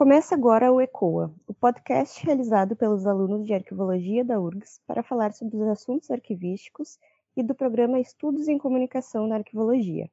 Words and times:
Começa 0.00 0.34
agora 0.34 0.72
o 0.72 0.80
ECOA, 0.80 1.30
o 1.46 1.52
podcast 1.52 2.24
realizado 2.24 2.74
pelos 2.74 3.06
alunos 3.06 3.46
de 3.46 3.52
Arquivologia 3.52 4.24
da 4.24 4.40
URGS 4.40 4.80
para 4.86 5.02
falar 5.02 5.34
sobre 5.34 5.58
os 5.58 5.68
assuntos 5.68 6.10
arquivísticos 6.10 6.98
e 7.36 7.42
do 7.42 7.54
programa 7.54 8.00
Estudos 8.00 8.48
em 8.48 8.56
Comunicação 8.56 9.26
na 9.26 9.36
Arquivologia. 9.36 10.10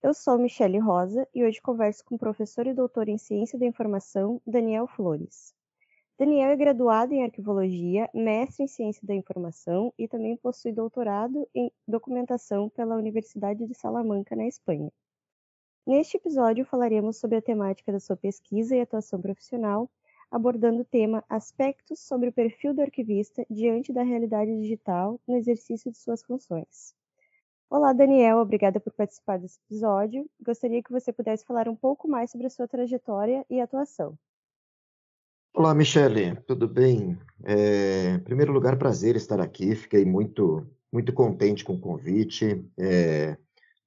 Eu 0.00 0.14
sou 0.14 0.38
Michele 0.38 0.78
Rosa 0.78 1.26
e 1.34 1.44
hoje 1.44 1.60
converso 1.60 2.04
com 2.04 2.14
o 2.14 2.18
professor 2.18 2.64
e 2.68 2.72
doutor 2.72 3.08
em 3.08 3.18
Ciência 3.18 3.58
da 3.58 3.66
Informação, 3.66 4.40
Daniel 4.46 4.86
Flores. 4.86 5.52
Daniel 6.16 6.50
é 6.50 6.56
graduado 6.56 7.12
em 7.12 7.24
Arquivologia, 7.24 8.08
mestre 8.14 8.62
em 8.62 8.68
Ciência 8.68 9.04
da 9.04 9.16
Informação 9.16 9.92
e 9.98 10.06
também 10.06 10.36
possui 10.36 10.70
doutorado 10.70 11.48
em 11.52 11.72
Documentação 11.88 12.68
pela 12.68 12.94
Universidade 12.94 13.66
de 13.66 13.74
Salamanca, 13.74 14.36
na 14.36 14.46
Espanha. 14.46 14.92
Neste 15.84 16.16
episódio 16.16 16.64
falaremos 16.64 17.16
sobre 17.16 17.38
a 17.38 17.42
temática 17.42 17.90
da 17.90 17.98
sua 17.98 18.16
pesquisa 18.16 18.76
e 18.76 18.80
atuação 18.80 19.20
profissional, 19.20 19.90
abordando 20.30 20.82
o 20.82 20.84
tema 20.84 21.24
Aspectos 21.28 21.98
sobre 21.98 22.28
o 22.28 22.32
perfil 22.32 22.72
do 22.72 22.80
arquivista 22.80 23.44
diante 23.50 23.92
da 23.92 24.04
realidade 24.04 24.56
digital 24.60 25.20
no 25.26 25.36
exercício 25.36 25.90
de 25.90 25.98
suas 25.98 26.22
funções. 26.22 26.94
Olá, 27.68 27.92
Daniel, 27.92 28.38
obrigada 28.38 28.78
por 28.78 28.92
participar 28.92 29.40
desse 29.40 29.58
episódio. 29.66 30.30
Gostaria 30.40 30.80
que 30.80 30.92
você 30.92 31.12
pudesse 31.12 31.44
falar 31.44 31.68
um 31.68 31.74
pouco 31.74 32.06
mais 32.06 32.30
sobre 32.30 32.46
a 32.46 32.50
sua 32.50 32.68
trajetória 32.68 33.44
e 33.50 33.60
atuação. 33.60 34.16
Olá, 35.52 35.74
Michele, 35.74 36.36
tudo 36.46 36.68
bem? 36.68 37.18
É, 37.44 38.14
em 38.14 38.20
primeiro 38.20 38.52
lugar, 38.52 38.78
prazer 38.78 39.16
estar 39.16 39.40
aqui. 39.40 39.74
Fiquei 39.74 40.04
muito, 40.04 40.64
muito 40.92 41.12
contente 41.12 41.64
com 41.64 41.74
o 41.74 41.80
convite. 41.80 42.64
É, 42.78 43.36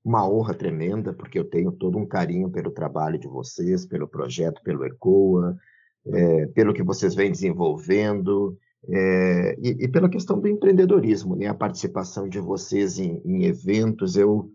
uma 0.06 0.30
honra 0.30 0.53
tremenda, 0.53 1.11
porque 1.11 1.39
eu 1.39 1.44
tenho 1.44 1.72
todo 1.72 1.98
um 1.98 2.06
carinho 2.06 2.48
pelo 2.52 2.70
trabalho 2.70 3.17
de 3.17 3.28
vocês, 3.28 3.88
pelo 3.88 4.08
projeto, 4.08 4.62
pelo 4.64 4.86
ECOA, 4.86 5.58
é, 6.06 6.45
pelo 6.47 6.75
que 6.75 6.84
vocês 6.84 7.16
vêm 7.16 7.31
desenvolvendo, 7.31 8.56
é, 8.88 9.58
e, 9.59 9.86
e, 9.86 9.88
pela 9.88 10.08
questão 10.08 10.39
do 10.39 10.47
empreendedorismo, 10.47 11.36
né? 11.36 11.47
a 11.47 11.56
participação 11.56 12.30
de 12.30 12.39
vocês 12.39 13.00
em, 13.00 13.20
em 13.25 13.45
eventos, 13.45 14.16
eu, 14.16 14.52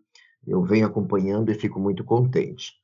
eu 0.47 0.63
venho 0.63 0.87
acompanhando 0.87 1.51
e 1.51 1.55
fico 1.55 1.81
muito 1.81 2.05
contente. 2.05 2.75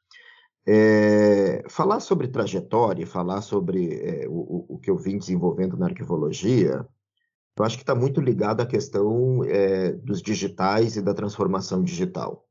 É, 0.66 1.62
falar 1.68 2.00
sobre 2.00 2.26
trajetória, 2.26 3.06
falar 3.06 3.42
sobre 3.42 3.94
é, 3.94 4.26
o, 4.28 4.66
o, 4.70 4.78
que 4.78 4.90
eu 4.90 4.96
vim 4.96 5.18
desenvolvendo 5.18 5.76
na 5.76 5.86
arquivologia, 5.86 6.84
eu 7.56 7.64
acho 7.64 7.76
que 7.76 7.84
está 7.84 7.94
muito 7.94 8.20
ligado 8.20 8.60
à 8.60 8.66
questão 8.66 9.44
é, 9.44 9.92
dos 9.92 10.20
digitais 10.20 10.96
e 10.96 11.02
da 11.02 11.14
transformação 11.14 11.84
digital. 11.84 12.45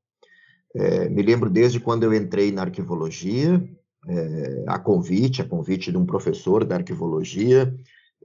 É, 0.76 1.08
me 1.08 1.22
lembro 1.22 1.50
desde 1.50 1.80
quando 1.80 2.04
eu 2.04 2.14
entrei 2.14 2.52
na 2.52 2.64
arquivologia, 2.64 3.64
é, 4.08 4.64
a 4.68 4.78
convite, 4.78 5.42
a 5.42 5.48
convite 5.48 5.90
de 5.90 5.98
um 5.98 6.06
professor 6.06 6.66
da 6.66 6.76
arquivologia, 6.76 7.74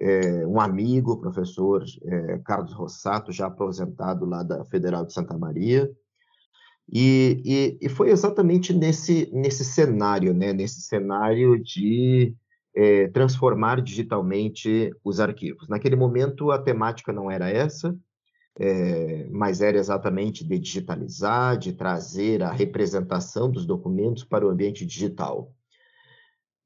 é, 0.00 0.46
um 0.46 0.60
amigo, 0.60 1.12
o 1.12 1.20
professor 1.20 1.84
é, 2.02 2.38
Carlos 2.44 2.72
Rossato, 2.72 3.30
já 3.30 3.46
aposentado 3.46 4.26
lá 4.26 4.42
da 4.42 4.64
Federal 4.64 5.06
de 5.06 5.12
Santa 5.12 5.38
Maria, 5.38 5.88
e, 6.92 7.40
e, 7.44 7.86
e 7.86 7.88
foi 7.88 8.10
exatamente 8.10 8.72
nesse, 8.72 9.30
nesse 9.32 9.64
cenário, 9.64 10.34
né, 10.34 10.52
nesse 10.52 10.80
cenário 10.80 11.62
de 11.62 12.34
é, 12.74 13.06
transformar 13.08 13.80
digitalmente 13.80 14.92
os 15.04 15.20
arquivos. 15.20 15.68
Naquele 15.68 15.94
momento, 15.94 16.50
a 16.50 16.58
temática 16.58 17.12
não 17.12 17.30
era 17.30 17.48
essa, 17.48 17.96
é, 18.58 19.26
mas 19.30 19.60
era 19.60 19.78
exatamente 19.78 20.44
de 20.44 20.58
digitalizar, 20.58 21.56
de 21.56 21.72
trazer 21.72 22.42
a 22.42 22.50
representação 22.50 23.50
dos 23.50 23.64
documentos 23.64 24.24
para 24.24 24.46
o 24.46 24.50
ambiente 24.50 24.84
digital. 24.84 25.54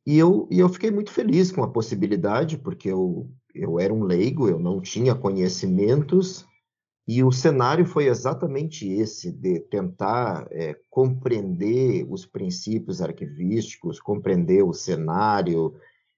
E 0.07 0.19
eu, 0.19 0.47
e 0.51 0.59
eu 0.59 0.69
fiquei 0.69 0.91
muito 0.91 1.11
feliz 1.11 1.51
com 1.51 1.63
a 1.63 1.71
possibilidade, 1.71 2.59
porque 2.59 2.91
eu, 2.91 3.31
eu 3.55 3.79
era 3.79 3.93
um 3.93 4.05
leigo, 4.05 4.49
eu 4.49 4.59
não 4.59 4.81
tinha 4.81 5.15
conhecimentos, 5.15 6.47
e 7.07 7.23
o 7.23 7.31
cenário 7.31 7.85
foi 7.85 8.07
exatamente 8.07 8.89
esse, 8.89 9.31
de 9.31 9.61
tentar 9.61 10.47
é, 10.51 10.75
compreender 10.89 12.07
os 12.09 12.25
princípios 12.25 13.03
arquivísticos, 13.03 14.01
compreender 14.01 14.63
o 14.63 14.73
cenário, 14.73 15.75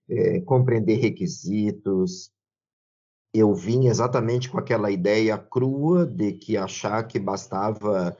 é, 0.08 0.40
compreender 0.40 1.00
requisitos, 1.00 2.30
eu 3.38 3.54
vim 3.54 3.86
exatamente 3.86 4.50
com 4.50 4.58
aquela 4.58 4.90
ideia 4.90 5.36
crua 5.38 6.06
de 6.06 6.32
que 6.32 6.56
achar 6.56 7.02
que 7.04 7.18
bastava 7.18 8.16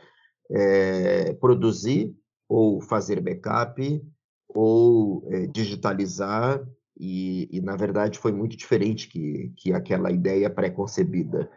é, 0.50 1.32
produzir 1.34 2.14
ou 2.48 2.80
fazer 2.80 3.20
backup 3.20 4.02
ou 4.48 5.26
é, 5.30 5.46
digitalizar 5.46 6.64
e, 6.98 7.48
e, 7.52 7.60
na 7.60 7.76
verdade 7.76 8.18
foi 8.18 8.32
muito 8.32 8.56
diferente 8.56 9.08
que, 9.08 9.52
que 9.56 9.72
aquela 9.72 10.10
ideia 10.10 10.48
pré-concebida. 10.48 11.50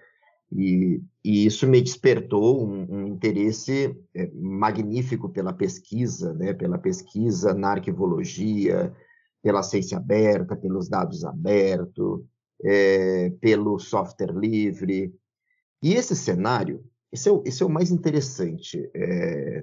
E, 0.51 1.01
e, 1.23 1.45
isso 1.45 1.67
me 1.67 1.79
despertou 1.81 2.67
um, 2.67 2.87
um 2.89 3.07
interesse 3.07 3.95
é, 4.13 4.29
magnífico 4.33 5.29
pela 5.29 5.53
pesquisa, 5.53 6.33
né, 6.33 6.53
pela 6.53 6.77
pesquisa 6.77 7.53
na 7.53 7.69
arquivologia, 7.71 8.93
pela 9.41 9.63
ciência 9.63 9.97
aberta, 9.97 10.55
pelos 10.55 10.89
dados 10.89 11.23
abertos, 11.23 12.21
é, 12.63 13.29
pelo 13.41 13.79
software 13.79 14.33
livre. 14.33 15.13
E 15.81 15.93
esse 15.93 16.15
cenário, 16.15 16.83
esse 17.11 17.29
é 17.29 17.31
o, 17.31 17.43
esse 17.45 17.63
é 17.63 17.65
o 17.65 17.69
mais 17.69 17.91
interessante. 17.91 18.77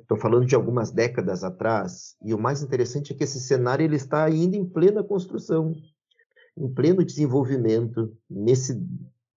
Estou 0.01 0.17
é, 0.17 0.21
falando 0.21 0.47
de 0.47 0.55
algumas 0.55 0.91
décadas 0.91 1.45
atrás, 1.45 2.17
e 2.25 2.35
o 2.35 2.39
mais 2.39 2.63
interessante 2.63 3.13
é 3.13 3.17
que 3.17 3.25
esse 3.25 3.41
cenário 3.41 3.85
ele 3.85 3.97
está 3.97 4.25
ainda 4.25 4.57
em 4.57 4.65
plena 4.65 5.03
construção, 5.03 5.75
em 6.57 6.69
pleno 6.69 7.05
desenvolvimento. 7.05 8.17
Nesse 8.29 8.83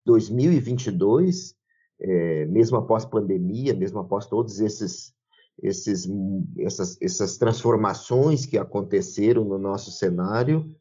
2022, 0.06 1.54
é, 2.00 2.46
mesmo 2.46 2.78
após 2.78 3.04
pandemia, 3.04 3.74
mesmo 3.74 3.98
após 4.00 4.26
todos 4.26 4.60
esses 4.60 5.14
esses, 5.62 6.08
essas, 6.58 6.96
essas 7.00 7.36
transformações 7.36 8.46
que 8.46 8.58
aconteceram 8.58 9.44
no 9.44 9.58
nosso 9.58 9.90
cenário, 9.90 10.74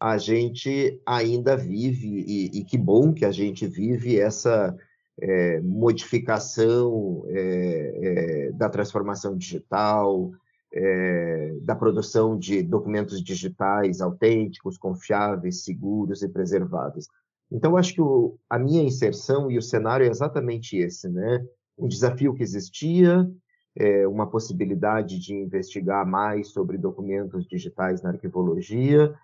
a 0.00 0.18
gente 0.18 1.00
ainda 1.06 1.56
vive, 1.56 2.24
e, 2.26 2.58
e 2.58 2.64
que 2.64 2.76
bom 2.76 3.12
que 3.12 3.24
a 3.24 3.32
gente 3.32 3.66
vive 3.66 4.18
essa 4.18 4.76
é, 5.20 5.60
modificação 5.60 7.24
é, 7.28 8.48
é, 8.48 8.52
da 8.52 8.68
transformação 8.68 9.36
digital, 9.36 10.32
é, 10.72 11.56
da 11.62 11.74
produção 11.74 12.38
de 12.38 12.62
documentos 12.62 13.22
digitais 13.22 14.00
autênticos, 14.00 14.76
confiáveis, 14.76 15.64
seguros 15.64 16.22
e 16.22 16.28
preservados. 16.28 17.08
Então, 17.50 17.76
acho 17.76 17.94
que 17.94 18.02
o, 18.02 18.38
a 18.50 18.58
minha 18.58 18.82
inserção 18.82 19.50
e 19.50 19.56
o 19.56 19.62
cenário 19.62 20.04
é 20.04 20.10
exatamente 20.10 20.76
esse, 20.76 21.08
né? 21.08 21.44
Um 21.78 21.88
desafio 21.88 22.34
que 22.34 22.42
existia, 22.42 23.30
é, 23.76 24.06
uma 24.06 24.28
possibilidade 24.28 25.18
de 25.18 25.34
investigar 25.34 26.06
mais 26.06 26.48
sobre 26.48 26.76
documentos 26.76 27.46
digitais 27.46 28.02
na 28.02 28.10
arquivologia, 28.10 29.14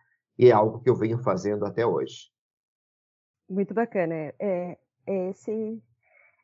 e 0.43 0.49
é 0.49 0.53
algo 0.53 0.81
que 0.81 0.91
eu 0.91 0.97
venho 0.97 1.23
fazendo 1.23 1.65
até 1.65 1.87
hoje. 1.87 2.29
Muito 3.49 3.73
bacana. 3.73 4.13
É, 4.13 4.35
é, 4.41 4.79
é 5.07 5.31
esse, 5.31 5.81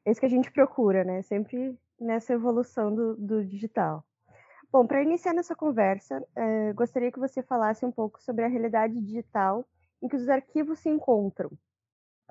esse 0.06 0.20
que 0.20 0.26
a 0.26 0.28
gente 0.28 0.52
procura, 0.52 1.02
né? 1.02 1.20
Sempre 1.22 1.76
nessa 1.98 2.32
evolução 2.32 2.94
do, 2.94 3.16
do 3.16 3.44
digital. 3.44 4.04
Bom, 4.70 4.86
para 4.86 5.02
iniciar 5.02 5.32
nossa 5.32 5.56
conversa, 5.56 6.24
é, 6.36 6.72
gostaria 6.74 7.10
que 7.10 7.18
você 7.18 7.42
falasse 7.42 7.84
um 7.84 7.90
pouco 7.90 8.22
sobre 8.22 8.44
a 8.44 8.48
realidade 8.48 9.00
digital 9.00 9.66
em 10.00 10.06
que 10.06 10.14
os 10.14 10.28
arquivos 10.28 10.78
se 10.78 10.88
encontram. 10.88 11.50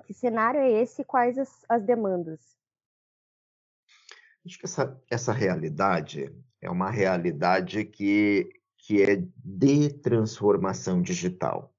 Que 0.06 0.14
cenário 0.14 0.60
é 0.60 0.70
esse 0.70 1.02
e 1.02 1.04
quais 1.04 1.36
as, 1.36 1.66
as 1.68 1.84
demandas? 1.84 2.40
Acho 4.46 4.58
que 4.58 4.64
essa, 4.64 4.98
essa 5.10 5.32
realidade 5.34 6.34
é 6.62 6.70
uma 6.70 6.90
realidade 6.90 7.84
que 7.84 8.57
que 8.88 9.02
é 9.02 9.22
de 9.44 9.90
transformação 9.90 11.02
digital. 11.02 11.74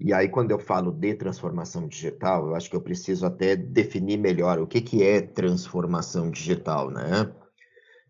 E 0.00 0.10
aí, 0.10 0.26
quando 0.26 0.52
eu 0.52 0.58
falo 0.58 0.90
de 0.90 1.14
transformação 1.14 1.86
digital, 1.86 2.46
eu 2.46 2.54
acho 2.54 2.70
que 2.70 2.74
eu 2.74 2.80
preciso 2.80 3.26
até 3.26 3.54
definir 3.54 4.16
melhor 4.16 4.58
o 4.58 4.66
que, 4.66 4.80
que 4.80 5.02
é 5.02 5.20
transformação 5.20 6.30
digital, 6.30 6.90
né? 6.90 7.30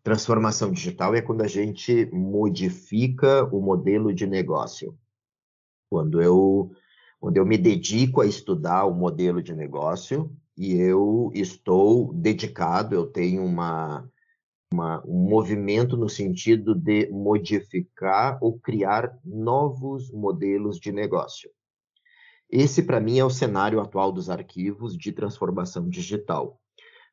Transformação 0.05 0.71
digital 0.71 1.13
é 1.13 1.21
quando 1.21 1.43
a 1.43 1.49
gente 1.49 2.09
modifica 2.13 3.45
o 3.53 3.61
modelo 3.61 4.15
de 4.15 4.29
negócio. 4.29 4.97
Quando 5.91 6.23
eu, 6.23 6.71
quando 7.19 7.37
eu 7.37 7.45
me 7.45 7.59
dedico 7.59 8.21
a 8.21 8.27
estudar 8.27 8.85
o 8.85 8.95
modelo 8.95 9.43
de 9.43 9.57
negócio 9.57 10.31
e 10.57 10.77
eu 10.77 11.33
estou 11.35 12.15
dedicado, 12.15 12.95
eu 12.95 13.09
tenho 13.09 13.45
uma, 13.45 14.09
uma, 14.73 15.03
um 15.07 15.29
movimento 15.29 15.97
no 15.97 16.09
sentido 16.09 16.75
de 16.75 17.09
modificar 17.11 18.39
ou 18.41 18.59
criar 18.59 19.19
novos 19.25 20.11
modelos 20.11 20.79
de 20.79 20.93
negócio. 20.93 21.51
Esse, 22.49 22.83
para 22.83 23.01
mim, 23.01 23.19
é 23.19 23.25
o 23.25 23.31
cenário 23.31 23.81
atual 23.81 24.11
dos 24.11 24.29
arquivos 24.29 24.97
de 24.97 25.13
transformação 25.13 25.89
digital. 25.89 26.61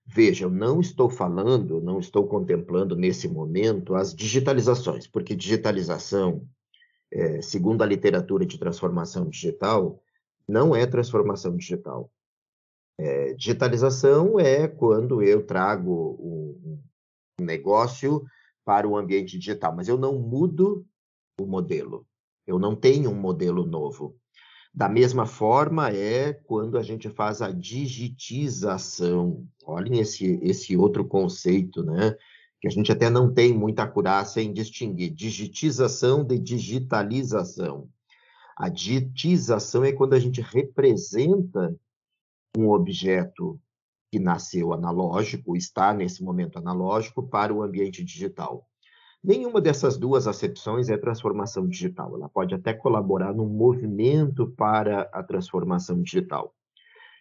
Veja, 0.06 0.45
eu 0.45 0.50
não 0.50 0.80
estou 0.80 1.09
falando, 1.09 1.81
não 1.81 2.00
estou 2.00 2.27
contemplando 2.27 2.95
nesse 2.95 3.27
momento 3.27 3.94
as 3.94 4.15
digitalizações, 4.15 5.06
porque 5.06 5.36
digitalização 5.36 6.48
é, 7.12 7.42
segundo 7.42 7.81
a 7.81 7.86
literatura 7.86 8.45
de 8.45 8.57
transformação 8.57 9.30
digital, 9.30 10.01
não 10.48 10.75
é 10.75 10.86
transformação 10.86 11.56
digital. 11.56 12.12
É, 12.98 13.33
digitalização 13.33 14.39
é 14.39 14.68
quando 14.68 15.21
eu 15.21 15.45
trago 15.45 16.18
um, 16.19 16.81
negócio 17.39 18.24
para 18.66 18.88
o 18.88 18.98
ambiente 18.98 19.38
digital, 19.38 19.75
mas 19.75 19.88
eu 19.88 19.98
não 19.98 20.19
mudo 20.19 20.86
o 21.39 21.45
modelo. 21.45 22.06
Eu 22.45 22.60
não 22.60 22.75
tenho 22.75 23.10
um 23.10 23.16
modelo 23.16 23.66
novo. 23.66 24.16
Da 24.74 24.88
mesma 24.88 25.25
forma 25.25 25.89
é 25.89 26.34
quando 26.34 26.78
a 26.78 26.84
gente 26.84 27.10
faz 27.10 27.42
a 27.42 27.51
digitização. 27.51 29.48
Olhem 29.66 30.00
esse, 30.00 30.39
esse 30.42 30.78
outro 30.78 31.06
conceito, 31.06 31.84
né? 31.84 32.16
Que 32.60 32.68
a 32.68 32.72
gente 32.72 32.92
até 32.92 33.10
não 33.10 33.34
tem 33.34 33.54
muita 33.54 33.83
acurácia 33.83 34.42
em 34.42 34.54
distinguir 34.54 35.13
digitização 35.13 36.24
de 36.24 36.38
digitalização. 36.38 37.90
A 38.56 38.69
digitização 38.69 39.83
é 39.83 39.92
quando 39.92 40.13
a 40.13 40.19
gente 40.19 40.42
representa 40.42 41.75
um 42.57 42.69
objeto 42.69 43.60
que 44.12 44.19
nasceu 44.19 44.74
analógico, 44.74 45.56
está 45.56 45.94
nesse 45.94 46.24
momento 46.24 46.57
analógico, 46.57 47.27
para 47.27 47.54
o 47.54 47.62
ambiente 47.62 48.04
digital. 48.04 48.65
Nenhuma 49.24 49.59
dessas 49.59 49.98
duas 49.98 50.27
acepções 50.27 50.89
é 50.89 50.98
transformação 50.98 51.68
digital. 51.68 52.15
Ela 52.15 52.30
pode 52.30 52.54
até 52.56 52.74
colaborar 52.74 53.33
num 53.33 53.50
movimento 53.50 54.48
para 54.56 55.01
a 55.12 55.21
transformação 55.24 56.01
digital. 56.01 56.54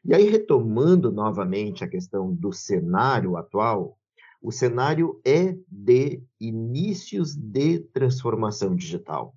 E 0.04 0.14
aí, 0.14 0.28
retomando 0.28 1.10
novamente 1.10 1.82
a 1.82 1.88
questão 1.88 2.32
do 2.32 2.52
cenário 2.52 3.36
atual, 3.36 3.98
o 4.40 4.52
cenário 4.52 5.20
é 5.24 5.56
de 5.68 6.22
inícios 6.40 7.34
de 7.34 7.80
transformação 7.80 8.76
digital. 8.76 9.34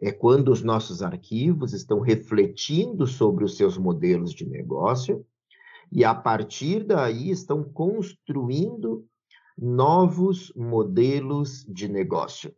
É 0.00 0.12
quando 0.12 0.50
os 0.50 0.62
nossos 0.62 1.02
arquivos 1.02 1.74
estão 1.74 2.00
refletindo 2.00 3.06
sobre 3.06 3.44
os 3.44 3.56
seus 3.56 3.76
modelos 3.76 4.32
de 4.32 4.46
negócio 4.46 5.26
e, 5.90 6.04
a 6.04 6.14
partir 6.14 6.84
daí, 6.84 7.30
estão 7.30 7.62
construindo 7.62 9.06
novos 9.56 10.52
modelos 10.54 11.64
de 11.64 11.88
negócio, 11.88 12.54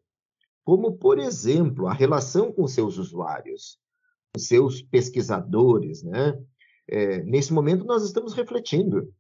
como, 0.65 0.93
por 0.97 1.19
exemplo, 1.19 1.87
a 1.87 1.93
relação 1.93 2.53
com 2.53 2.67
seus 2.67 2.99
usuários, 2.99 3.79
com 4.35 4.41
seus 4.41 4.83
pesquisadores. 4.83 6.03
Né? 6.03 6.39
É, 6.89 7.23
nesse 7.23 7.53
momento, 7.53 7.85
nós 7.85 8.03
estamos 8.03 8.35
refletindo. 8.35 9.13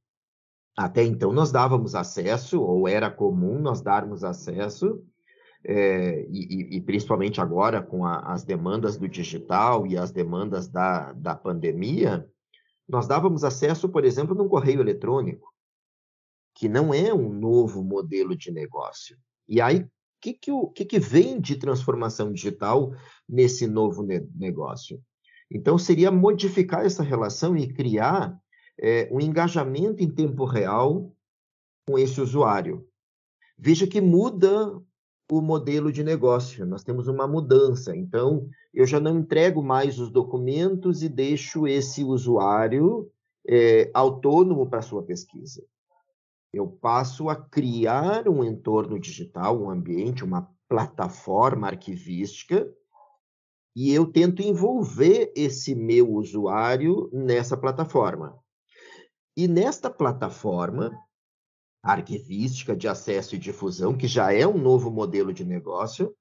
Até 0.76 1.04
então, 1.04 1.32
nós 1.32 1.50
dávamos 1.50 1.94
acesso, 1.94 2.61
ou 2.61 2.87
era 2.87 3.11
comum 3.11 3.58
nós 3.58 3.81
darmos 3.81 4.22
acesso, 4.25 5.02
é, 5.64 6.25
e, 6.31 6.76
e, 6.76 6.81
principalmente 6.81 7.40
agora 7.40 7.82
com 7.82 8.04
a, 8.04 8.32
as 8.32 8.44
demandas 8.44 8.96
do 8.96 9.08
digital 9.08 9.87
e 9.87 9.96
as 9.96 10.12
demandas 10.12 10.69
da, 10.69 11.12
da 11.12 11.34
pandemia, 11.34 12.28
nós 12.88 13.06
dávamos 13.06 13.44
acesso, 13.44 13.88
por 13.88 14.05
exemplo, 14.05 14.35
num 14.35 14.49
correio 14.49 14.81
eletrônico 14.81 15.52
que 16.58 16.69
não 16.69 16.93
é 16.93 17.14
um 17.14 17.32
novo 17.32 17.85
modelo 17.85 18.37
de 18.37 18.50
negócio. 18.50 19.17
E 19.49 19.61
aí, 19.61 19.82
o 19.82 19.90
que, 20.20 20.35
que, 20.35 20.50
que, 20.75 20.85
que 20.85 20.99
vem 20.99 21.40
de 21.40 21.55
transformação 21.55 22.32
digital 22.32 22.93
nesse 23.29 23.64
novo 23.69 24.02
ne 24.02 24.29
negócio? 24.35 25.00
Então, 25.49 25.79
seria 25.79 26.11
modificar 26.11 26.85
essa 26.85 27.05
relação 27.05 27.56
e 27.56 27.73
criar 27.73 28.37
é, 28.76 29.08
um 29.12 29.20
engajamento 29.20 30.02
em 30.02 30.11
tempo 30.11 30.44
real 30.44 31.14
com 31.87 31.96
esse 31.96 32.20
usuário. 32.20 32.85
Veja 33.56 33.87
que 33.87 34.00
muda 34.00 34.82
o 35.30 35.40
modelo 35.40 35.92
de 35.92 36.02
negócio, 36.02 36.64
nós 36.64 36.82
temos 36.82 37.08
uma 37.08 37.26
mudança. 37.26 37.94
Então, 37.96 38.48
eu 38.72 38.86
já 38.86 38.98
não 38.98 39.19
entrego 39.19 39.62
mais 39.62 39.98
os 39.98 40.10
documentos 40.10 41.02
e 41.02 41.08
deixo 41.08 41.66
esse 41.66 42.02
usuário 42.02 43.10
é, 43.46 43.90
autônomo 43.94 44.69
para 44.69 44.82
sua 44.82 45.02
pesquisa 45.02 45.62
eu 46.52 46.66
passo 46.66 47.28
a 47.28 47.36
criar 47.36 48.28
um 48.28 48.42
entorno 48.42 48.98
digital, 48.98 49.60
um 49.60 49.70
ambiente, 49.70 50.25
uma 50.25 50.50
plataforma 50.69 51.69
arquivística, 51.69 52.70
e 53.76 53.92
eu 53.92 54.10
tento 54.10 54.42
envolver 54.42 55.32
esse 55.36 55.75
meu 55.75 56.12
usuário 56.12 57.08
nessa 57.12 57.56
plataforma. 57.56 58.36
E 59.36 59.46
nesta 59.46 59.88
plataforma 59.88 60.98
arquivística 61.82 62.76
de 62.76 62.88
acesso 62.88 63.34
e 63.34 63.38
difusão, 63.38 63.96
que 63.96 64.06
já 64.06 64.32
é 64.32 64.46
um 64.46 64.58
novo 64.58 64.90
modelo 64.90 65.32
de 65.32 65.44
negócio, 65.44 66.14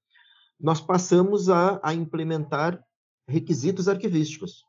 nós 0.60 0.82
passamos 0.82 1.50
a, 1.50 1.80
a 1.84 1.94
implementar 1.94 2.82
requisitos 3.28 3.88
arquivísticos. 3.88 4.64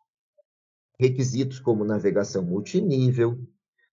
Requisitos 0.99 1.61
como 1.61 1.85
navegação 1.85 2.43
multinível, 2.43 3.39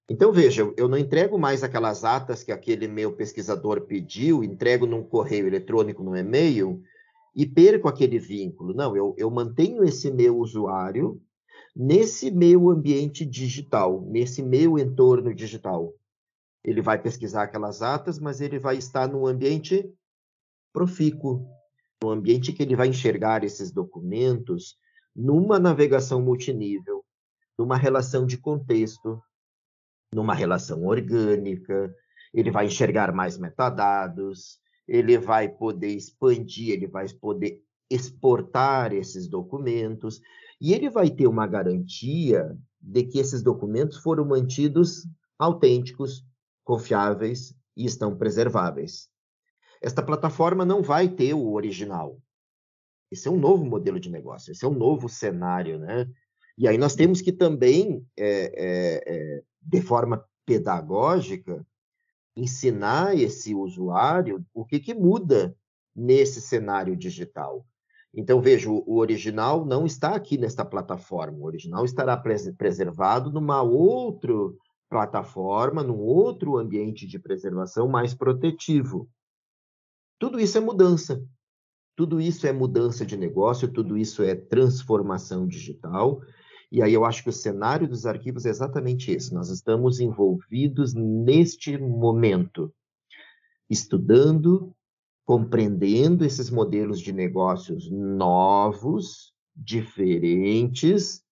então, 0.07 0.31
veja, 0.31 0.71
eu 0.77 0.87
não 0.87 0.97
entrego 0.97 1.37
mais 1.37 1.63
aquelas 1.63 2.03
atas 2.03 2.43
que 2.43 2.51
aquele 2.51 2.87
meu 2.87 3.13
pesquisador 3.13 3.81
pediu, 3.81 4.43
entrego 4.43 4.85
num 4.85 5.03
correio 5.03 5.47
eletrônico, 5.47 6.03
no 6.03 6.15
e-mail, 6.15 6.81
e 7.35 7.45
perco 7.45 7.87
aquele 7.87 8.19
vínculo. 8.19 8.73
Não, 8.73 8.95
eu, 8.95 9.15
eu 9.17 9.31
mantenho 9.31 9.83
esse 9.83 10.11
meu 10.11 10.37
usuário 10.37 11.19
nesse 11.75 12.29
meu 12.29 12.69
ambiente 12.69 13.25
digital, 13.25 14.01
nesse 14.07 14.43
meu 14.43 14.77
entorno 14.77 15.33
digital. 15.33 15.91
Ele 16.65 16.81
vai 16.81 16.99
pesquisar 16.99 17.43
aquelas 17.43 17.83
atas, 17.83 18.17
mas 18.17 18.41
ele 18.41 18.57
vai 18.57 18.75
estar 18.75 19.07
num 19.07 19.27
ambiente 19.27 19.87
profícuo, 20.73 21.47
num 22.03 22.09
ambiente 22.09 22.51
que 22.51 22.63
ele 22.63 22.75
vai 22.75 22.87
enxergar 22.87 23.43
esses 23.43 23.71
documentos 23.71 24.75
numa 25.15 25.59
navegação 25.59 26.19
multinível, 26.19 27.05
numa 27.57 27.77
relação 27.77 28.25
de 28.25 28.37
contexto, 28.37 29.21
numa 30.11 30.33
relação 30.33 30.83
orgânica, 30.85 31.95
ele 32.33 32.49
vai 32.49 32.65
enxergar 32.65 33.13
mais 33.13 33.37
metadados, 33.37 34.59
ele 34.87 35.19
vai 35.19 35.47
poder 35.47 35.95
expandir, 35.95 36.71
ele 36.71 36.87
vai 36.87 37.07
poder 37.13 37.61
exportar 37.89 38.91
esses 38.91 39.27
documentos, 39.27 40.19
e 40.59 40.73
ele 40.73 40.89
vai 40.89 41.11
ter 41.11 41.27
uma 41.27 41.45
garantia 41.45 42.57
de 42.81 43.03
que 43.03 43.19
esses 43.19 43.43
documentos 43.43 43.97
foram 43.97 44.25
mantidos 44.25 45.07
autênticos, 45.37 46.25
confiáveis 46.65 47.55
e 47.77 47.85
estão 47.85 48.17
preserváveis. 48.17 49.07
Esta 49.81 50.03
plataforma 50.03 50.65
não 50.65 50.81
vai 50.81 51.07
ter 51.07 51.33
o 51.33 51.53
original. 51.53 52.19
Esse 53.11 53.27
é 53.27 53.31
um 53.31 53.39
novo 53.39 53.63
modelo 53.63 53.99
de 53.99 54.09
negócio, 54.09 54.51
esse 54.51 54.65
é 54.65 54.67
um 54.67 54.73
novo 54.73 55.07
cenário, 55.07 55.79
né? 55.79 56.09
E 56.57 56.67
aí 56.67 56.77
nós 56.77 56.95
temos 56.95 57.21
que 57.21 57.31
também 57.31 58.05
é, 58.17 58.27
é, 58.27 59.03
é, 59.05 59.43
de 59.61 59.81
forma 59.81 60.25
pedagógica, 60.45 61.65
ensinar 62.35 63.15
esse 63.15 63.53
usuário 63.53 64.45
o 64.53 64.65
que, 64.65 64.79
que 64.79 64.93
muda 64.93 65.55
nesse 65.95 66.41
cenário 66.41 66.95
digital. 66.95 67.65
Então, 68.13 68.41
veja, 68.41 68.69
o 68.69 68.97
original 68.97 69.65
não 69.65 69.85
está 69.85 70.15
aqui 70.15 70.37
nesta 70.37 70.63
plataforma, 70.63 71.37
o 71.37 71.45
original 71.45 71.83
estará 71.83 72.15
preservado 72.57 73.31
numa 73.31 73.61
outra 73.61 74.33
plataforma, 74.89 75.83
num 75.83 75.99
outro 75.99 76.57
ambiente 76.57 77.07
de 77.07 77.19
preservação 77.19 77.87
mais 77.87 78.13
protetivo. 78.13 79.09
Tudo 80.19 80.39
isso 80.39 80.57
é 80.57 80.61
mudança. 80.61 81.23
Tudo 81.95 82.19
isso 82.19 82.45
é 82.45 82.51
mudança 82.51 83.05
de 83.05 83.15
negócio, 83.15 83.71
tudo 83.71 83.97
isso 83.97 84.21
é 84.21 84.35
transformação 84.35 85.47
digital. 85.47 86.21
E 86.71 86.81
aí 86.81 86.93
eu 86.93 87.05
acho 87.05 87.23
que 87.23 87.29
o 87.29 87.33
cenário 87.33 87.87
dos 87.87 88.05
arquivos 88.05 88.45
é 88.45 88.49
exatamente 88.49 89.11
esse. 89.11 89.33
Nós 89.33 89.49
estamos 89.49 89.99
envolvidos 89.99 90.93
neste 90.93 91.77
momento, 91.77 92.73
estudando, 93.69 94.75
compreendendo 95.25 96.25
esses 96.25 96.49
modelos 96.49 96.99
de 96.99 97.13
negócios 97.13 97.89
novos, 97.89 99.33
diferentes, 99.55 101.24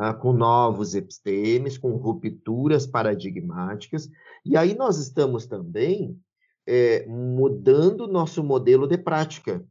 ah, 0.00 0.14
com 0.14 0.32
novos 0.32 0.94
epistemes, 0.94 1.76
com 1.76 1.96
rupturas 1.96 2.86
paradigmáticas. 2.86 4.08
E 4.44 4.56
aí 4.56 4.74
nós 4.74 4.98
estamos 4.98 5.46
também 5.46 6.18
é, 6.66 7.06
mudando 7.06 8.06
nosso 8.06 8.42
modelo 8.42 8.86
de 8.86 8.98
prática, 8.98 9.64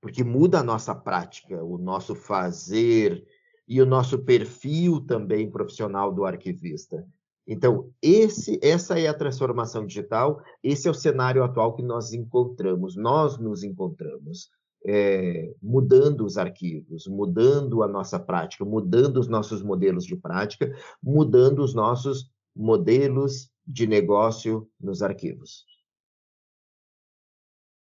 porque 0.00 0.24
muda 0.24 0.60
a 0.60 0.64
nossa 0.64 0.94
prática, 0.94 1.62
o 1.62 1.76
nosso 1.78 2.14
fazer, 2.14 3.26
e 3.68 3.82
o 3.82 3.86
nosso 3.86 4.18
perfil 4.20 5.02
também 5.02 5.50
profissional 5.50 6.12
do 6.12 6.24
arquivista. 6.24 7.06
Então, 7.46 7.90
esse, 8.00 8.58
essa 8.62 8.98
é 8.98 9.06
a 9.06 9.14
transformação 9.14 9.86
digital, 9.86 10.42
esse 10.62 10.88
é 10.88 10.90
o 10.90 10.94
cenário 10.94 11.44
atual 11.44 11.74
que 11.74 11.82
nós 11.82 12.12
encontramos, 12.12 12.96
nós 12.96 13.38
nos 13.38 13.62
encontramos, 13.62 14.50
é, 14.86 15.54
mudando 15.62 16.24
os 16.24 16.36
arquivos, 16.36 17.06
mudando 17.06 17.82
a 17.82 17.88
nossa 17.88 18.18
prática, 18.18 18.64
mudando 18.64 19.18
os 19.18 19.28
nossos 19.28 19.62
modelos 19.62 20.04
de 20.04 20.16
prática, 20.16 20.74
mudando 21.02 21.60
os 21.60 21.74
nossos 21.74 22.30
modelos 22.54 23.50
de 23.66 23.86
negócio 23.86 24.68
nos 24.80 25.02
arquivos. 25.02 25.64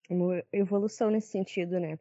Uma 0.09 0.43
evolução 0.51 1.09
nesse 1.09 1.29
sentido, 1.29 1.79
né? 1.79 1.97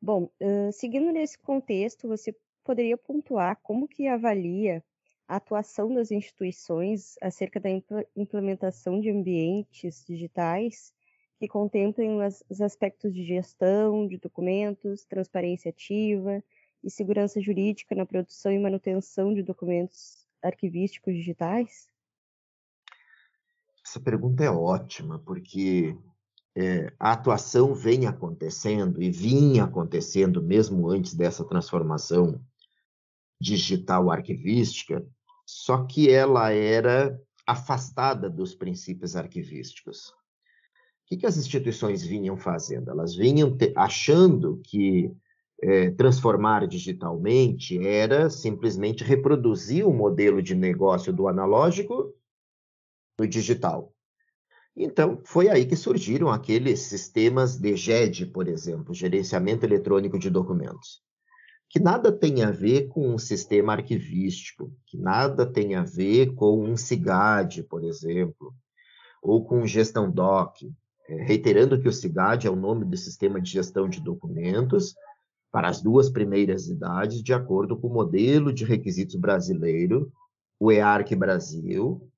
Bom, 0.00 0.30
uh, 0.40 0.72
seguindo 0.72 1.12
nesse 1.12 1.38
contexto, 1.38 2.08
você 2.08 2.34
poderia 2.64 2.96
pontuar 2.96 3.58
como 3.62 3.86
que 3.86 4.06
avalia 4.06 4.82
a 5.28 5.36
atuação 5.36 5.92
das 5.92 6.10
instituições 6.10 7.16
acerca 7.20 7.60
da 7.60 7.68
implementação 8.16 9.00
de 9.00 9.10
ambientes 9.10 10.04
digitais 10.06 10.92
que 11.40 11.48
contemplem 11.48 12.18
os 12.50 12.60
aspectos 12.60 13.14
de 13.14 13.24
gestão 13.24 14.06
de 14.06 14.18
documentos, 14.18 15.06
transparência 15.06 15.70
ativa 15.70 16.44
e 16.84 16.90
segurança 16.90 17.40
jurídica 17.40 17.94
na 17.94 18.04
produção 18.04 18.52
e 18.52 18.58
manutenção 18.58 19.32
de 19.32 19.42
documentos 19.42 20.28
arquivísticos 20.42 21.14
digitais? 21.14 21.88
Essa 23.82 23.98
pergunta 23.98 24.44
é 24.44 24.50
ótima, 24.50 25.18
porque 25.18 25.96
é, 26.54 26.92
a 27.00 27.12
atuação 27.12 27.74
vem 27.74 28.06
acontecendo 28.06 29.02
e 29.02 29.10
vinha 29.10 29.64
acontecendo 29.64 30.42
mesmo 30.42 30.90
antes 30.90 31.14
dessa 31.14 31.42
transformação 31.42 32.38
digital 33.40 34.10
arquivística, 34.10 35.02
só 35.46 35.86
que 35.86 36.10
ela 36.10 36.52
era 36.52 37.18
afastada 37.46 38.28
dos 38.28 38.54
princípios 38.54 39.16
arquivísticos. 39.16 40.19
Que, 41.10 41.16
que 41.16 41.26
as 41.26 41.36
instituições 41.36 42.04
vinham 42.04 42.36
fazendo? 42.36 42.88
Elas 42.88 43.16
vinham 43.16 43.56
te, 43.56 43.72
achando 43.74 44.60
que 44.62 45.12
é, 45.60 45.90
transformar 45.90 46.68
digitalmente 46.68 47.84
era 47.84 48.30
simplesmente 48.30 49.02
reproduzir 49.02 49.84
o 49.84 49.92
modelo 49.92 50.40
de 50.40 50.54
negócio 50.54 51.12
do 51.12 51.26
analógico 51.26 52.14
no 53.18 53.26
digital. 53.26 53.92
Então, 54.76 55.20
foi 55.24 55.48
aí 55.48 55.66
que 55.66 55.74
surgiram 55.74 56.28
aqueles 56.28 56.78
sistemas 56.82 57.56
de 57.56 57.76
GED, 57.76 58.26
por 58.26 58.46
exemplo, 58.46 58.94
gerenciamento 58.94 59.66
eletrônico 59.66 60.16
de 60.16 60.30
documentos, 60.30 61.02
que 61.68 61.80
nada 61.80 62.12
tem 62.12 62.44
a 62.44 62.52
ver 62.52 62.86
com 62.86 63.12
um 63.12 63.18
sistema 63.18 63.72
arquivístico, 63.72 64.72
que 64.86 64.96
nada 64.96 65.44
tem 65.44 65.74
a 65.74 65.82
ver 65.82 66.34
com 66.34 66.62
um 66.64 66.76
SIGAD, 66.76 67.64
por 67.64 67.82
exemplo, 67.82 68.54
ou 69.20 69.44
com 69.44 69.66
gestão 69.66 70.08
DOC, 70.08 70.72
reiterando 71.18 71.80
que 71.80 71.88
o 71.88 71.92
SIGAD 71.92 72.46
é 72.46 72.50
o 72.50 72.56
nome 72.56 72.84
do 72.84 72.96
sistema 72.96 73.40
de 73.40 73.50
gestão 73.50 73.88
de 73.88 74.00
documentos 74.00 74.94
para 75.50 75.68
as 75.68 75.82
duas 75.82 76.08
primeiras 76.08 76.68
idades, 76.68 77.22
de 77.22 77.32
acordo 77.32 77.76
com 77.76 77.88
o 77.88 77.92
modelo 77.92 78.52
de 78.52 78.64
requisitos 78.64 79.16
brasileiro, 79.16 80.12
o 80.58 80.70
EARC 80.70 81.14
Brasil, 81.16 82.08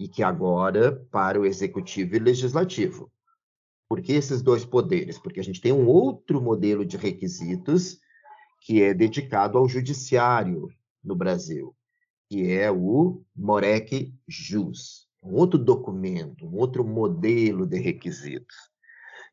e 0.00 0.08
que 0.08 0.22
agora 0.22 0.92
para 1.10 1.40
o 1.40 1.46
executivo 1.46 2.16
e 2.16 2.18
legislativo. 2.18 3.10
Por 3.88 4.02
que 4.02 4.12
esses 4.12 4.42
dois 4.42 4.64
poderes? 4.64 5.18
Porque 5.18 5.40
a 5.40 5.44
gente 5.44 5.60
tem 5.60 5.72
um 5.72 5.86
outro 5.86 6.40
modelo 6.42 6.84
de 6.84 6.96
requisitos 6.96 7.98
que 8.60 8.82
é 8.82 8.92
dedicado 8.92 9.56
ao 9.56 9.68
judiciário 9.68 10.68
no 11.04 11.14
Brasil, 11.14 11.74
que 12.28 12.50
é 12.50 12.70
o 12.70 13.22
Morec 13.34 14.12
Jus, 14.26 15.05
um 15.26 15.34
outro 15.34 15.58
documento, 15.58 16.46
um 16.46 16.56
outro 16.56 16.84
modelo 16.84 17.66
de 17.66 17.78
requisitos. 17.78 18.56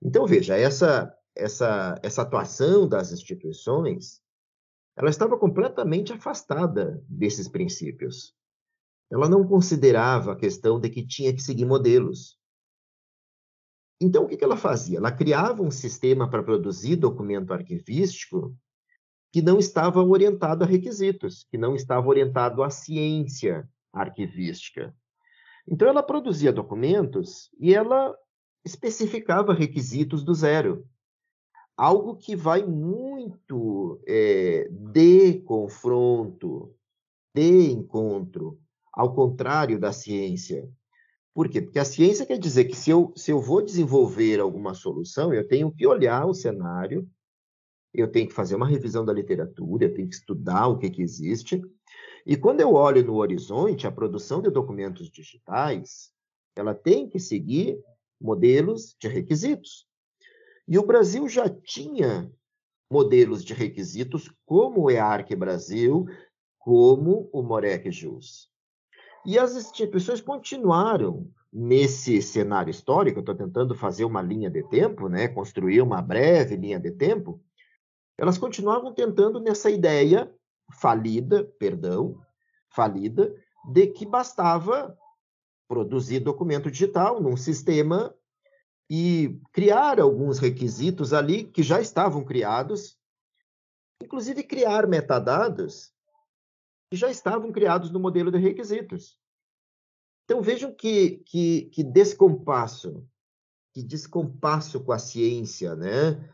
Então 0.01 0.25
veja, 0.25 0.57
essa 0.57 1.15
essa 1.35 2.00
essa 2.03 2.21
atuação 2.21 2.88
das 2.88 3.12
instituições, 3.12 4.21
ela 4.95 5.09
estava 5.09 5.38
completamente 5.38 6.13
afastada 6.13 7.03
desses 7.07 7.47
princípios. 7.47 8.35
Ela 9.12 9.29
não 9.29 9.47
considerava 9.47 10.33
a 10.33 10.35
questão 10.35 10.79
de 10.79 10.89
que 10.89 11.05
tinha 11.05 11.33
que 11.33 11.41
seguir 11.41 11.65
modelos. 11.65 12.38
Então, 14.01 14.25
o 14.25 14.27
que 14.27 14.43
ela 14.43 14.57
fazia? 14.57 14.97
Ela 14.97 15.12
criava 15.12 15.62
um 15.62 15.71
sistema 15.71 16.29
para 16.29 16.43
produzir 16.43 16.95
documento 16.95 17.53
arquivístico 17.53 18.55
que 19.31 19.41
não 19.41 19.57
estava 19.57 20.03
orientado 20.03 20.63
a 20.63 20.67
requisitos, 20.67 21.47
que 21.50 21.57
não 21.57 21.75
estava 21.75 22.07
orientado 22.07 22.62
à 22.62 22.69
ciência 22.69 23.67
arquivística. 23.91 24.95
Então, 25.67 25.88
ela 25.88 26.03
produzia 26.03 26.51
documentos 26.51 27.50
e 27.60 27.74
ela 27.74 28.15
especificava 28.65 29.53
requisitos 29.53 30.24
do 30.24 30.34
zero. 30.34 30.88
Algo 31.75 32.15
que 32.15 32.36
vai 32.36 32.63
muito 32.63 34.01
é, 34.05 34.67
de 34.70 35.39
confronto, 35.41 36.74
de 37.34 37.72
encontro 37.72 38.60
ao 38.91 39.13
contrário 39.13 39.79
da 39.79 39.91
ciência. 39.91 40.70
Por 41.34 41.50
quê? 41.50 41.62
Porque 41.62 41.79
a 41.79 41.86
ciência 41.86 42.25
quer 42.27 42.38
dizer 42.38 42.65
que 42.65 42.75
se 42.75 42.91
eu, 42.91 43.12
se 43.15 43.32
eu 43.32 43.41
vou 43.41 43.62
desenvolver 43.63 44.39
alguma 44.39 44.75
solução, 44.75 45.34
eu 45.34 45.48
tenho 45.48 45.72
que 45.72 45.88
olhar 45.88 46.27
o 46.27 46.34
cenário, 46.34 47.10
eu 47.93 48.12
tenho 48.12 48.27
que 48.27 48.33
fazer 48.33 48.55
uma 48.55 48.67
revisão 48.67 49.05
da 49.05 49.13
literatura, 49.13 49.85
eu 49.85 49.93
tenho 49.93 50.07
que 50.09 50.15
estudar 50.15 50.67
o 50.67 50.77
que, 50.77 50.89
que 50.89 51.01
existe. 51.01 51.62
E 52.25 52.35
quando 52.35 52.62
eu 52.62 52.73
olho 52.73 53.03
no 53.03 53.15
horizonte, 53.15 53.85
a 53.85 53.91
produção 53.91 54.41
de 54.41 54.50
documentos 54.50 55.09
digitais, 55.09 56.12
ela 56.55 56.73
tem 56.73 57.07
que 57.07 57.19
seguir 57.19 57.79
modelos 58.19 58.95
de 59.00 59.07
requisitos. 59.07 59.85
E 60.67 60.79
o 60.79 60.85
Brasil 60.85 61.27
já 61.27 61.50
tinha 61.50 62.31
modelos 62.89 63.43
de 63.43 63.53
requisitos 63.53 64.31
como 64.45 64.83
o 64.83 64.91
EARC 64.91 65.35
Brasil, 65.35 66.05
como 66.57 67.29
o 67.33 67.43
Morec 67.43 67.91
Jus. 67.91 68.50
E 69.25 69.38
as 69.38 69.55
instituições 69.55 70.21
continuaram 70.21 71.29
nesse 71.51 72.21
cenário 72.21 72.71
histórico, 72.71 73.19
estou 73.19 73.35
tentando 73.35 73.75
fazer 73.75 74.05
uma 74.05 74.21
linha 74.21 74.50
de 74.50 74.63
tempo, 74.63 75.07
né, 75.07 75.27
construir 75.27 75.81
uma 75.81 76.01
breve 76.01 76.55
linha 76.55 76.79
de 76.79 76.91
tempo, 76.91 77.39
elas 78.17 78.38
continuavam 78.38 78.93
tentando 78.93 79.39
nessa 79.39 79.70
ideia 79.70 80.34
falida, 80.72 81.43
perdão, 81.60 82.22
falida, 82.70 83.34
de 83.72 83.88
que 83.88 84.05
bastava 84.05 84.98
produzir 85.67 86.20
documento 86.20 86.70
digital 86.70 87.22
num 87.22 87.38
sistema 87.38 88.13
e 88.89 89.39
criar 89.51 90.00
alguns 90.00 90.39
requisitos 90.39 91.13
ali 91.13 91.46
que 91.46 91.63
já 91.63 91.82
estavam 91.82 92.24
criados, 92.24 92.98
inclusive 94.01 94.43
criar 94.43 94.88
metadados 94.88 95.91
que 96.91 96.98
já 96.98 97.10
estavam 97.10 97.51
criados 97.51 97.89
no 97.91 98.00
modelo 98.00 98.32
de 98.32 98.38
requisitos. 98.38 99.17
Então 100.25 100.41
vejam 100.41 100.74
que, 100.74 101.24
que, 101.25 101.63
que 101.74 101.84
descompasso, 101.84 103.03
que 103.74 103.82
descompasso 103.82 104.84
com 104.84 104.91
a 104.91 105.00
ciência, 105.00 105.75
né? 105.75 106.29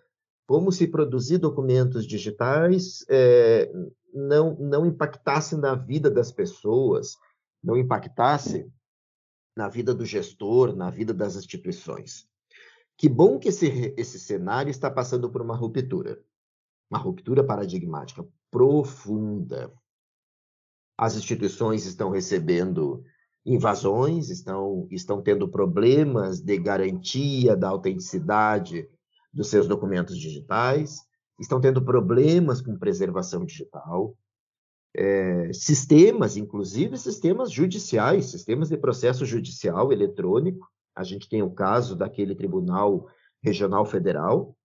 Como 0.50 0.72
se 0.72 0.88
produzir 0.88 1.38
documentos 1.38 2.08
digitais 2.08 3.06
é, 3.08 3.72
não, 4.12 4.56
não 4.56 4.84
impactasse 4.84 5.56
na 5.56 5.76
vida 5.76 6.10
das 6.10 6.32
pessoas, 6.32 7.16
não 7.64 7.78
impactasse 7.78 8.68
na 9.56 9.70
vida 9.70 9.94
do 9.94 10.04
gestor, 10.04 10.76
na 10.76 10.90
vida 10.90 11.14
das 11.14 11.36
instituições. 11.36 12.28
Que 12.98 13.08
bom 13.08 13.38
que 13.38 13.50
esse, 13.50 13.94
esse 13.96 14.20
cenário 14.20 14.72
está 14.72 14.90
passando 14.90 15.30
por 15.30 15.44
uma 15.44 15.56
ruptura, 15.56 16.20
uma 16.90 16.98
ruptura 16.98 17.44
paradigmática 17.44 18.26
profunda 18.50 19.72
as 20.98 21.16
instituições 21.16 21.86
estão 21.86 22.10
recebendo 22.10 23.06
invasões, 23.46 24.30
estão, 24.30 24.86
estão 24.92 25.22
tendo 25.22 25.48
problemas 25.48 26.42
de 26.42 26.58
garantia 26.58 27.56
da 27.56 27.70
autenticidade 27.70 28.90
dos 29.34 29.48
seus 29.48 29.68
documentos 29.68 30.18
digitais, 30.18 31.00
estão 31.40 31.62
tendo 31.62 31.84
problemas 31.84 32.62
com 32.62 32.78
preservação 32.78 33.46
digital, 33.46 34.16
é, 34.96 35.54
sistemas, 35.54 36.36
inclusive 36.36 36.98
sistemas 36.98 37.52
judiciais, 37.52 38.26
sistemas 38.26 38.70
de 38.70 38.78
processo 38.78 39.26
judicial 39.26 39.94
eletrônico. 39.94 40.68
A 40.96 41.04
gente 41.04 41.30
tem 41.30 41.42
o 41.42 41.52
caso 41.52 41.96
daquele 41.96 42.36
Tribunal 42.36 43.08
Regional 43.42 43.86
Federal, 43.86 44.56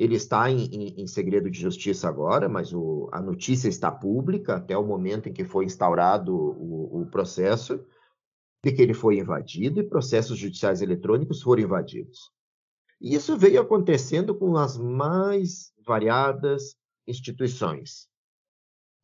ele 0.00 0.14
está 0.14 0.50
em, 0.50 0.64
em, 0.64 1.02
em, 1.02 1.06
segredo 1.06 1.50
de 1.50 1.60
justiça 1.60 2.08
agora, 2.08 2.48
mas 2.48 2.72
o, 2.72 3.10
a 3.12 3.20
notícia 3.20 3.68
está 3.68 3.92
pública 3.92 4.56
até 4.56 4.74
o 4.74 4.86
momento 4.86 5.28
em 5.28 5.32
que 5.32 5.44
foi 5.44 5.66
instaurado 5.66 6.34
o, 6.34 7.02
o 7.02 7.06
processo 7.10 7.84
de 8.64 8.72
que 8.72 8.80
ele 8.80 8.94
foi 8.94 9.18
invadido 9.18 9.78
e 9.78 9.86
processos 9.86 10.38
judiciais 10.38 10.80
eletrônicos 10.80 11.42
foram 11.42 11.62
invadidos. 11.62 12.32
E 13.00 13.14
isso 13.14 13.36
veio 13.36 13.60
acontecendo 13.60 14.34
com 14.34 14.56
as 14.56 14.76
mais 14.76 15.72
variadas 15.86 16.76
instituições. 17.06 18.08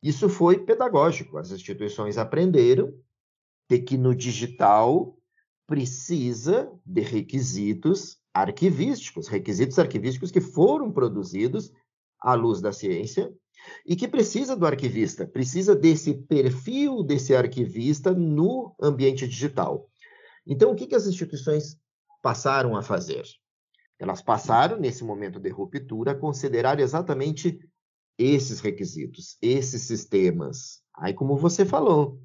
Isso 0.01 0.29
foi 0.29 0.59
pedagógico. 0.59 1.37
As 1.37 1.51
instituições 1.51 2.17
aprenderam 2.17 2.93
de 3.69 3.79
que 3.79 3.97
no 3.97 4.15
digital 4.15 5.17
precisa 5.65 6.71
de 6.85 7.01
requisitos 7.01 8.17
arquivísticos, 8.33 9.27
requisitos 9.27 9.77
arquivísticos 9.79 10.31
que 10.31 10.39
foram 10.39 10.91
produzidos 10.91 11.71
à 12.21 12.33
luz 12.35 12.61
da 12.61 12.71
ciência 12.71 13.33
e 13.85 13.95
que 13.95 14.07
precisa 14.07 14.55
do 14.55 14.65
arquivista, 14.65 15.27
precisa 15.27 15.75
desse 15.75 16.13
perfil 16.13 17.03
desse 17.03 17.35
arquivista 17.35 18.13
no 18.13 18.75
ambiente 18.81 19.27
digital. 19.27 19.89
Então, 20.45 20.71
o 20.71 20.75
que, 20.75 20.87
que 20.87 20.95
as 20.95 21.07
instituições 21.07 21.77
passaram 22.21 22.77
a 22.77 22.81
fazer? 22.81 23.25
Elas 23.99 24.21
passaram, 24.21 24.79
nesse 24.79 25.03
momento 25.03 25.39
de 25.39 25.49
ruptura, 25.49 26.11
a 26.11 26.15
considerar 26.15 26.79
exatamente 26.79 27.59
esses 28.17 28.59
requisitos, 28.59 29.37
esses 29.41 29.83
sistemas. 29.83 30.81
Aí, 30.95 31.13
como 31.13 31.37
você 31.37 31.65
falou, 31.65 32.21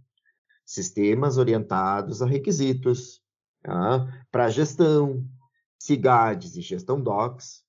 sistemas 0.64 1.36
orientados 1.36 2.22
a 2.22 2.26
requisitos 2.26 3.22
tá? 3.62 4.24
para 4.30 4.50
gestão, 4.50 5.26
CIGADs 5.78 6.56
e 6.56 6.62
gestão 6.62 7.00
DOCs. 7.00 7.62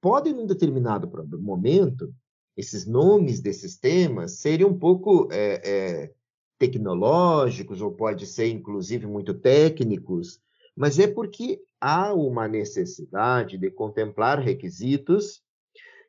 Podem, 0.00 0.32
num 0.32 0.46
determinado 0.46 1.10
momento, 1.38 2.14
esses 2.56 2.86
nomes 2.86 3.40
desses 3.40 3.76
temas 3.76 4.38
serem 4.38 4.66
um 4.66 4.78
pouco 4.78 5.28
é, 5.30 5.60
é, 5.64 6.14
tecnológicos, 6.58 7.80
ou 7.80 7.92
pode 7.92 8.26
ser, 8.26 8.48
inclusive, 8.48 9.06
muito 9.06 9.34
técnicos, 9.34 10.40
mas 10.76 10.98
é 10.98 11.06
porque 11.06 11.62
há 11.80 12.12
uma 12.12 12.46
necessidade 12.46 13.56
de 13.56 13.70
contemplar 13.70 14.38
requisitos 14.38 15.42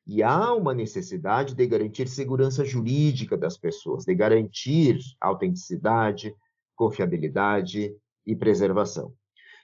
e 0.06 0.22
há 0.22 0.54
uma 0.54 0.74
necessidade 0.74 1.56
de 1.56 1.68
garantir 1.68 2.08
segurança 2.08 2.66
jurídica 2.66 3.38
das 3.38 3.58
pessoas, 3.58 4.06
de 4.06 4.14
garantir 4.14 5.00
autenticidade, 5.20 6.36
confiabilidade 6.76 7.96
e 8.26 8.36
preservação. 8.36 9.14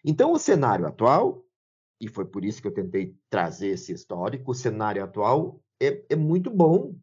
Então, 0.04 0.34
o 0.34 0.40
cenário 0.40 0.86
atual, 0.86 1.46
e 2.00 2.10
foi 2.10 2.26
por 2.26 2.44
isso 2.44 2.62
que 2.62 2.68
eu 2.68 2.74
tentei 2.74 3.16
trazer 3.30 3.70
esse 3.70 3.94
histórico, 3.94 4.52
o 4.52 4.56
cenário 4.56 5.04
atual 5.04 5.62
é, 5.82 6.04
é 6.10 6.16
muito 6.16 6.50
bom, 6.50 6.96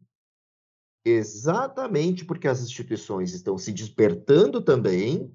exatamente 1.03 2.23
porque 2.23 2.47
as 2.47 2.61
instituições 2.61 3.33
estão 3.33 3.57
se 3.57 3.71
despertando 3.71 4.61
também 4.61 5.33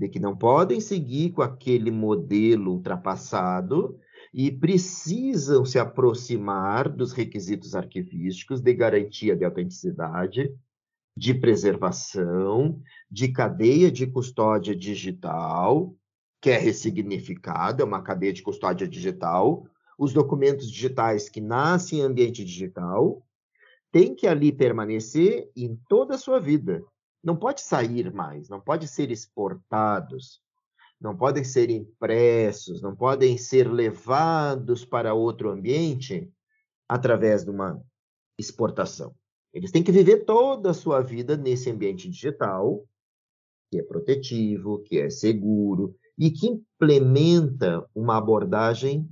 de 0.00 0.08
que 0.08 0.18
não 0.18 0.34
podem 0.34 0.80
seguir 0.80 1.32
com 1.32 1.42
aquele 1.42 1.90
modelo 1.90 2.72
ultrapassado 2.72 3.98
e 4.32 4.50
precisam 4.50 5.62
se 5.62 5.78
aproximar 5.78 6.88
dos 6.88 7.12
requisitos 7.12 7.74
arquivísticos 7.74 8.62
de 8.62 8.72
garantia 8.72 9.36
de 9.36 9.44
autenticidade, 9.44 10.50
de 11.14 11.34
preservação, 11.34 12.80
de 13.10 13.28
cadeia 13.28 13.90
de 13.90 14.06
custódia 14.06 14.74
digital, 14.74 15.94
que 16.40 16.48
é 16.48 16.56
ressignificada, 16.56 17.82
é 17.82 17.84
uma 17.84 18.00
cadeia 18.00 18.32
de 18.32 18.42
custódia 18.42 18.88
digital. 18.88 19.66
Os 19.98 20.14
documentos 20.14 20.70
digitais 20.70 21.28
que 21.28 21.42
nascem 21.42 21.98
em 21.98 22.02
ambiente 22.02 22.42
digital 22.42 23.22
têm 23.92 24.14
que 24.14 24.26
ali 24.26 24.50
permanecer 24.50 25.50
em 25.54 25.78
toda 25.90 26.14
a 26.14 26.18
sua 26.18 26.40
vida. 26.40 26.82
Não 27.22 27.36
pode 27.36 27.60
sair 27.60 28.12
mais, 28.12 28.48
não 28.48 28.60
pode 28.60 28.88
ser 28.88 29.10
exportados, 29.10 30.40
não 31.00 31.16
podem 31.16 31.44
ser 31.44 31.70
impressos, 31.70 32.82
não 32.82 32.94
podem 32.94 33.36
ser 33.38 33.70
levados 33.70 34.84
para 34.84 35.14
outro 35.14 35.50
ambiente 35.50 36.30
através 36.88 37.44
de 37.44 37.50
uma 37.50 37.82
exportação. 38.38 39.14
Eles 39.52 39.70
têm 39.70 39.82
que 39.82 39.92
viver 39.92 40.24
toda 40.24 40.70
a 40.70 40.74
sua 40.74 41.00
vida 41.00 41.36
nesse 41.36 41.70
ambiente 41.70 42.08
digital, 42.08 42.86
que 43.70 43.78
é 43.78 43.82
protetivo, 43.82 44.80
que 44.82 44.98
é 44.98 45.10
seguro 45.10 45.96
e 46.18 46.30
que 46.30 46.46
implementa 46.46 47.88
uma 47.94 48.16
abordagem 48.16 49.08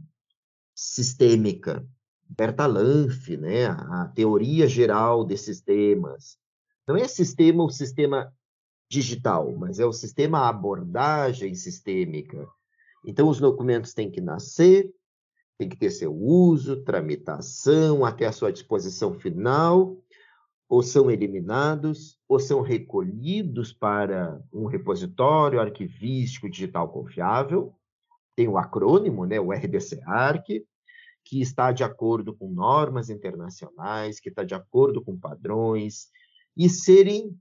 sistêmica. 0.74 1.86
Berta 2.28 2.66
Lanf, 2.66 3.28
né, 3.30 3.66
a 3.66 4.12
teoria 4.14 4.68
geral 4.68 5.24
de 5.24 5.36
sistemas. 5.36 6.38
Não 6.88 6.96
é 6.96 7.06
sistema 7.06 7.62
o 7.62 7.68
sistema 7.68 8.32
digital, 8.90 9.54
mas 9.54 9.78
é 9.78 9.84
o 9.84 9.92
sistema 9.92 10.48
abordagem 10.48 11.54
sistêmica. 11.54 12.48
Então, 13.04 13.28
os 13.28 13.38
documentos 13.38 13.92
têm 13.92 14.10
que 14.10 14.22
nascer, 14.22 14.90
tem 15.58 15.68
que 15.68 15.76
ter 15.76 15.90
seu 15.90 16.16
uso, 16.16 16.82
tramitação, 16.84 18.06
até 18.06 18.24
a 18.24 18.32
sua 18.32 18.50
disposição 18.50 19.12
final, 19.20 19.98
ou 20.66 20.82
são 20.82 21.10
eliminados, 21.10 22.18
ou 22.26 22.40
são 22.40 22.62
recolhidos 22.62 23.70
para 23.70 24.42
um 24.50 24.64
repositório 24.64 25.60
arquivístico 25.60 26.48
digital 26.48 26.88
confiável. 26.88 27.74
Tem 28.34 28.48
o 28.48 28.56
acrônimo, 28.56 29.26
né, 29.26 29.38
o 29.38 29.52
RDC-ARC, 29.52 30.64
que 31.22 31.42
está 31.42 31.70
de 31.70 31.84
acordo 31.84 32.34
com 32.34 32.50
normas 32.50 33.10
internacionais, 33.10 34.18
que 34.18 34.30
está 34.30 34.42
de 34.42 34.54
acordo 34.54 35.02
com 35.02 35.18
padrões, 35.18 36.08
e 36.58 36.68
serem 36.68 37.38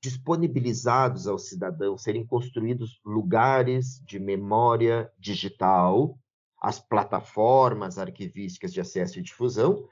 disponibilizados 0.00 1.26
ao 1.26 1.38
cidadão, 1.38 1.98
serem 1.98 2.24
construídos 2.24 3.00
lugares 3.04 4.00
de 4.04 4.18
memória 4.18 5.10
digital, 5.18 6.18
as 6.60 6.78
plataformas 6.78 7.98
arquivísticas 7.98 8.72
de 8.72 8.80
acesso 8.80 9.18
e 9.18 9.22
difusão, 9.22 9.88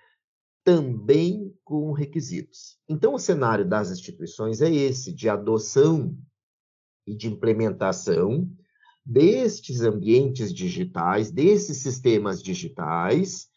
também 0.65 1.53
com 1.65 1.91
requisitos. 1.93 2.79
Então, 2.89 3.15
o 3.15 3.19
cenário 3.19 3.69
das 3.69 3.91
instituições 3.91 4.61
é 4.61 4.73
esse, 4.73 5.13
de 5.13 5.29
adoção 5.29 6.17
e 7.07 7.15
de 7.15 7.29
implementação 7.29 8.49
destes 9.05 9.81
ambientes 9.81 10.53
digitais, 10.53 11.31
desses 11.31 11.79
sistemas 11.79 12.43
digitais, 12.43 13.49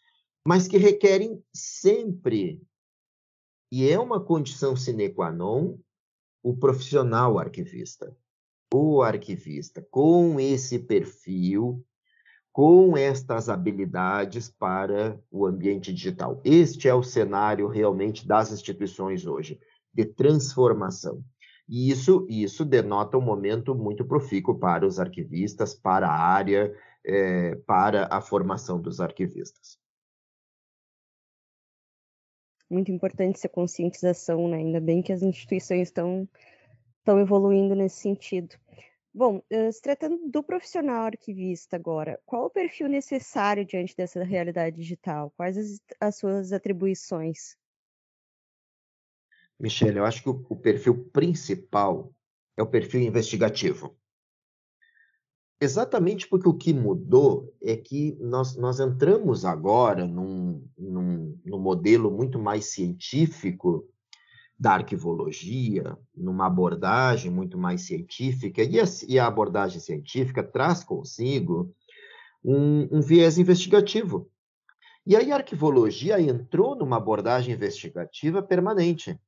mas 0.46 0.66
que 0.66 0.76
requerem 0.76 1.42
sempre, 1.52 2.60
e 3.76 3.90
é 3.90 3.98
uma 3.98 4.20
condição 4.20 4.76
sine 4.76 5.08
qua 5.08 5.32
non, 5.32 5.76
o 6.40 6.56
profissional 6.56 7.40
arquivista. 7.40 8.16
O 8.72 9.02
arquivista 9.02 9.84
com 9.90 10.38
esse 10.38 10.78
perfil, 10.78 11.84
com 12.52 12.96
estas 12.96 13.48
habilidades 13.48 14.48
para 14.48 15.20
o 15.28 15.44
ambiente 15.44 15.92
digital. 15.92 16.40
Este 16.44 16.88
é 16.88 16.94
o 16.94 17.02
cenário 17.02 17.66
realmente 17.66 18.24
das 18.28 18.52
instituições 18.52 19.26
hoje, 19.26 19.58
de 19.92 20.04
transformação. 20.04 21.24
E 21.68 21.90
isso, 21.90 22.24
isso 22.30 22.64
denota 22.64 23.18
um 23.18 23.22
momento 23.22 23.74
muito 23.74 24.04
profícuo 24.04 24.56
para 24.56 24.86
os 24.86 25.00
arquivistas, 25.00 25.74
para 25.74 26.06
a 26.06 26.16
área, 26.16 26.72
é, 27.04 27.56
para 27.66 28.06
a 28.08 28.20
formação 28.20 28.80
dos 28.80 29.00
arquivistas 29.00 29.82
muito 32.74 32.92
importante 32.92 33.36
essa 33.36 33.48
conscientização, 33.48 34.48
né? 34.48 34.58
Ainda 34.58 34.80
bem 34.80 35.00
que 35.02 35.12
as 35.12 35.22
instituições 35.22 35.88
estão, 35.88 36.28
estão 36.98 37.18
evoluindo 37.20 37.74
nesse 37.74 38.00
sentido. 38.00 38.56
Bom, 39.14 39.40
eh, 39.48 39.70
se 39.70 39.80
tratando 39.80 40.28
do 40.28 40.42
profissional 40.42 41.04
arquivista 41.04 41.76
agora, 41.76 42.20
qual 42.26 42.46
o 42.46 42.50
perfil 42.50 42.88
necessário 42.88 43.64
diante 43.64 43.96
dessa 43.96 44.24
realidade 44.24 44.76
digital? 44.76 45.32
Quais 45.36 45.56
as, 45.56 45.80
as 46.00 46.16
suas 46.16 46.52
atribuições? 46.52 47.56
Michele, 49.58 50.00
eu 50.00 50.04
acho 50.04 50.20
que 50.20 50.28
o, 50.28 50.44
o 50.50 50.56
perfil 50.56 51.04
principal 51.12 52.12
é 52.56 52.62
o 52.62 52.66
perfil 52.66 53.00
investigativo. 53.00 53.96
Exatamente 55.64 56.28
porque 56.28 56.46
o 56.46 56.52
que 56.52 56.74
mudou 56.74 57.50
é 57.62 57.74
que 57.74 58.18
nós, 58.20 58.54
nós 58.54 58.80
entramos 58.80 59.46
agora 59.46 60.06
num, 60.06 60.62
num, 60.76 61.38
num 61.42 61.58
modelo 61.58 62.10
muito 62.10 62.38
mais 62.38 62.66
científico 62.66 63.88
da 64.58 64.72
arquivologia, 64.74 65.96
numa 66.14 66.46
abordagem 66.46 67.30
muito 67.30 67.56
mais 67.56 67.80
científica, 67.80 68.62
e 68.62 68.78
a, 68.78 68.84
e 69.08 69.18
a 69.18 69.26
abordagem 69.26 69.80
científica 69.80 70.42
traz 70.42 70.84
consigo 70.84 71.74
um, 72.44 72.98
um 72.98 73.00
viés 73.00 73.38
investigativo. 73.38 74.30
E 75.06 75.16
aí 75.16 75.32
a 75.32 75.36
arquivologia 75.36 76.20
entrou 76.20 76.76
numa 76.76 76.98
abordagem 76.98 77.54
investigativa 77.54 78.42
permanente. 78.42 79.18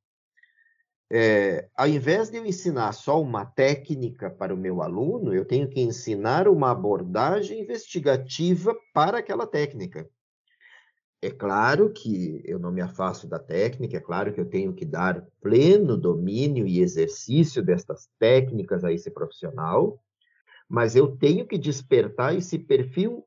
É, 1.11 1.69
ao 1.77 1.87
invés 1.87 2.31
de 2.31 2.37
eu 2.37 2.45
ensinar 2.45 2.93
só 2.93 3.23
uma 3.23 3.45
técnica 3.45 4.29
para 4.29 4.53
o 4.53 4.57
meu 4.57 4.83
aluno, 4.83 5.33
eu 5.33 5.45
tenho 5.45 5.69
que 5.69 5.81
ensinar 5.81 6.49
uma 6.49 6.73
abordagem 6.73 7.61
investigativa 7.61 8.75
para 8.93 9.19
aquela 9.19 9.47
técnica. 9.47 10.09
É 11.23 11.31
claro 11.31 11.93
que 11.93 12.43
eu 12.45 12.59
não 12.59 12.73
me 12.73 12.81
afasto 12.81 13.27
da 13.27 13.39
técnica, 13.39 13.97
é 13.97 14.01
claro 14.01 14.35
que 14.35 14.41
eu 14.41 14.49
tenho 14.49 14.75
que 14.75 14.85
dar 14.85 15.25
pleno 15.41 15.97
domínio 15.97 16.67
e 16.67 16.81
exercício 16.81 17.63
destas 17.63 18.09
técnicas 18.19 18.85
a 18.85 18.93
esse 18.93 19.11
profissional, 19.11 20.03
mas 20.69 20.97
eu 20.97 21.17
tenho 21.17 21.47
que 21.47 21.57
despertar 21.57 22.35
esse 22.35 22.59
perfil 22.59 23.27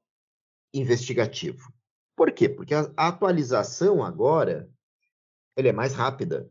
investigativo. 0.74 1.74
Por 2.16 2.32
quê? 2.32 2.50
Porque 2.50 2.76
a 2.76 2.92
atualização 2.96 4.04
agora 4.04 4.70
ele 5.56 5.70
é 5.70 5.74
mais 5.74 5.94
rápida 5.94 6.50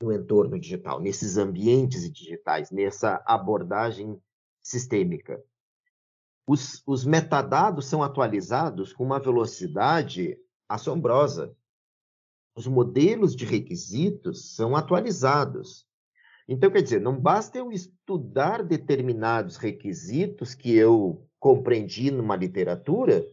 no 0.00 0.12
entorno 0.12 0.58
digital, 0.58 1.00
nesses 1.00 1.36
ambientes 1.36 2.10
digitais, 2.12 2.70
nessa 2.70 3.22
abordagem 3.26 4.20
sistêmica. 4.62 5.42
Os, 6.46 6.82
os 6.86 7.04
metadados 7.04 7.86
são 7.86 8.02
atualizados 8.02 8.92
com 8.92 9.04
uma 9.04 9.18
velocidade 9.18 10.38
assombrosa. 10.68 11.54
Os 12.54 12.66
modelos 12.66 13.34
de 13.34 13.44
requisitos 13.44 14.54
são 14.54 14.74
atualizados. 14.74 15.86
Então, 16.48 16.70
quer 16.70 16.82
dizer, 16.82 17.00
não 17.00 17.20
basta 17.20 17.58
eu 17.58 17.70
estudar 17.70 18.62
determinados 18.62 19.56
requisitos 19.56 20.54
que 20.54 20.74
eu 20.74 21.28
compreendi 21.38 22.10
numa 22.10 22.34
literatura, 22.36 23.24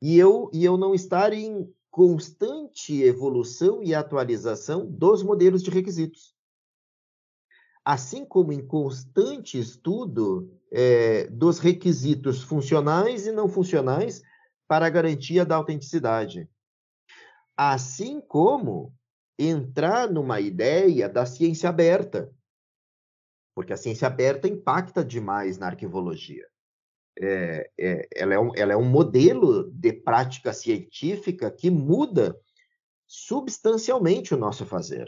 e 0.00 0.18
eu, 0.18 0.48
e 0.52 0.64
eu 0.64 0.76
não 0.76 0.94
estar 0.94 1.32
em 1.32 1.70
constante 1.90 3.02
evolução 3.02 3.82
e 3.82 3.94
atualização 3.94 4.86
dos 4.86 5.22
modelos 5.22 5.62
de 5.62 5.70
requisitos. 5.70 6.34
Assim 7.84 8.24
como 8.24 8.52
em 8.52 8.64
constante 8.64 9.58
estudo 9.58 10.56
é, 10.70 11.26
dos 11.28 11.58
requisitos 11.58 12.42
funcionais 12.42 13.26
e 13.26 13.32
não 13.32 13.48
funcionais 13.48 14.22
para 14.68 14.86
a 14.86 14.90
garantia 14.90 15.44
da 15.44 15.56
autenticidade. 15.56 16.48
Assim 17.56 18.20
como 18.20 18.94
entrar 19.38 20.10
numa 20.10 20.40
ideia 20.40 21.08
da 21.08 21.24
ciência 21.24 21.68
aberta, 21.68 22.30
porque 23.54 23.72
a 23.72 23.76
ciência 23.76 24.06
aberta 24.06 24.46
impacta 24.46 25.04
demais 25.04 25.58
na 25.58 25.66
arquivologia. 25.66 26.49
É, 27.22 27.70
é, 27.78 28.08
ela, 28.14 28.34
é 28.34 28.38
um, 28.38 28.50
ela 28.56 28.72
é 28.72 28.76
um 28.76 28.88
modelo 28.88 29.70
de 29.70 29.92
prática 29.92 30.54
científica 30.54 31.50
que 31.50 31.70
muda 31.70 32.34
substancialmente 33.06 34.32
o 34.32 34.38
nosso 34.38 34.64
fazer. 34.64 35.06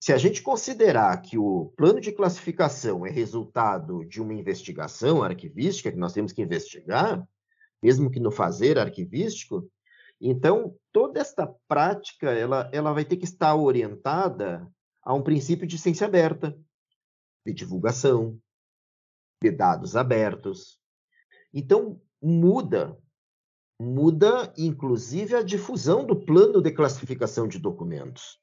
Se 0.00 0.12
a 0.12 0.18
gente 0.18 0.42
considerar 0.42 1.20
que 1.22 1.36
o 1.36 1.72
plano 1.76 2.00
de 2.00 2.12
classificação 2.12 3.04
é 3.06 3.10
resultado 3.10 4.04
de 4.04 4.20
uma 4.20 4.34
investigação 4.34 5.22
arquivística, 5.22 5.92
que 5.92 5.98
nós 5.98 6.12
temos 6.12 6.32
que 6.32 6.42
investigar, 6.42 7.26
mesmo 7.82 8.10
que 8.10 8.18
no 8.18 8.30
fazer 8.30 8.78
arquivístico, 8.78 9.70
então 10.20 10.74
toda 10.92 11.20
esta 11.20 11.46
prática 11.68 12.30
ela, 12.30 12.68
ela 12.72 12.92
vai 12.92 13.04
ter 13.04 13.16
que 13.16 13.24
estar 13.24 13.54
orientada 13.54 14.68
a 15.02 15.14
um 15.14 15.22
princípio 15.22 15.66
de 15.66 15.78
ciência 15.78 16.06
aberta, 16.06 16.58
de 17.46 17.52
divulgação, 17.52 18.38
de 19.42 19.50
dados 19.50 19.96
abertos. 19.96 20.78
Então, 21.52 22.00
muda, 22.20 22.96
muda 23.80 24.52
inclusive 24.58 25.34
a 25.36 25.42
difusão 25.42 26.04
do 26.04 26.16
plano 26.16 26.60
de 26.60 26.70
classificação 26.72 27.46
de 27.46 27.58
documentos. 27.58 28.38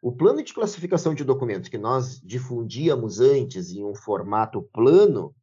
O 0.00 0.12
plano 0.12 0.42
de 0.42 0.52
classificação 0.52 1.14
de 1.14 1.24
documentos 1.24 1.68
que 1.68 1.78
nós 1.78 2.20
difundíamos 2.20 3.20
antes 3.20 3.70
em 3.70 3.84
um 3.84 3.94
formato 3.94 4.62
plano, 4.72 5.34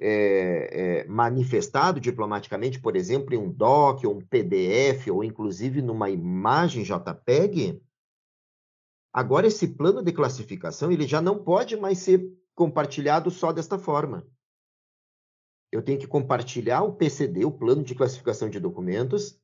é, 0.00 1.00
é, 1.00 1.06
manifestado 1.06 2.00
diplomaticamente, 2.00 2.80
por 2.80 2.96
exemplo, 2.96 3.34
em 3.34 3.38
um 3.38 3.50
doc, 3.50 4.04
ou 4.04 4.16
um 4.16 4.26
PDF, 4.26 5.08
ou 5.10 5.24
inclusive 5.24 5.82
numa 5.82 6.10
imagem 6.10 6.84
JPEG, 6.84 7.80
Agora, 9.14 9.46
esse 9.46 9.68
plano 9.68 10.02
de 10.02 10.12
classificação 10.12 10.90
ele 10.90 11.06
já 11.06 11.22
não 11.22 11.38
pode 11.38 11.76
mais 11.76 11.98
ser 11.98 12.28
compartilhado 12.54 13.30
só 13.30 13.52
desta 13.52 13.78
forma. 13.78 14.26
Eu 15.72 15.82
tenho 15.82 15.98
que 15.98 16.06
compartilhar 16.06 16.82
o 16.82 16.94
PCD, 16.94 17.44
o 17.44 17.50
plano 17.50 17.82
de 17.82 17.94
classificação 17.94 18.48
de 18.48 18.60
documentos, 18.60 19.40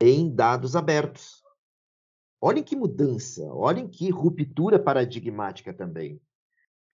em 0.00 0.34
dados 0.34 0.74
abertos. 0.74 1.42
Olhem 2.40 2.62
que 2.62 2.76
mudança, 2.76 3.42
olhem 3.52 3.88
que 3.88 4.10
ruptura 4.10 4.78
paradigmática 4.78 5.72
também. 5.74 6.20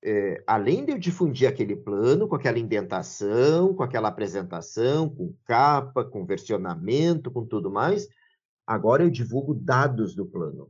É, 0.05 0.43
além 0.47 0.85
de 0.85 0.93
eu 0.93 0.99
difundir 0.99 1.49
aquele 1.49 1.77
plano 1.77 2.27
com 2.27 2.35
aquela 2.35 2.59
indentação, 2.59 3.73
com 3.75 3.85
aquela 3.85 4.09
apresentação, 4.09 5.09
com 5.09 5.33
capa, 5.45 6.05
com 6.05 6.27
versionamento, 6.27 7.31
com 7.31 7.47
tudo 7.47 7.71
mais, 7.71 8.09
agora 8.67 9.05
eu 9.05 9.11
divulgo 9.11 9.55
dados 9.55 10.15
do 10.17 10.27
plano 10.27 10.69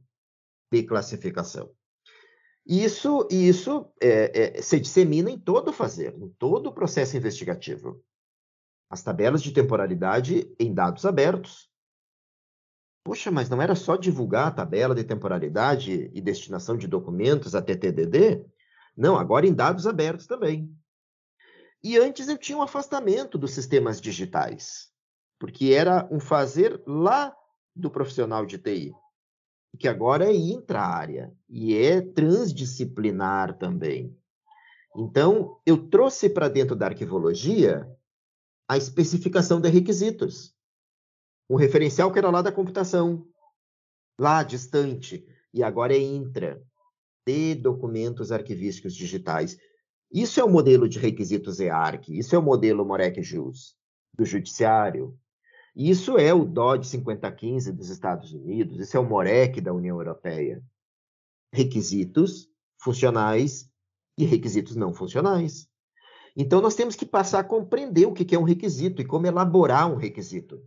de 0.71 0.83
classificação. 0.83 1.71
Isso, 2.64 3.27
isso 3.31 3.92
é, 4.01 4.59
é, 4.59 4.62
se 4.62 4.79
dissemina 4.79 5.31
em 5.31 5.38
todo 5.38 5.68
o 5.68 5.72
fazer, 5.72 6.14
em 6.16 6.29
todo 6.29 6.68
o 6.68 6.72
processo 6.72 7.16
investigativo. 7.16 8.03
As 8.88 9.03
tabelas 9.03 9.42
de 9.42 9.53
temporalidade 9.53 10.55
em 10.59 10.72
dados 10.72 11.05
abertos. 11.05 11.68
Poxa, 13.05 13.33
mas 13.33 13.48
não 13.48 13.61
era 13.61 13.75
só 13.75 13.96
divulgar 13.96 14.46
a 14.46 14.53
tabela 14.53 14.94
de 14.94 15.03
temporalidade 15.03 16.09
e 16.14 16.20
destinação 16.20 16.77
de 16.77 16.87
documentos, 16.87 17.55
a 17.55 17.62
TTDD? 17.62 18.44
Não, 18.96 19.18
agora 19.18 19.46
em 19.46 19.53
dados 19.53 19.87
abertos 19.87 20.27
também. 20.27 20.72
E 21.83 21.98
antes 21.98 22.29
eu 22.29 22.38
tinha 22.38 22.57
um 22.57 22.62
afastamento 22.62 23.37
dos 23.37 23.51
sistemas 23.53 24.01
digitais, 24.01 24.88
porque 25.37 25.72
era 25.72 26.09
um 26.12 26.20
fazer 26.20 26.81
lá 26.87 27.37
do 27.75 27.90
profissional 27.90 28.46
de 28.46 28.57
TI 28.57 28.94
que 29.79 29.89
agora 29.89 30.27
é 30.27 30.35
intra-área 30.35 31.33
e 31.49 31.75
é 31.75 32.01
transdisciplinar 32.01 33.57
também. 33.59 34.17
Então, 34.97 35.59
eu 35.65 35.89
trouxe 35.89 36.29
para 36.29 36.49
dentro 36.49 36.77
da 36.77 36.87
arquivologia 36.87 37.89
a 38.69 38.77
especificação 38.77 39.61
de 39.61 39.69
requisitos. 39.69 40.55
Um 41.49 41.57
referencial 41.57 42.13
que 42.13 42.19
era 42.19 42.31
lá 42.31 42.43
da 42.43 42.53
computação, 42.53 43.27
lá 44.19 44.43
distante, 44.43 45.27
e 45.53 45.63
agora 45.63 45.95
é 45.95 45.99
intra, 45.99 46.63
de 47.27 47.55
documentos 47.55 48.33
arquivísticos 48.33 48.95
digitais. 48.95 49.59
Isso 50.13 50.41
é 50.41 50.45
o 50.45 50.51
modelo 50.51 50.89
de 50.89 50.99
requisitos 50.99 51.61
EARC, 51.61 52.09
isso 52.09 52.35
é 52.35 52.39
o 52.39 52.43
modelo 52.43 52.85
Morec-Jus, 52.85 53.77
do 54.13 54.25
judiciário, 54.25 55.19
isso 55.75 56.19
é 56.19 56.35
o 56.35 56.45
DOD 56.45 56.87
5015 56.87 57.73
dos 57.73 57.89
Estados 57.89 58.33
Unidos, 58.33 58.79
isso 58.79 58.97
é 58.97 59.01
o 59.01 59.09
MOREC 59.09 59.61
da 59.61 59.73
União 59.73 59.99
Europeia. 59.99 60.63
Requisitos 61.53 62.49
funcionais 62.79 63.71
e 64.19 64.25
requisitos 64.25 64.77
não 64.77 64.93
funcionais. 64.93 65.69
Então, 66.37 66.61
nós 66.61 66.75
temos 66.75 66.97
que 66.97 67.07
passar 67.07 67.41
a 67.41 67.45
compreender 67.45 68.07
o 68.07 68.13
que 68.13 68.35
é 68.35 68.39
um 68.39 68.45
requisito 68.45 69.03
e 69.03 69.05
como 69.05 69.27
elaborar 69.27 69.91
um 69.91 69.97
requisito. 69.97 70.63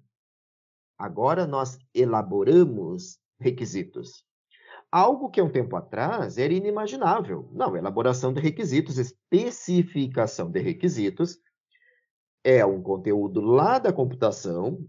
Agora, 0.97 1.45
nós 1.45 1.77
elaboramos 1.93 3.19
requisitos. 3.39 4.23
Algo 4.91 5.29
que 5.29 5.41
há 5.41 5.43
um 5.43 5.51
tempo 5.51 5.75
atrás 5.75 6.37
era 6.37 6.53
inimaginável. 6.53 7.49
Não, 7.51 7.75
elaboração 7.75 8.31
de 8.31 8.39
requisitos, 8.39 8.97
especificação 8.97 10.49
de 10.49 10.61
requisitos, 10.61 11.37
é 12.43 12.65
um 12.65 12.81
conteúdo 12.81 13.41
lá 13.41 13.79
da 13.79 13.91
computação, 13.91 14.85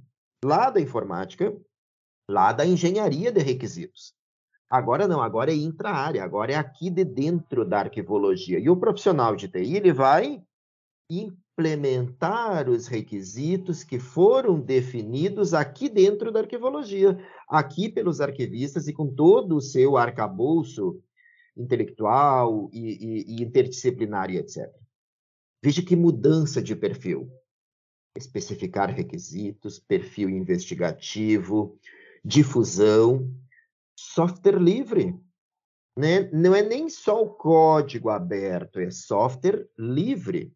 lá 0.47 0.71
da 0.71 0.81
informática, 0.81 1.55
lá 2.31 2.53
da 2.53 2.65
engenharia 2.65 3.33
de 3.33 3.41
requisitos. 3.41 4.15
Agora 4.71 5.07
não, 5.09 5.21
agora 5.21 5.51
é 5.51 5.57
intra-área, 5.57 6.23
agora 6.23 6.53
é 6.53 6.55
aqui 6.57 6.89
de 6.89 7.05
dentro 7.05 7.65
da 7.65 7.81
arquivologia. 7.81 8.59
E 8.59 8.71
o 8.71 8.77
profissional 8.77 9.35
de 9.35 9.49
TI, 9.49 9.77
ele 9.77 9.93
vai 9.93 10.43
implementar 11.11 12.69
os 12.69 12.87
requisitos 12.87 13.83
que 13.83 13.99
foram 13.99 14.61
definidos 14.61 15.55
aqui 15.55 15.89
dentro 15.89 16.33
da 16.33 16.41
arquivologia, 16.41 17.19
aqui 17.49 17.89
pelos 17.89 18.21
arquivistas 18.21 18.89
e 18.89 18.93
com 18.93 19.07
todo 19.13 19.57
o 19.57 19.61
seu 19.61 19.97
arcabouço 19.97 21.01
intelectual 21.57 22.69
e, 22.73 22.81
e, 22.81 23.37
e 23.37 23.43
interdisciplinar 23.43 24.31
e 24.31 24.39
etc. 24.39 24.69
Veja 25.63 25.83
que 25.83 25.97
mudança 25.97 26.61
de 26.61 26.77
perfil 26.77 27.31
especificar 28.17 28.91
requisitos, 28.91 29.79
perfil 29.79 30.31
investigativo, 30.31 31.79
difusão, 32.25 33.31
software 33.95 34.59
livre. 34.59 35.19
Né? 35.97 36.31
Não 36.33 36.55
é 36.55 36.63
nem 36.63 36.89
só 36.89 37.23
o 37.23 37.31
código 37.31 38.11
aberto, 38.11 38.79
é 38.79 38.91
software 38.91 39.67
livre, 39.79 40.53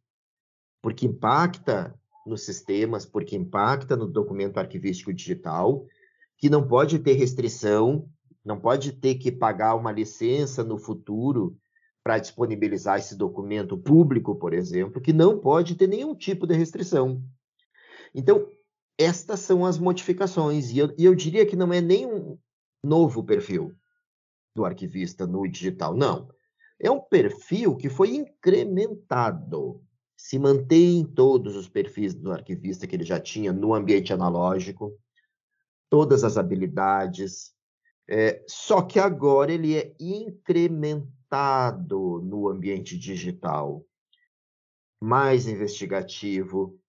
porque 0.83 1.07
impacta 1.07 1.95
nos 2.27 2.45
sistemas, 2.45 3.07
porque 3.07 3.37
impacta 3.37 3.97
no 3.97 4.07
documento 4.07 4.59
arquivístico 4.59 5.13
digital, 5.13 5.87
que 6.37 6.51
não 6.51 6.67
pode 6.67 6.99
ter 6.99 7.15
restrição, 7.15 8.09
não 8.45 8.59
pode 8.59 8.93
ter 8.93 9.17
que 9.17 9.33
pagar 9.33 9.75
uma 9.75 9.93
licença 9.93 10.63
no 10.63 10.79
futuro 10.79 11.57
para 12.03 12.19
disponibilizar 12.19 12.99
esse 12.99 13.15
documento 13.15 13.77
público, 13.77 14.35
por 14.35 14.55
exemplo, 14.55 15.01
que 15.01 15.13
não 15.13 15.39
pode 15.39 15.75
ter 15.75 15.87
nenhum 15.87 16.15
tipo 16.15 16.47
de 16.47 16.55
restrição. 16.55 17.23
Então, 18.15 18.51
estas 18.99 19.41
são 19.41 19.65
as 19.65 19.79
modificações, 19.79 20.71
e 20.71 20.79
eu, 20.79 20.95
e 20.99 21.05
eu 21.05 21.15
diria 21.15 21.47
que 21.47 21.57
não 21.57 21.73
é 21.73 21.81
nem 21.81 22.07
um 22.07 22.39
novo 22.83 23.25
perfil 23.25 23.75
do 24.55 24.65
arquivista 24.65 25.27
no 25.27 25.47
digital, 25.49 25.97
não. 25.97 26.29
É 26.79 26.91
um 26.91 27.01
perfil 27.01 27.77
que 27.77 27.89
foi 27.89 28.15
incrementado, 28.15 29.83
se 30.17 30.39
mantém 30.39 31.05
todos 31.05 31.57
os 31.57 31.69
perfis 31.69 32.15
do 32.15 32.33
arquivista 32.33 32.87
que 32.87 32.97
ele 32.97 33.05
já 33.05 33.21
tinha 33.21 33.53
no 33.53 33.75
ambiente 33.75 34.13
analógico, 34.13 34.99
todas 35.91 36.25
as 36.25 36.37
habilidades, 36.37 37.53
é, 38.09 38.43
só 38.49 38.83
que 38.83 38.99
agora 38.99 39.53
ele 39.53 39.77
é 39.77 39.95
incrementado 40.01 41.11
no 42.23 42.49
ambiente 42.49 42.99
digital, 42.99 43.85
mais 45.01 45.47
investigativo, 45.47 46.80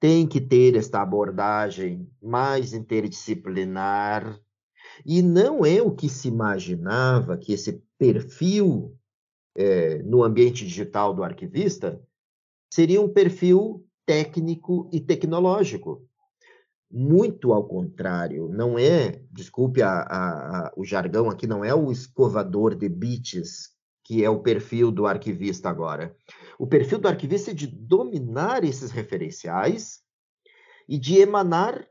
tem 0.00 0.26
que 0.26 0.40
ter 0.40 0.76
esta 0.76 1.02
abordagem 1.02 2.10
mais 2.22 2.72
interdisciplinar. 2.72 4.40
E 5.04 5.22
não 5.22 5.64
é 5.64 5.80
o 5.82 5.94
que 5.94 6.08
se 6.08 6.28
imaginava 6.28 7.36
que 7.36 7.52
esse 7.52 7.84
perfil 7.98 8.96
é, 9.54 10.02
no 10.02 10.24
ambiente 10.24 10.64
digital 10.64 11.14
do 11.14 11.22
arquivista 11.22 12.02
seria 12.72 13.00
um 13.00 13.08
perfil 13.08 13.86
técnico 14.06 14.88
e 14.92 15.00
tecnológico. 15.00 16.02
muito 16.90 17.52
ao 17.52 17.64
contrário. 17.68 18.48
Não 18.48 18.78
é, 18.78 19.22
desculpe 19.30 19.80
a, 19.82 19.92
a, 19.92 20.66
a, 20.66 20.72
o 20.76 20.84
jargão 20.84 21.30
aqui, 21.30 21.46
não 21.46 21.64
é 21.64 21.72
o 21.74 21.92
escovador 21.92 22.74
de 22.74 22.88
bits 22.88 23.70
que 24.10 24.24
é 24.24 24.28
o 24.28 24.42
perfil 24.42 24.90
do 24.90 25.06
arquivista 25.06 25.70
agora. 25.70 26.16
O 26.58 26.66
perfil 26.66 26.98
do 26.98 27.06
arquivista 27.06 27.52
é 27.52 27.54
de 27.54 27.68
dominar 27.68 28.64
esses 28.64 28.90
referenciais 28.90 30.02
e 30.88 30.98
de 30.98 31.18
emanar 31.18 31.88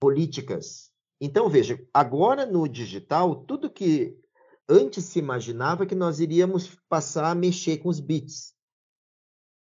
políticas. 0.00 0.90
Então, 1.20 1.50
veja, 1.50 1.78
agora 1.92 2.46
no 2.46 2.66
digital, 2.66 3.44
tudo 3.44 3.70
que 3.70 4.18
antes 4.66 5.04
se 5.04 5.18
imaginava 5.18 5.84
que 5.84 5.94
nós 5.94 6.20
iríamos 6.20 6.74
passar 6.88 7.30
a 7.30 7.34
mexer 7.34 7.76
com 7.76 7.90
os 7.90 8.00
bits. 8.00 8.54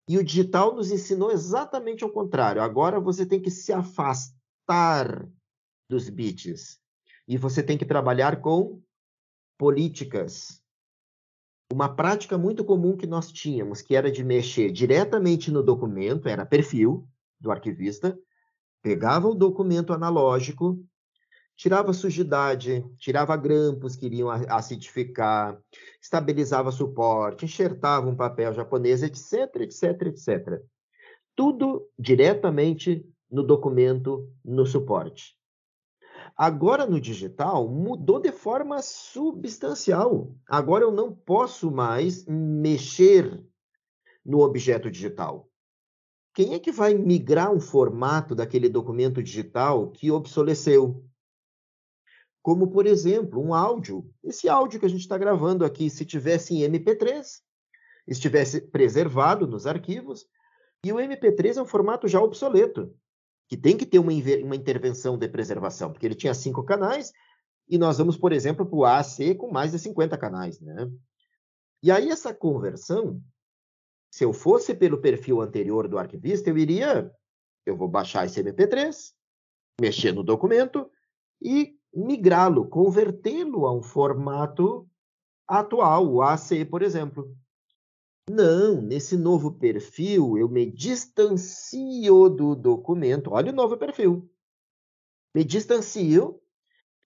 E 0.08 0.16
o 0.16 0.24
digital 0.24 0.74
nos 0.74 0.90
ensinou 0.90 1.30
exatamente 1.30 2.02
ao 2.02 2.10
contrário. 2.10 2.62
Agora 2.62 2.98
você 2.98 3.26
tem 3.26 3.42
que 3.42 3.50
se 3.50 3.74
afastar 3.74 5.28
dos 5.86 6.08
bits. 6.08 6.80
E 7.28 7.36
você 7.36 7.62
tem 7.62 7.76
que 7.76 7.84
trabalhar 7.84 8.40
com 8.40 8.82
políticas. 9.58 10.63
Uma 11.74 11.88
prática 11.88 12.38
muito 12.38 12.64
comum 12.64 12.96
que 12.96 13.04
nós 13.04 13.32
tínhamos, 13.32 13.82
que 13.82 13.96
era 13.96 14.08
de 14.08 14.22
mexer 14.22 14.70
diretamente 14.70 15.50
no 15.50 15.60
documento, 15.60 16.28
era 16.28 16.46
perfil 16.46 17.04
do 17.40 17.50
arquivista, 17.50 18.16
pegava 18.80 19.26
o 19.26 19.34
documento 19.34 19.92
analógico, 19.92 20.80
tirava 21.56 21.92
sujidade, 21.92 22.86
tirava 22.96 23.36
grampos 23.36 23.96
que 23.96 24.06
iriam 24.06 24.30
acidificar, 24.30 25.60
estabilizava 26.00 26.70
suporte, 26.70 27.44
enxertava 27.44 28.08
um 28.08 28.14
papel 28.14 28.52
japonês, 28.52 29.02
etc, 29.02 29.56
etc, 29.62 30.02
etc. 30.02 30.62
Tudo 31.34 31.88
diretamente 31.98 33.04
no 33.28 33.42
documento, 33.42 34.30
no 34.44 34.64
suporte. 34.64 35.36
Agora 36.36 36.84
no 36.84 37.00
digital 37.00 37.68
mudou 37.68 38.20
de 38.20 38.32
forma 38.32 38.82
substancial. 38.82 40.34
Agora 40.48 40.84
eu 40.84 40.90
não 40.90 41.14
posso 41.14 41.70
mais 41.70 42.26
mexer 42.26 43.44
no 44.24 44.40
objeto 44.40 44.90
digital. 44.90 45.48
Quem 46.34 46.54
é 46.54 46.58
que 46.58 46.72
vai 46.72 46.94
migrar 46.94 47.52
um 47.52 47.60
formato 47.60 48.34
daquele 48.34 48.68
documento 48.68 49.22
digital 49.22 49.92
que 49.92 50.10
obsoleceu? 50.10 51.04
Como, 52.42 52.68
por 52.68 52.86
exemplo, 52.86 53.40
um 53.40 53.54
áudio. 53.54 54.10
Esse 54.22 54.48
áudio 54.48 54.80
que 54.80 54.86
a 54.86 54.88
gente 54.88 55.02
está 55.02 55.16
gravando 55.16 55.64
aqui, 55.64 55.88
se 55.88 56.04
tivesse 56.04 56.52
em 56.54 56.68
MP3, 56.68 57.40
estivesse 58.08 58.60
preservado 58.60 59.46
nos 59.46 59.66
arquivos, 59.66 60.26
e 60.84 60.92
o 60.92 60.96
MP3 60.96 61.56
é 61.56 61.62
um 61.62 61.66
formato 61.66 62.08
já 62.08 62.20
obsoleto, 62.20 62.92
que 63.48 63.56
tem 63.56 63.76
que 63.76 63.86
ter 63.86 63.98
uma, 63.98 64.12
uma 64.42 64.56
intervenção 64.56 65.18
de 65.18 65.28
preservação, 65.28 65.92
porque 65.92 66.06
ele 66.06 66.14
tinha 66.14 66.34
cinco 66.34 66.62
canais, 66.64 67.12
e 67.68 67.78
nós 67.78 67.98
vamos, 67.98 68.16
por 68.16 68.32
exemplo, 68.32 68.66
para 68.66 68.76
o 68.76 68.84
AAC 68.84 69.34
com 69.36 69.50
mais 69.50 69.72
de 69.72 69.78
50 69.78 70.16
canais. 70.18 70.60
Né? 70.60 70.90
E 71.82 71.90
aí, 71.90 72.10
essa 72.10 72.34
conversão 72.34 73.22
se 74.14 74.24
eu 74.24 74.32
fosse 74.32 74.76
pelo 74.76 75.00
perfil 75.00 75.40
anterior 75.40 75.88
do 75.88 75.98
arquivista, 75.98 76.48
eu 76.48 76.56
iria, 76.56 77.12
eu 77.66 77.76
vou 77.76 77.88
baixar 77.88 78.24
esse 78.24 78.40
MP3, 78.40 79.12
mexer 79.80 80.12
no 80.12 80.22
documento 80.22 80.88
e 81.42 81.76
migrá-lo, 81.92 82.68
convertê-lo 82.68 83.66
a 83.66 83.74
um 83.74 83.82
formato 83.82 84.88
atual, 85.48 86.06
o 86.06 86.22
AC, 86.22 86.64
por 86.64 86.82
exemplo. 86.82 87.36
Não, 88.30 88.80
nesse 88.80 89.16
novo 89.16 89.52
perfil 89.52 90.38
eu 90.38 90.48
me 90.48 90.70
distancio 90.70 92.28
do 92.30 92.54
documento. 92.54 93.30
Olha 93.32 93.52
o 93.52 93.54
novo 93.54 93.76
perfil. 93.76 94.30
Me 95.34 95.44
distancio, 95.44 96.40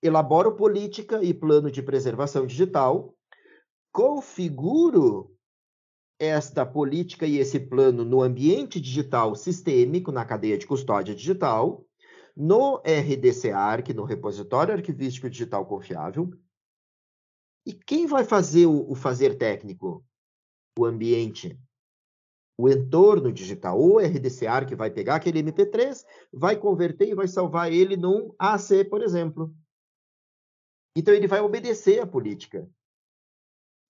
elaboro 0.00 0.54
política 0.54 1.22
e 1.22 1.34
plano 1.34 1.70
de 1.70 1.82
preservação 1.82 2.46
digital, 2.46 3.16
configuro 3.90 5.34
esta 6.20 6.64
política 6.64 7.26
e 7.26 7.38
esse 7.38 7.58
plano 7.58 8.04
no 8.04 8.22
ambiente 8.22 8.80
digital 8.80 9.34
sistêmico, 9.34 10.12
na 10.12 10.24
cadeia 10.24 10.58
de 10.58 10.66
custódia 10.66 11.14
digital, 11.14 11.84
no 12.36 12.80
RDC-ARC, 12.84 13.92
no 13.92 14.04
Repositório 14.04 14.74
Arquivístico 14.74 15.28
Digital 15.28 15.66
Confiável. 15.66 16.30
E 17.66 17.72
quem 17.72 18.06
vai 18.06 18.24
fazer 18.24 18.66
o, 18.66 18.90
o 18.90 18.94
fazer 18.94 19.36
técnico? 19.36 20.04
O 20.78 20.84
ambiente, 20.84 21.58
o 22.56 22.68
entorno 22.68 23.32
digital. 23.32 23.80
O 23.80 23.98
RDC-ARC 23.98 24.74
vai 24.76 24.90
pegar 24.90 25.16
aquele 25.16 25.42
MP3, 25.42 26.04
vai 26.32 26.56
converter 26.56 27.08
e 27.08 27.14
vai 27.14 27.26
salvar 27.26 27.72
ele 27.72 27.96
num 27.96 28.32
AC, 28.38 28.84
por 28.88 29.02
exemplo. 29.02 29.52
Então 30.94 31.12
ele 31.12 31.26
vai 31.26 31.40
obedecer 31.40 32.00
à 32.00 32.06
política 32.06 32.68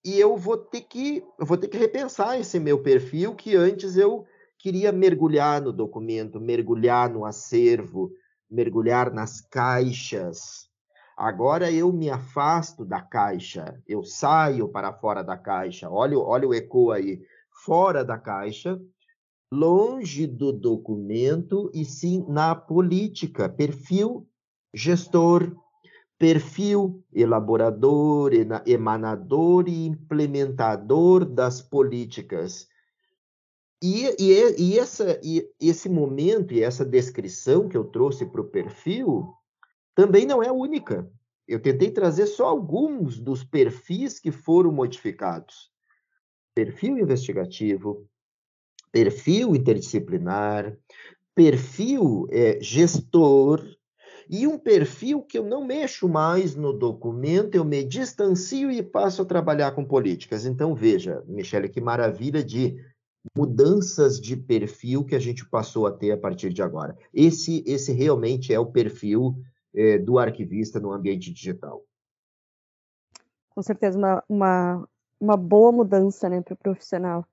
e 0.03 0.19
eu 0.19 0.37
vou 0.37 0.57
ter 0.57 0.81
que 0.81 1.23
eu 1.37 1.45
vou 1.45 1.57
ter 1.57 1.67
que 1.67 1.77
repensar 1.77 2.39
esse 2.39 2.59
meu 2.59 2.81
perfil 2.81 3.35
que 3.35 3.55
antes 3.55 3.97
eu 3.97 4.25
queria 4.57 4.91
mergulhar 4.91 5.61
no 5.61 5.73
documento, 5.73 6.39
mergulhar 6.39 7.09
no 7.09 7.25
acervo, 7.25 8.11
mergulhar 8.49 9.13
nas 9.13 9.41
caixas. 9.41 10.68
Agora 11.19 11.69
eu 11.69 11.91
me 11.91 12.09
afasto 12.09 12.85
da 12.85 13.01
caixa, 13.01 13.83
eu 13.85 14.05
saio 14.05 14.69
para 14.69 14.93
fora 14.93 15.21
da 15.21 15.35
caixa. 15.35 15.89
Olha, 15.89 16.17
olha 16.17 16.47
o 16.47 16.53
eco 16.53 16.91
aí, 16.91 17.21
fora 17.65 18.05
da 18.05 18.17
caixa, 18.17 18.81
longe 19.51 20.25
do 20.25 20.53
documento 20.53 21.69
e 21.73 21.83
sim 21.83 22.25
na 22.29 22.55
política, 22.55 23.49
perfil 23.49 24.25
gestor 24.73 25.53
perfil 26.17 27.03
elaborador, 27.13 28.31
emanador 28.65 29.67
e 29.67 29.87
implementador 29.87 31.25
das 31.25 31.61
políticas. 31.61 32.65
E, 33.83 34.05
e, 34.17 34.55
e, 34.57 34.79
essa, 34.79 35.19
e 35.21 35.49
esse 35.59 35.89
momento 35.89 36.53
e 36.53 36.63
essa 36.63 36.85
descrição 36.85 37.67
que 37.67 37.75
eu 37.75 37.83
trouxe 37.83 38.25
para 38.25 38.39
o 38.39 38.49
perfil 38.49 39.33
também 39.99 40.25
não 40.25 40.41
é 40.41 40.49
única. 40.49 41.05
Eu 41.45 41.59
tentei 41.59 41.91
trazer 41.91 42.25
só 42.25 42.45
alguns 42.45 43.19
dos 43.19 43.43
perfis 43.43 44.17
que 44.17 44.31
foram 44.31 44.71
modificados: 44.71 45.69
perfil 46.55 46.97
investigativo, 46.97 48.07
perfil 48.93 49.53
interdisciplinar, 49.53 50.73
perfil 51.35 52.27
é, 52.31 52.59
gestor, 52.61 53.61
e 54.29 54.47
um 54.47 54.57
perfil 54.57 55.21
que 55.21 55.37
eu 55.37 55.43
não 55.43 55.65
mexo 55.65 56.07
mais 56.07 56.55
no 56.55 56.71
documento, 56.71 57.55
eu 57.55 57.65
me 57.65 57.83
distancio 57.83 58.71
e 58.71 58.81
passo 58.81 59.23
a 59.23 59.25
trabalhar 59.25 59.71
com 59.71 59.83
políticas. 59.83 60.45
Então, 60.45 60.73
veja, 60.73 61.21
Michele, 61.27 61.67
que 61.67 61.81
maravilha 61.81 62.41
de 62.41 62.77
mudanças 63.35 64.17
de 64.17 64.37
perfil 64.37 65.03
que 65.03 65.15
a 65.15 65.19
gente 65.19 65.45
passou 65.45 65.85
a 65.85 65.91
ter 65.91 66.11
a 66.11 66.17
partir 66.17 66.53
de 66.53 66.61
agora. 66.61 66.97
Esse, 67.13 67.65
esse 67.67 67.91
realmente 67.91 68.53
é 68.53 68.59
o 68.59 68.71
perfil 68.71 69.35
é, 69.73 69.97
do 69.97 70.17
arquivista 70.17 70.79
no 70.79 70.91
ambiente 70.91 71.31
digital. 71.31 71.83
Com 73.49 73.61
certeza, 73.61 73.97
uma, 73.97 74.23
uma, 74.29 74.89
uma 75.19 75.37
boa 75.37 75.71
mudança 75.71 76.29
né, 76.29 76.41
para 76.41 76.53
o 76.53 76.57
profissional. 76.57 77.25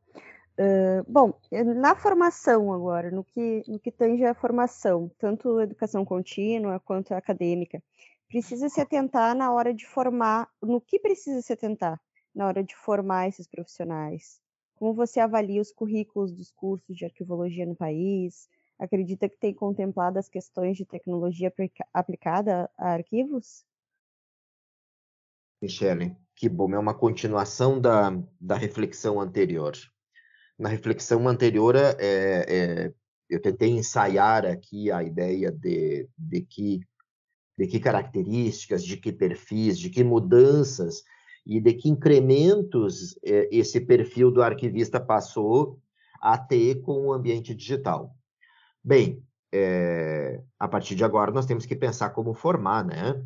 Uh, 0.58 1.04
bom, 1.06 1.38
eh, 1.52 1.62
na 1.62 1.94
formação 1.94 2.72
agora, 2.72 3.10
no 3.10 3.22
que, 3.22 3.62
no 3.68 3.78
que 3.78 3.92
tange 3.92 4.24
a 4.24 4.34
formação, 4.34 5.10
tanto 5.18 5.60
educação 5.60 6.02
contínua 6.02 6.80
quanto 6.80 7.12
acadêmica, 7.12 7.82
precisa 8.26 8.70
se 8.70 8.80
atentar 8.80 9.36
na 9.36 9.52
hora 9.52 9.74
de 9.74 9.86
formar, 9.86 10.48
no 10.62 10.80
que 10.80 10.98
precisa 10.98 11.42
se 11.42 11.52
atentar 11.52 12.00
na 12.34 12.46
hora 12.46 12.64
de 12.64 12.74
formar 12.74 13.28
esses 13.28 13.46
profissionais? 13.46 14.40
Como 14.76 14.94
você 14.94 15.20
avalia 15.20 15.60
os 15.60 15.70
currículos 15.70 16.32
dos 16.32 16.50
cursos 16.50 16.96
de 16.96 17.04
arquivologia 17.04 17.66
no 17.66 17.76
país? 17.76 18.48
Acredita 18.78 19.28
que 19.28 19.38
tem 19.38 19.54
contemplado 19.54 20.18
as 20.18 20.28
questões 20.28 20.76
de 20.76 20.84
tecnologia 20.84 21.52
aplicada 21.92 22.70
a 22.76 22.90
arquivos? 22.90 23.64
Michele, 25.62 26.14
que 26.34 26.48
bom, 26.48 26.74
é 26.74 26.78
uma 26.78 26.94
continuação 26.94 27.80
da, 27.80 28.10
da 28.40 28.56
reflexão 28.56 29.20
anterior 29.20 29.74
na 30.58 30.68
reflexão 30.68 31.28
anterior, 31.28 31.76
é, 31.76 31.94
é, 31.98 32.92
eu 33.28 33.40
tentei 33.40 33.70
ensaiar 33.70 34.46
aqui 34.46 34.90
a 34.90 35.02
ideia 35.02 35.52
de, 35.52 36.08
de, 36.16 36.40
que, 36.42 36.80
de 37.58 37.66
que 37.66 37.78
características, 37.78 38.84
de 38.84 38.96
que 38.96 39.12
perfis, 39.12 39.78
de 39.78 39.90
que 39.90 40.02
mudanças 40.02 41.02
e 41.44 41.60
de 41.60 41.74
que 41.74 41.88
incrementos 41.88 43.18
é, 43.24 43.48
esse 43.52 43.80
perfil 43.80 44.30
do 44.30 44.42
arquivista 44.42 44.98
passou 44.98 45.78
a 46.20 46.38
ter 46.38 46.80
com 46.80 47.06
o 47.06 47.12
ambiente 47.12 47.54
digital. 47.54 48.16
Bem, 48.86 49.20
é, 49.52 50.40
a 50.60 50.68
partir 50.68 50.94
de 50.94 51.02
agora 51.02 51.32
nós 51.32 51.44
temos 51.44 51.66
que 51.66 51.74
pensar 51.74 52.10
como 52.10 52.32
formar, 52.32 52.84
né? 52.84 53.20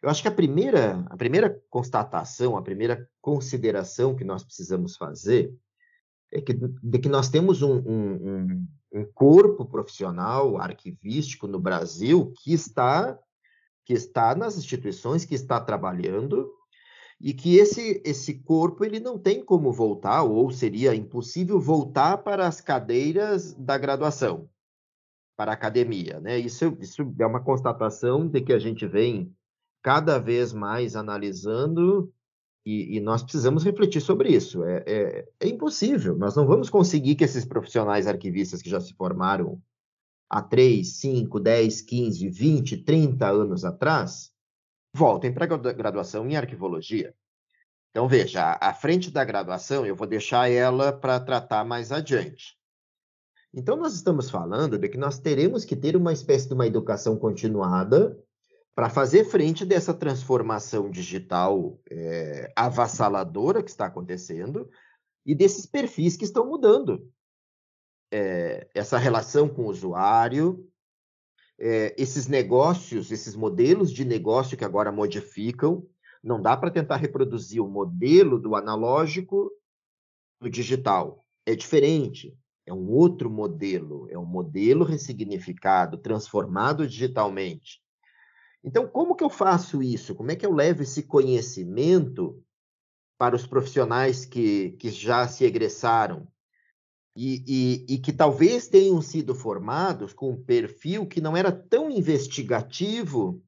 Eu 0.00 0.08
acho 0.08 0.22
que 0.22 0.28
a 0.28 0.30
primeira, 0.30 1.04
a 1.10 1.16
primeira 1.16 1.60
constatação, 1.68 2.56
a 2.56 2.62
primeira 2.62 3.10
consideração 3.20 4.14
que 4.14 4.22
nós 4.22 4.44
precisamos 4.44 4.96
fazer 4.96 5.52
é 6.32 6.40
que, 6.40 6.52
de 6.54 6.98
que 7.00 7.08
nós 7.08 7.28
temos 7.28 7.60
um, 7.60 7.78
um, 7.78 8.66
um 8.92 9.04
corpo 9.12 9.66
profissional 9.66 10.56
arquivístico 10.58 11.48
no 11.48 11.58
Brasil 11.58 12.32
que 12.44 12.52
está 12.52 13.18
que 13.84 13.92
está 13.92 14.36
nas 14.36 14.56
instituições, 14.56 15.24
que 15.24 15.34
está 15.34 15.60
trabalhando 15.60 16.48
e 17.20 17.34
que 17.34 17.56
esse 17.56 18.00
esse 18.04 18.34
corpo 18.34 18.84
ele 18.84 19.00
não 19.00 19.18
tem 19.18 19.44
como 19.44 19.72
voltar 19.72 20.22
ou 20.22 20.52
seria 20.52 20.94
impossível 20.94 21.58
voltar 21.58 22.18
para 22.18 22.46
as 22.46 22.60
cadeiras 22.60 23.52
da 23.54 23.76
graduação, 23.76 24.48
para 25.40 25.52
a 25.52 25.54
academia, 25.54 26.20
né? 26.20 26.38
Isso 26.38 26.76
isso 26.82 27.14
é 27.18 27.24
uma 27.24 27.42
constatação 27.42 28.28
de 28.28 28.42
que 28.42 28.52
a 28.52 28.58
gente 28.58 28.86
vem 28.86 29.34
cada 29.82 30.18
vez 30.18 30.52
mais 30.52 30.94
analisando 30.94 32.12
e, 32.66 32.98
e, 32.98 33.00
nós 33.00 33.22
precisamos 33.22 33.64
refletir 33.64 34.02
sobre 34.02 34.28
isso. 34.28 34.62
É, 34.64 34.84
é, 34.86 35.28
é, 35.40 35.48
impossível. 35.48 36.14
Nós 36.18 36.36
não 36.36 36.46
vamos 36.46 36.68
conseguir 36.68 37.14
que 37.14 37.24
esses 37.24 37.46
profissionais 37.46 38.06
arquivistas 38.06 38.60
que 38.60 38.68
já 38.68 38.82
se 38.82 38.92
formaram 38.92 39.58
há 40.28 40.42
3, 40.42 40.86
5, 40.98 41.40
10, 41.40 41.80
15, 41.80 42.28
20, 42.28 42.76
30 42.84 43.26
anos 43.26 43.64
atrás 43.64 44.30
voltem 44.94 45.32
para 45.32 45.46
a 45.46 45.72
graduação 45.72 46.28
em 46.28 46.36
arquivologia. 46.36 47.14
Então, 47.88 48.06
veja, 48.06 48.58
à 48.60 48.74
frente 48.74 49.10
da 49.10 49.24
graduação, 49.24 49.86
eu 49.86 49.96
vou 49.96 50.06
deixar 50.06 50.50
ela 50.50 50.92
para 50.92 51.18
tratar 51.18 51.64
mais 51.64 51.90
adiante. 51.90 52.59
Então, 53.52 53.76
nós 53.76 53.94
estamos 53.94 54.30
falando 54.30 54.78
de 54.78 54.88
que 54.88 54.96
nós 54.96 55.18
teremos 55.18 55.64
que 55.64 55.74
ter 55.74 55.96
uma 55.96 56.12
espécie 56.12 56.46
de 56.46 56.54
uma 56.54 56.66
educação 56.66 57.16
continuada 57.16 58.16
para 58.74 58.88
fazer 58.88 59.24
frente 59.24 59.64
dessa 59.64 59.92
transformação 59.92 60.88
digital 60.88 61.78
é, 61.90 62.52
avassaladora 62.54 63.62
que 63.62 63.70
está 63.70 63.86
acontecendo 63.86 64.70
e 65.26 65.34
desses 65.34 65.66
perfis 65.66 66.16
que 66.16 66.24
estão 66.24 66.46
mudando. 66.46 67.10
É, 68.12 68.68
essa 68.74 68.98
relação 68.98 69.48
com 69.48 69.62
o 69.62 69.70
usuário, 69.70 70.68
é, 71.58 71.94
esses 71.98 72.26
negócios, 72.26 73.10
esses 73.10 73.34
modelos 73.34 73.92
de 73.92 74.04
negócio 74.04 74.56
que 74.56 74.64
agora 74.64 74.90
modificam, 74.90 75.86
não 76.22 76.40
dá 76.40 76.56
para 76.56 76.70
tentar 76.70 76.96
reproduzir 76.96 77.62
o 77.62 77.68
modelo 77.68 78.38
do 78.38 78.54
analógico 78.54 79.50
no 80.40 80.48
digital. 80.48 81.24
É 81.44 81.54
diferente, 81.54 82.36
é 82.70 82.74
um 82.74 82.88
outro 82.88 83.28
modelo, 83.28 84.06
é 84.10 84.18
um 84.18 84.24
modelo 84.24 84.84
ressignificado, 84.84 85.98
transformado 85.98 86.86
digitalmente. 86.86 87.80
Então, 88.62 88.86
como 88.86 89.16
que 89.16 89.24
eu 89.24 89.30
faço 89.30 89.82
isso? 89.82 90.14
Como 90.14 90.30
é 90.30 90.36
que 90.36 90.46
eu 90.46 90.52
levo 90.52 90.82
esse 90.82 91.02
conhecimento 91.02 92.40
para 93.18 93.34
os 93.34 93.46
profissionais 93.46 94.24
que, 94.24 94.70
que 94.72 94.90
já 94.90 95.26
se 95.26 95.44
egressaram 95.44 96.28
e, 97.16 97.42
e, 97.46 97.94
e 97.94 97.98
que 97.98 98.12
talvez 98.12 98.68
tenham 98.68 99.02
sido 99.02 99.34
formados 99.34 100.12
com 100.12 100.30
um 100.30 100.42
perfil 100.42 101.06
que 101.06 101.20
não 101.20 101.36
era 101.36 101.50
tão 101.50 101.90
investigativo 101.90 103.42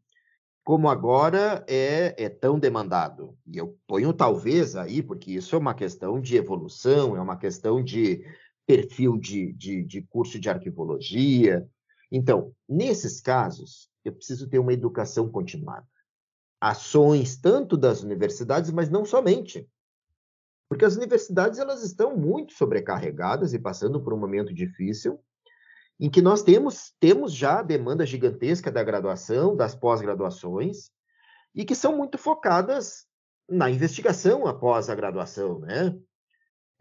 como 0.65 0.89
agora 0.89 1.65
é, 1.69 2.15
é 2.17 2.29
tão 2.29 2.59
demandado. 2.59 3.37
E 3.47 3.59
eu 3.59 3.77
ponho 3.87 4.13
talvez 4.13 4.77
aí, 4.77 5.03
porque 5.03 5.33
isso 5.33 5.55
é 5.55 5.59
uma 5.59 5.75
questão 5.75 6.21
de 6.21 6.37
evolução, 6.37 7.17
é 7.17 7.21
uma 7.21 7.37
questão 7.37 7.83
de 7.83 8.25
perfil 8.73 9.19
de, 9.19 9.53
de, 9.53 9.85
de 9.85 10.01
curso 10.01 10.41
de 10.41 10.49
arquivologia. 10.49 11.69
Então, 12.11 12.55
nesses 12.67 13.21
casos, 13.21 13.91
eu 14.03 14.13
preciso 14.13 14.49
ter 14.49 14.59
uma 14.59 14.73
educação 14.73 15.29
continuada. 15.29 15.87
Ações 16.59 17.37
tanto 17.37 17.77
das 17.77 18.03
universidades, 18.03 18.71
mas 18.71 18.89
não 18.89 19.05
somente. 19.05 19.69
Porque 20.71 20.87
as 20.87 20.97
universidades 20.97 21.59
elas 21.59 21.83
estão 21.83 22.17
muito 22.17 22.55
sobrecarregadas 22.55 23.53
e 23.53 23.59
passando 23.59 24.03
por 24.03 24.15
um 24.15 24.19
momento 24.19 24.55
difícil, 24.55 25.21
em 26.01 26.09
que 26.09 26.23
nós 26.23 26.43
temos, 26.43 26.95
temos 26.99 27.35
já 27.35 27.59
a 27.59 27.63
demanda 27.63 28.07
gigantesca 28.07 28.73
da 28.73 28.83
graduação, 28.83 29.55
das 29.55 29.75
pós-graduações, 29.75 30.91
e 31.55 31.67
que 31.67 31.75
são 31.75 31.95
muito 31.95 32.17
focadas 32.17 33.05
na 33.47 33.71
investigação 33.71 34.47
após 34.47 34.89
a 34.89 34.95
graduação, 34.95 35.59
né? 35.59 35.95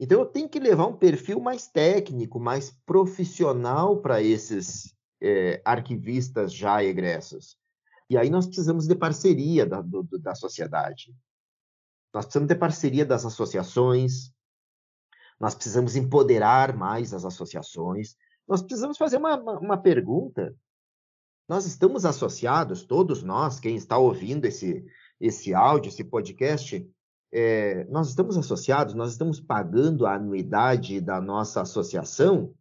Então 0.02 0.20
eu 0.20 0.26
tenho 0.26 0.50
que 0.50 0.60
levar 0.60 0.88
um 0.88 0.98
perfil 0.98 1.40
mais 1.40 1.68
técnico, 1.68 2.40
mais 2.40 2.72
profissional 2.88 4.02
para 4.02 4.20
esses 4.20 4.96
é, 5.22 5.62
arquivistas 5.64 6.52
já 6.52 6.84
egressos. 6.84 7.56
E 8.10 8.18
aí 8.18 8.28
nós 8.28 8.48
precisamos 8.48 8.88
de 8.88 8.96
parceria 8.96 9.64
da, 9.64 9.80
do, 9.80 10.04
da 10.18 10.34
sociedade. 10.34 11.16
Nós 12.12 12.26
precisamos 12.26 12.48
ter 12.48 12.56
parceria 12.56 13.06
das 13.06 13.28
associações, 13.28 14.34
nós 15.40 15.54
precisamos 15.54 15.96
empoderar 15.96 16.76
mais 16.76 17.14
as 17.14 17.24
associações, 17.24 18.16
nós 18.48 18.64
precisamos 18.64 18.98
fazer 18.98 19.18
uma, 19.18 19.38
uma, 19.38 19.60
uma 19.60 19.78
pergunta. 19.78 20.56
Nós 21.48 21.68
estamos 21.68 22.06
associados, 22.06 22.84
todos 22.84 23.22
nós, 23.22 23.60
quem 23.60 23.76
está 23.76 24.00
ouvindo 24.00 24.46
esse, 24.46 24.84
esse 25.20 25.54
áudio, 25.54 25.90
esse 25.90 26.04
podcast, 26.04 26.90
é, 27.32 27.86
nós 27.86 28.10
estamos 28.10 28.38
associados, 28.38 28.94
nós 28.94 29.12
estamos 29.12 29.40
pagando 29.40 30.06
a 30.06 30.16
anuidade 30.16 31.00
da 31.00 31.22
nossa 31.22 31.62
associação 31.62 32.54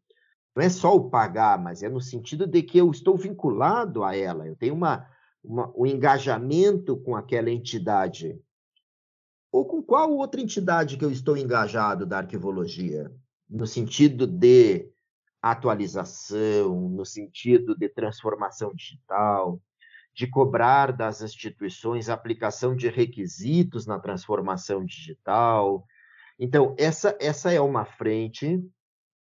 não 0.54 0.64
é 0.64 0.68
só 0.68 0.94
o 0.94 1.08
pagar, 1.08 1.58
mas 1.58 1.82
é 1.82 1.88
no 1.88 2.00
sentido 2.00 2.46
de 2.46 2.62
que 2.62 2.78
eu 2.78 2.90
estou 2.90 3.16
vinculado 3.16 4.02
a 4.02 4.16
ela, 4.16 4.46
eu 4.46 4.56
tenho 4.56 4.74
uma, 4.74 5.08
uma, 5.42 5.72
um 5.76 5.86
engajamento 5.86 6.96
com 6.96 7.14
aquela 7.14 7.50
entidade. 7.50 8.38
Ou 9.52 9.64
com 9.64 9.82
qual 9.82 10.12
outra 10.12 10.40
entidade 10.40 10.96
que 10.96 11.04
eu 11.04 11.10
estou 11.10 11.36
engajado 11.36 12.04
da 12.04 12.18
arquivologia? 12.18 13.12
No 13.48 13.66
sentido 13.66 14.26
de 14.26 14.88
atualização, 15.42 16.88
no 16.90 17.04
sentido 17.04 17.76
de 17.76 17.88
transformação 17.88 18.74
digital, 18.74 19.60
de 20.20 20.26
cobrar 20.26 20.92
das 20.92 21.22
instituições 21.22 22.10
aplicação 22.10 22.76
de 22.76 22.90
requisitos 22.90 23.86
na 23.86 23.98
transformação 23.98 24.84
digital. 24.84 25.86
Então, 26.38 26.74
essa, 26.78 27.16
essa 27.18 27.50
é 27.50 27.58
uma 27.58 27.86
frente 27.86 28.62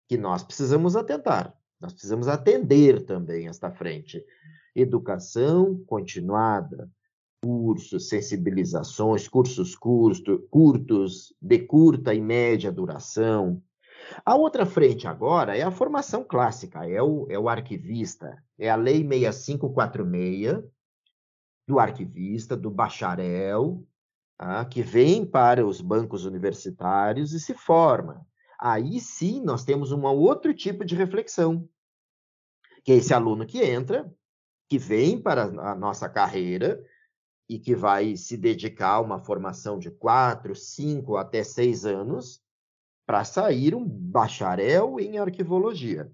que 0.06 0.18
nós 0.18 0.42
precisamos 0.42 0.94
atentar. 0.94 1.56
Nós 1.80 1.94
precisamos 1.94 2.28
atender 2.28 3.02
também 3.06 3.48
esta 3.48 3.70
frente. 3.70 4.22
Educação 4.76 5.82
continuada, 5.86 6.90
cursos, 7.42 8.10
sensibilizações, 8.10 9.26
cursos 9.26 9.74
curto, 9.74 10.46
curtos, 10.50 11.34
de 11.40 11.60
curta 11.60 12.12
e 12.12 12.20
média 12.20 12.70
duração. 12.70 13.62
A 14.22 14.34
outra 14.34 14.66
frente 14.66 15.08
agora 15.08 15.56
é 15.56 15.62
a 15.62 15.70
formação 15.70 16.22
clássica, 16.22 16.86
é 16.86 17.02
o, 17.02 17.26
é 17.30 17.38
o 17.38 17.48
arquivista, 17.48 18.36
é 18.58 18.68
a 18.68 18.76
Lei 18.76 19.02
6546 19.02 20.73
do 21.66 21.78
arquivista, 21.78 22.56
do 22.56 22.70
bacharel, 22.70 23.86
tá? 24.36 24.64
que 24.64 24.82
vem 24.82 25.24
para 25.24 25.66
os 25.66 25.80
bancos 25.80 26.24
universitários 26.24 27.32
e 27.32 27.40
se 27.40 27.54
forma 27.54 28.26
aí 28.64 28.98
sim 28.98 29.42
nós 29.42 29.62
temos 29.62 29.92
um 29.92 30.04
outro 30.04 30.54
tipo 30.54 30.86
de 30.86 30.94
reflexão, 30.94 31.68
que 32.82 32.92
é 32.92 32.96
esse 32.96 33.12
aluno 33.12 33.46
que 33.46 33.62
entra, 33.62 34.10
que 34.68 34.78
vem 34.78 35.20
para 35.20 35.44
a 35.44 35.74
nossa 35.74 36.08
carreira 36.08 36.82
e 37.46 37.58
que 37.58 37.74
vai 37.74 38.16
se 38.16 38.38
dedicar 38.38 38.94
a 38.94 39.00
uma 39.00 39.20
formação 39.20 39.78
de 39.78 39.90
quatro, 39.90 40.54
cinco 40.54 41.18
até 41.18 41.44
seis 41.44 41.84
anos 41.84 42.42
para 43.06 43.22
sair 43.22 43.74
um 43.74 43.86
bacharel 43.86 44.98
em 44.98 45.18
arquivologia. 45.18 46.10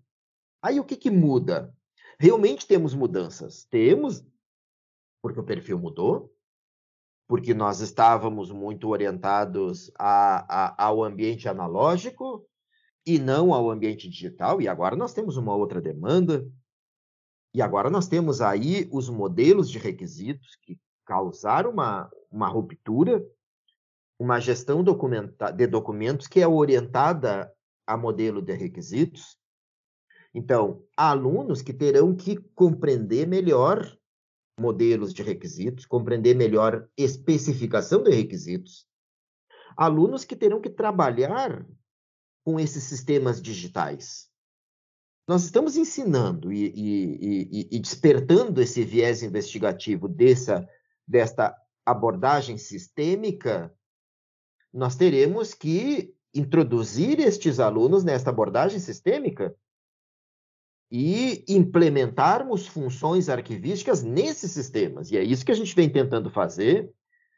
Aí 0.61 0.81
o 0.81 0.85
que, 0.85 0.97
que 0.97 1.11
muda? 1.11 1.73
Realmente 2.19 2.67
temos 2.67 2.95
mudanças. 2.95 3.65
Temos, 3.71 4.25
porque 5.23 5.41
o 5.41 5.45
perfil 5.45 5.79
mudou, 5.79 6.33
porque 7.29 7.55
nós 7.55 7.81
estávamos 7.81 8.51
muito 8.51 8.89
orientados 8.89 9.91
a, 9.99 10.75
a, 10.75 10.85
ao 10.87 11.05
ambiente 11.05 11.49
analógico 11.49 12.47
e 13.07 13.19
não 13.19 13.55
ao 13.55 13.71
ambiente 13.71 14.09
digital, 14.09 14.61
e 14.61 14.69
agora 14.69 14.97
nós 14.97 15.13
temos 15.13 15.37
uma 15.37 15.55
outra 15.55 15.81
demanda, 15.81 16.47
e 17.55 17.63
agora 17.63 17.91
nós 17.91 18.09
temos 18.09 18.41
aí 18.41 18.89
os 18.93 19.09
modelos 19.09 19.71
de 19.71 19.79
requisitos 19.79 20.57
que 20.63 20.79
causaram 21.05 21.71
uma, 21.71 22.11
uma 22.31 22.49
ruptura, 22.49 23.25
uma 24.19 24.39
gestão 24.39 24.85
de 24.85 25.67
documentos 25.67 26.27
que 26.27 26.41
é 26.41 26.47
orientada 26.47 27.53
a 27.87 27.97
modelo 27.97 28.41
de 28.41 28.53
requisitos. 28.53 29.37
Então, 30.33 30.85
há 30.97 31.11
alunos 31.11 31.63
que 31.63 31.73
terão 31.73 32.15
que 32.15 32.37
compreender 32.55 33.27
melhor 33.27 33.99
modelos 34.61 35.15
de 35.15 35.23
requisitos, 35.23 35.87
compreender 35.87 36.35
melhor 36.35 36.89
especificação 36.97 38.03
de 38.03 38.11
requisitos. 38.11 38.87
Alunos 39.77 40.25
que 40.25 40.37
terão 40.37 40.61
que 40.61 40.69
trabalhar 40.69 41.67
com 42.45 42.61
esses 42.61 42.85
sistemas 42.85 43.41
digitais. 43.41 44.29
Nós 45.27 45.45
estamos 45.45 45.77
ensinando 45.77 46.53
e, 46.53 46.67
e, 46.67 47.49
e, 47.51 47.77
e 47.77 47.79
despertando 47.79 48.61
esse 48.61 48.85
viés 48.85 49.23
investigativo 49.23 50.09
dessa, 50.09 50.69
desta 51.07 51.57
abordagem 51.87 52.59
sistêmica. 52.59 53.73
Nós 54.73 54.97
teremos 54.97 55.55
que 55.55 56.15
introduzir 56.35 57.21
estes 57.21 57.59
alunos 57.59 58.05
nesta 58.05 58.31
abordagem 58.31 58.79
sistêmica 58.79 59.55
e 60.91 61.45
implementarmos 61.47 62.67
funções 62.67 63.29
arquivísticas 63.29 64.03
nesses 64.03 64.51
sistemas. 64.51 65.11
E 65.11 65.17
é 65.17 65.23
isso 65.23 65.45
que 65.45 65.53
a 65.53 65.55
gente 65.55 65.75
vem 65.75 65.89
tentando 65.89 66.29
fazer. 66.31 66.91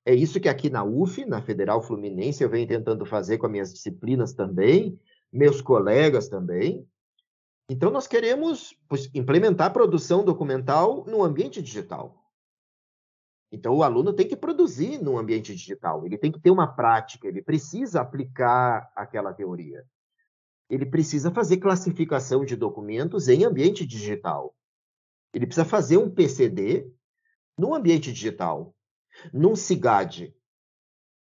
É 0.04 0.14
isso 0.14 0.40
que 0.40 0.48
aqui 0.48 0.70
na 0.70 0.82
UF, 0.82 1.24
na 1.26 1.42
Federal 1.42 1.82
Fluminense, 1.82 2.42
eu 2.42 2.48
venho 2.48 2.66
tentando 2.66 3.04
fazer 3.04 3.38
com 3.38 3.46
as 3.46 3.52
minhas 3.52 3.72
disciplinas 3.72 4.32
também, 4.32 4.98
meus 5.32 5.60
colegas 5.60 6.28
também. 6.28 6.86
Então, 7.68 7.90
nós 7.90 8.06
queremos 8.06 8.74
implementar 9.14 9.68
a 9.68 9.70
produção 9.70 10.24
documental 10.24 11.04
no 11.06 11.22
ambiente 11.22 11.62
digital. 11.62 12.22
Então, 13.52 13.76
o 13.76 13.82
aluno 13.82 14.14
tem 14.14 14.26
que 14.26 14.34
produzir 14.34 14.98
no 14.98 15.18
ambiente 15.18 15.54
digital, 15.54 16.06
ele 16.06 16.16
tem 16.16 16.32
que 16.32 16.40
ter 16.40 16.50
uma 16.50 16.66
prática, 16.66 17.28
ele 17.28 17.42
precisa 17.42 18.00
aplicar 18.00 18.90
aquela 18.96 19.32
teoria. 19.32 19.84
Ele 20.68 20.86
precisa 20.86 21.30
fazer 21.30 21.58
classificação 21.58 22.44
de 22.44 22.56
documentos 22.56 23.28
em 23.28 23.44
ambiente 23.44 23.86
digital. 23.86 24.54
Ele 25.34 25.46
precisa 25.46 25.64
fazer 25.64 25.96
um 25.96 26.10
PCD 26.10 26.90
no 27.58 27.74
ambiente 27.74 28.12
digital, 28.12 28.74
num 29.32 29.54
CIGAD. 29.54 30.34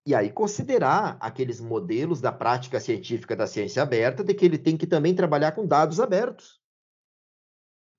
E 0.06 0.14
aí 0.14 0.32
considerar 0.32 1.18
aqueles 1.20 1.60
modelos 1.60 2.20
da 2.20 2.32
prática 2.32 2.80
científica 2.80 3.36
da 3.36 3.46
ciência 3.46 3.82
aberta, 3.82 4.24
de 4.24 4.32
que 4.34 4.44
ele 4.44 4.58
tem 4.58 4.76
que 4.76 4.86
também 4.86 5.14
trabalhar 5.14 5.52
com 5.52 5.66
dados 5.66 6.00
abertos. 6.00 6.60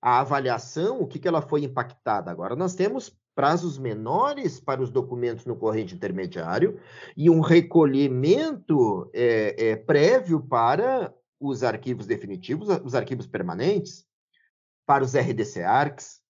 A 0.02 0.20
avaliação, 0.20 1.00
o 1.00 1.06
que, 1.06 1.18
que 1.18 1.28
ela 1.28 1.42
foi 1.42 1.62
impactada? 1.62 2.30
Agora 2.30 2.56
nós 2.56 2.74
temos 2.74 3.16
prazos 3.34 3.78
menores 3.78 4.58
para 4.58 4.82
os 4.82 4.90
documentos 4.90 5.46
no 5.46 5.56
corrente 5.56 5.94
intermediário 5.94 6.80
e 7.16 7.30
um 7.30 7.40
recolhimento 7.40 9.10
é, 9.14 9.70
é, 9.70 9.76
prévio 9.76 10.40
para 10.40 11.14
os 11.40 11.62
arquivos 11.62 12.06
definitivos, 12.06 12.68
os 12.84 12.94
arquivos 12.94 13.26
permanentes, 13.26 14.06
para 14.86 15.02
os 15.02 15.14
RDC 15.14 15.62
ARCs. 15.62 16.20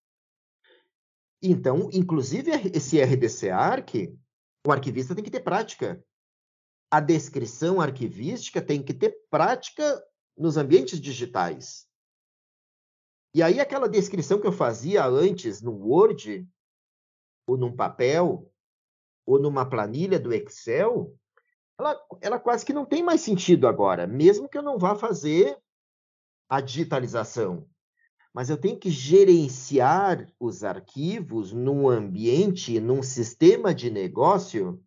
Então, 1.42 1.90
inclusive, 1.92 2.50
esse 2.74 3.02
RDC 3.02 3.50
ARC, 3.50 3.94
o 4.64 4.70
arquivista 4.70 5.14
tem 5.14 5.24
que 5.24 5.30
ter 5.30 5.40
prática. 5.40 6.02
A 6.90 7.00
descrição 7.00 7.80
arquivística 7.80 8.62
tem 8.62 8.82
que 8.82 8.94
ter 8.94 9.16
prática 9.30 10.02
nos 10.36 10.56
ambientes 10.56 11.00
digitais. 11.00 11.88
E 13.34 13.42
aí, 13.42 13.60
aquela 13.60 13.88
descrição 13.88 14.40
que 14.40 14.46
eu 14.46 14.52
fazia 14.52 15.04
antes 15.06 15.62
no 15.62 15.72
Word, 15.72 16.48
ou 17.46 17.56
num 17.56 17.74
papel, 17.74 18.52
ou 19.26 19.40
numa 19.40 19.68
planilha 19.68 20.18
do 20.18 20.32
Excel, 20.32 21.16
ela, 21.80 22.00
ela 22.20 22.38
quase 22.38 22.64
que 22.64 22.72
não 22.72 22.84
tem 22.84 23.02
mais 23.02 23.20
sentido 23.20 23.66
agora, 23.66 24.06
mesmo 24.06 24.48
que 24.48 24.56
eu 24.56 24.62
não 24.62 24.78
vá 24.78 24.94
fazer 24.94 25.58
a 26.48 26.60
digitalização. 26.60 27.66
Mas 28.32 28.48
eu 28.48 28.56
tenho 28.56 28.78
que 28.78 28.90
gerenciar 28.90 30.26
os 30.38 30.62
arquivos 30.62 31.52
num 31.52 31.88
ambiente, 31.88 32.78
num 32.78 33.02
sistema 33.02 33.74
de 33.74 33.90
negócio 33.90 34.82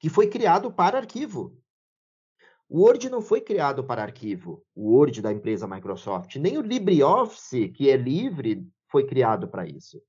que 0.00 0.08
foi 0.08 0.28
criado 0.28 0.72
para 0.72 0.98
arquivo. 0.98 1.56
O 2.68 2.82
Word 2.82 3.08
não 3.08 3.20
foi 3.20 3.40
criado 3.40 3.84
para 3.84 4.02
arquivo, 4.02 4.64
o 4.74 4.92
Word 4.92 5.20
da 5.20 5.32
empresa 5.32 5.66
Microsoft, 5.66 6.36
nem 6.36 6.56
o 6.56 6.62
LibreOffice, 6.62 7.68
que 7.68 7.90
é 7.90 7.96
livre, 7.96 8.66
foi 8.88 9.06
criado 9.06 9.48
para 9.48 9.66
isso 9.66 10.00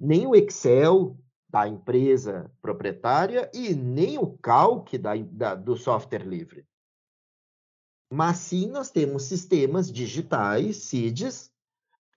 nem 0.00 0.26
o 0.26 0.34
Excel 0.34 1.16
da 1.48 1.66
empresa 1.66 2.50
proprietária 2.60 3.50
e 3.54 3.74
nem 3.74 4.18
o 4.18 4.36
Calc 4.38 4.96
da, 4.98 5.16
da, 5.16 5.54
do 5.54 5.76
software 5.76 6.26
livre. 6.26 6.66
Mas 8.12 8.38
sim, 8.38 8.66
nós 8.66 8.90
temos 8.90 9.24
sistemas 9.24 9.90
digitais, 9.90 10.76
CIDs, 10.84 11.50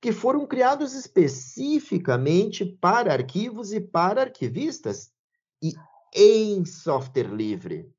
que 0.02 0.12
foram 0.12 0.48
criados 0.48 0.94
especificamente 0.94 2.66
para 2.66 3.14
arquivos 3.14 3.72
e 3.72 3.80
para 3.80 4.22
arquivistas 4.22 5.12
e 5.62 5.74
em 6.14 6.66
software 6.66 7.34
livre. 7.34 7.90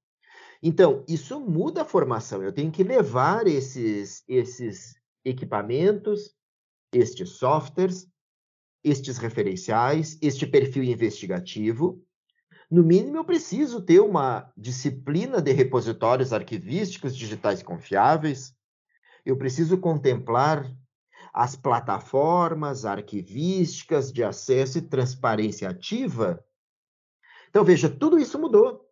Então, 0.62 1.04
isso 1.08 1.40
muda 1.40 1.82
a 1.82 1.84
formação. 1.84 2.42
Eu 2.42 2.52
tenho 2.52 2.70
que 2.70 2.82
levar 2.82 3.46
esses, 3.46 4.22
esses 4.28 4.94
equipamentos, 5.24 6.34
estes 6.92 7.30
softwares, 7.30 8.08
estes 8.84 9.18
referenciais, 9.18 10.18
este 10.20 10.46
perfil 10.46 10.84
investigativo. 10.84 12.04
No 12.70 12.82
mínimo, 12.82 13.18
eu 13.18 13.24
preciso 13.24 13.82
ter 13.82 14.00
uma 14.00 14.50
disciplina 14.56 15.40
de 15.40 15.52
repositórios 15.52 16.32
arquivísticos 16.32 17.16
digitais 17.16 17.62
confiáveis. 17.62 18.54
Eu 19.24 19.36
preciso 19.36 19.78
contemplar 19.78 20.70
as 21.32 21.56
plataformas 21.56 22.84
arquivísticas 22.84 24.12
de 24.12 24.22
acesso 24.22 24.78
e 24.78 24.82
transparência 24.82 25.68
ativa. 25.68 26.44
Então, 27.48 27.64
veja, 27.64 27.88
tudo 27.88 28.18
isso 28.18 28.38
mudou. 28.38 28.86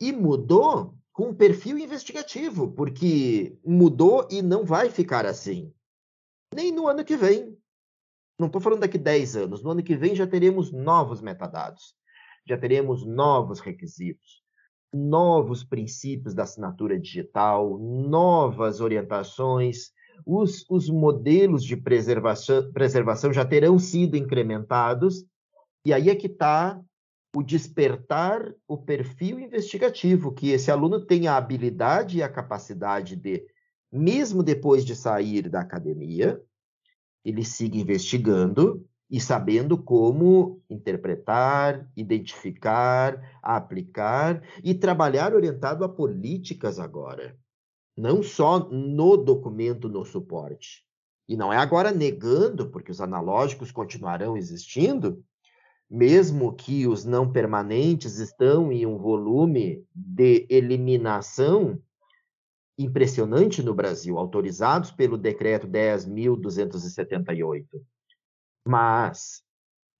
E 0.00 0.12
mudou 0.12 0.98
com 1.12 1.28
um 1.28 1.34
perfil 1.34 1.78
investigativo, 1.78 2.72
porque 2.72 3.58
mudou 3.64 4.26
e 4.30 4.40
não 4.40 4.64
vai 4.64 4.88
ficar 4.88 5.26
assim. 5.26 5.72
Nem 6.54 6.72
no 6.72 6.88
ano 6.88 7.04
que 7.04 7.16
vem, 7.16 7.59
não 8.40 8.46
estou 8.46 8.60
falando 8.60 8.80
daqui 8.80 8.98
10 8.98 9.36
anos, 9.36 9.62
no 9.62 9.70
ano 9.70 9.82
que 9.82 9.96
vem 9.96 10.16
já 10.16 10.26
teremos 10.26 10.72
novos 10.72 11.20
metadados, 11.20 11.94
já 12.46 12.56
teremos 12.56 13.06
novos 13.06 13.60
requisitos, 13.60 14.42
novos 14.92 15.62
princípios 15.62 16.34
da 16.34 16.42
assinatura 16.42 16.98
digital, 16.98 17.78
novas 17.78 18.80
orientações, 18.80 19.92
os, 20.26 20.64
os 20.68 20.88
modelos 20.88 21.64
de 21.64 21.76
preservação, 21.76 22.72
preservação 22.72 23.32
já 23.32 23.44
terão 23.44 23.78
sido 23.78 24.16
incrementados, 24.16 25.24
e 25.84 25.92
aí 25.92 26.10
é 26.10 26.16
que 26.16 26.26
está 26.26 26.80
o 27.34 27.42
despertar 27.42 28.52
o 28.66 28.76
perfil 28.76 29.38
investigativo, 29.38 30.32
que 30.32 30.50
esse 30.50 30.70
aluno 30.70 31.06
tenha 31.06 31.32
a 31.32 31.36
habilidade 31.36 32.18
e 32.18 32.22
a 32.22 32.28
capacidade 32.28 33.14
de, 33.14 33.44
mesmo 33.92 34.42
depois 34.42 34.84
de 34.84 34.96
sair 34.96 35.48
da 35.48 35.60
academia, 35.60 36.42
ele 37.24 37.44
siga 37.44 37.76
investigando 37.76 38.86
e 39.10 39.20
sabendo 39.20 39.76
como 39.76 40.62
interpretar, 40.70 41.90
identificar, 41.96 43.20
aplicar 43.42 44.42
e 44.62 44.72
trabalhar 44.72 45.34
orientado 45.34 45.84
a 45.84 45.88
políticas 45.88 46.78
agora, 46.78 47.36
não 47.96 48.22
só 48.22 48.60
no 48.70 49.16
documento, 49.16 49.88
no 49.88 50.04
suporte. 50.04 50.84
E 51.28 51.36
não 51.36 51.52
é 51.52 51.56
agora 51.56 51.90
negando, 51.90 52.70
porque 52.70 52.90
os 52.92 53.00
analógicos 53.00 53.72
continuarão 53.72 54.36
existindo, 54.36 55.24
mesmo 55.88 56.54
que 56.54 56.86
os 56.86 57.04
não 57.04 57.30
permanentes 57.30 58.18
estão 58.18 58.70
em 58.70 58.86
um 58.86 58.96
volume 58.96 59.84
de 59.92 60.46
eliminação 60.48 61.80
impressionante 62.82 63.62
no 63.62 63.74
Brasil, 63.74 64.18
autorizados 64.18 64.90
pelo 64.90 65.18
decreto 65.18 65.68
10.278. 65.68 67.66
Mas 68.66 69.42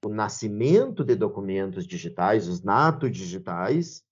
o 0.04 0.08
nascimento 0.08 1.04
de 1.04 1.14
documentos 1.14 1.86
digitais, 1.86 2.48
os 2.48 2.62
nato 2.62 3.10
digitais, 3.10 4.02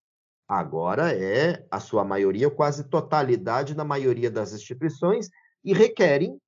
agora 0.47 1.13
é 1.13 1.67
a 1.71 1.81
sua 1.81 2.05
maioria, 2.05 2.51
quase 2.51 2.85
totalidade 2.85 3.75
na 3.75 3.85
maioria 3.85 4.31
das 4.31 4.53
instituições, 4.53 5.31
e 5.65 5.73
requerem 5.73 6.39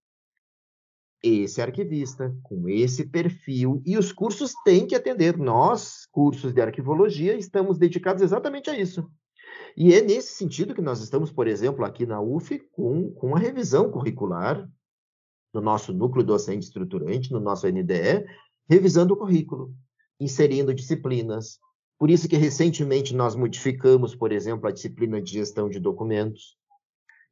esse 1.22 1.60
arquivista, 1.60 2.34
com 2.42 2.68
esse 2.68 3.06
perfil, 3.06 3.82
e 3.84 3.98
os 3.98 4.10
cursos 4.10 4.54
têm 4.64 4.86
que 4.86 4.94
atender. 4.94 5.36
Nós, 5.36 6.06
cursos 6.10 6.54
de 6.54 6.62
arquivologia, 6.62 7.36
estamos 7.36 7.78
dedicados 7.78 8.22
exatamente 8.22 8.70
a 8.70 8.78
isso. 8.78 9.10
E 9.76 9.94
é 9.94 10.00
nesse 10.00 10.34
sentido 10.34 10.74
que 10.74 10.82
nós 10.82 11.00
estamos, 11.00 11.30
por 11.30 11.46
exemplo, 11.46 11.84
aqui 11.84 12.06
na 12.06 12.20
UF, 12.20 12.58
com, 12.72 13.12
com 13.12 13.28
uma 13.28 13.38
revisão 13.38 13.90
curricular, 13.90 14.68
no 15.52 15.60
nosso 15.60 15.92
núcleo 15.92 16.24
docente 16.24 16.64
estruturante, 16.64 17.32
no 17.32 17.40
nosso 17.40 17.66
NDE, 17.66 18.24
revisando 18.68 19.14
o 19.14 19.16
currículo, 19.16 19.74
inserindo 20.18 20.74
disciplinas. 20.74 21.58
Por 21.98 22.08
isso 22.08 22.28
que 22.28 22.36
recentemente 22.36 23.14
nós 23.14 23.34
modificamos, 23.34 24.14
por 24.14 24.32
exemplo, 24.32 24.68
a 24.68 24.72
disciplina 24.72 25.20
de 25.20 25.32
gestão 25.32 25.68
de 25.68 25.80
documentos, 25.80 26.56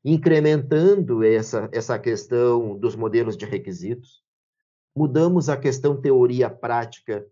incrementando 0.05 1.23
essa, 1.23 1.69
essa 1.73 1.99
questão 1.99 2.77
dos 2.79 2.95
modelos 2.95 3.37
de 3.37 3.47
requisitos. 3.47 4.23
Mudamos 4.97 5.49
a 5.49 5.57
questão 5.57 6.01
teoria-prática 6.01 7.25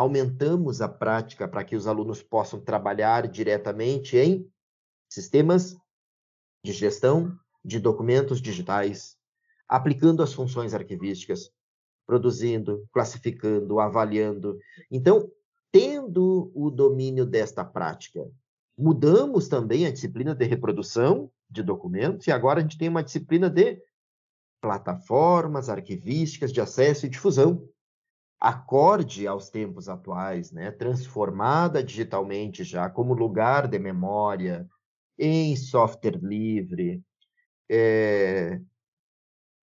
aumentamos 0.00 0.80
a 0.80 0.88
prática 0.88 1.46
para 1.46 1.62
que 1.62 1.76
os 1.76 1.86
alunos 1.86 2.22
possam 2.22 2.58
trabalhar 2.58 3.28
diretamente 3.28 4.16
em 4.16 4.50
sistemas 5.10 5.76
de 6.64 6.72
gestão 6.72 7.38
de 7.62 7.78
documentos 7.78 8.40
digitais, 8.40 9.18
aplicando 9.68 10.22
as 10.22 10.32
funções 10.32 10.72
arquivísticas, 10.72 11.50
produzindo, 12.06 12.88
classificando, 12.90 13.78
avaliando. 13.78 14.58
Então, 14.90 15.30
tendo 15.70 16.50
o 16.54 16.70
domínio 16.70 17.26
desta 17.26 17.62
prática, 17.62 18.26
mudamos 18.78 19.48
também 19.48 19.84
a 19.84 19.92
disciplina 19.92 20.34
de 20.34 20.46
reprodução 20.46 21.30
de 21.48 21.62
documentos 21.62 22.26
e 22.26 22.32
agora 22.32 22.60
a 22.60 22.62
gente 22.62 22.78
tem 22.78 22.88
uma 22.88 23.04
disciplina 23.04 23.50
de 23.50 23.78
plataformas 24.62 25.68
arquivísticas 25.68 26.50
de 26.50 26.60
acesso 26.60 27.04
e 27.04 27.10
difusão, 27.10 27.68
acorde 28.40 29.26
aos 29.26 29.50
tempos 29.50 29.88
atuais, 29.88 30.50
né? 30.50 30.70
transformada 30.70 31.84
digitalmente 31.84 32.64
já 32.64 32.88
como 32.88 33.12
lugar 33.12 33.68
de 33.68 33.78
memória, 33.78 34.66
em 35.18 35.54
software 35.54 36.18
livre, 36.22 37.02
é, 37.70 38.58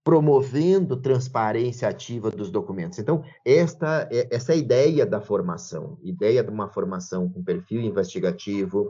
promovendo 0.03 1.01
transparência 1.01 1.89
ativa 1.89 2.29
dos 2.29 2.51
documentos. 2.51 2.99
Então, 2.99 3.23
esta, 3.43 4.07
essa 4.11 4.55
ideia 4.55 5.05
da 5.05 5.19
formação, 5.19 5.97
ideia 6.03 6.43
de 6.43 6.51
uma 6.51 6.69
formação 6.69 7.27
com 7.27 7.43
perfil 7.43 7.81
investigativo, 7.81 8.89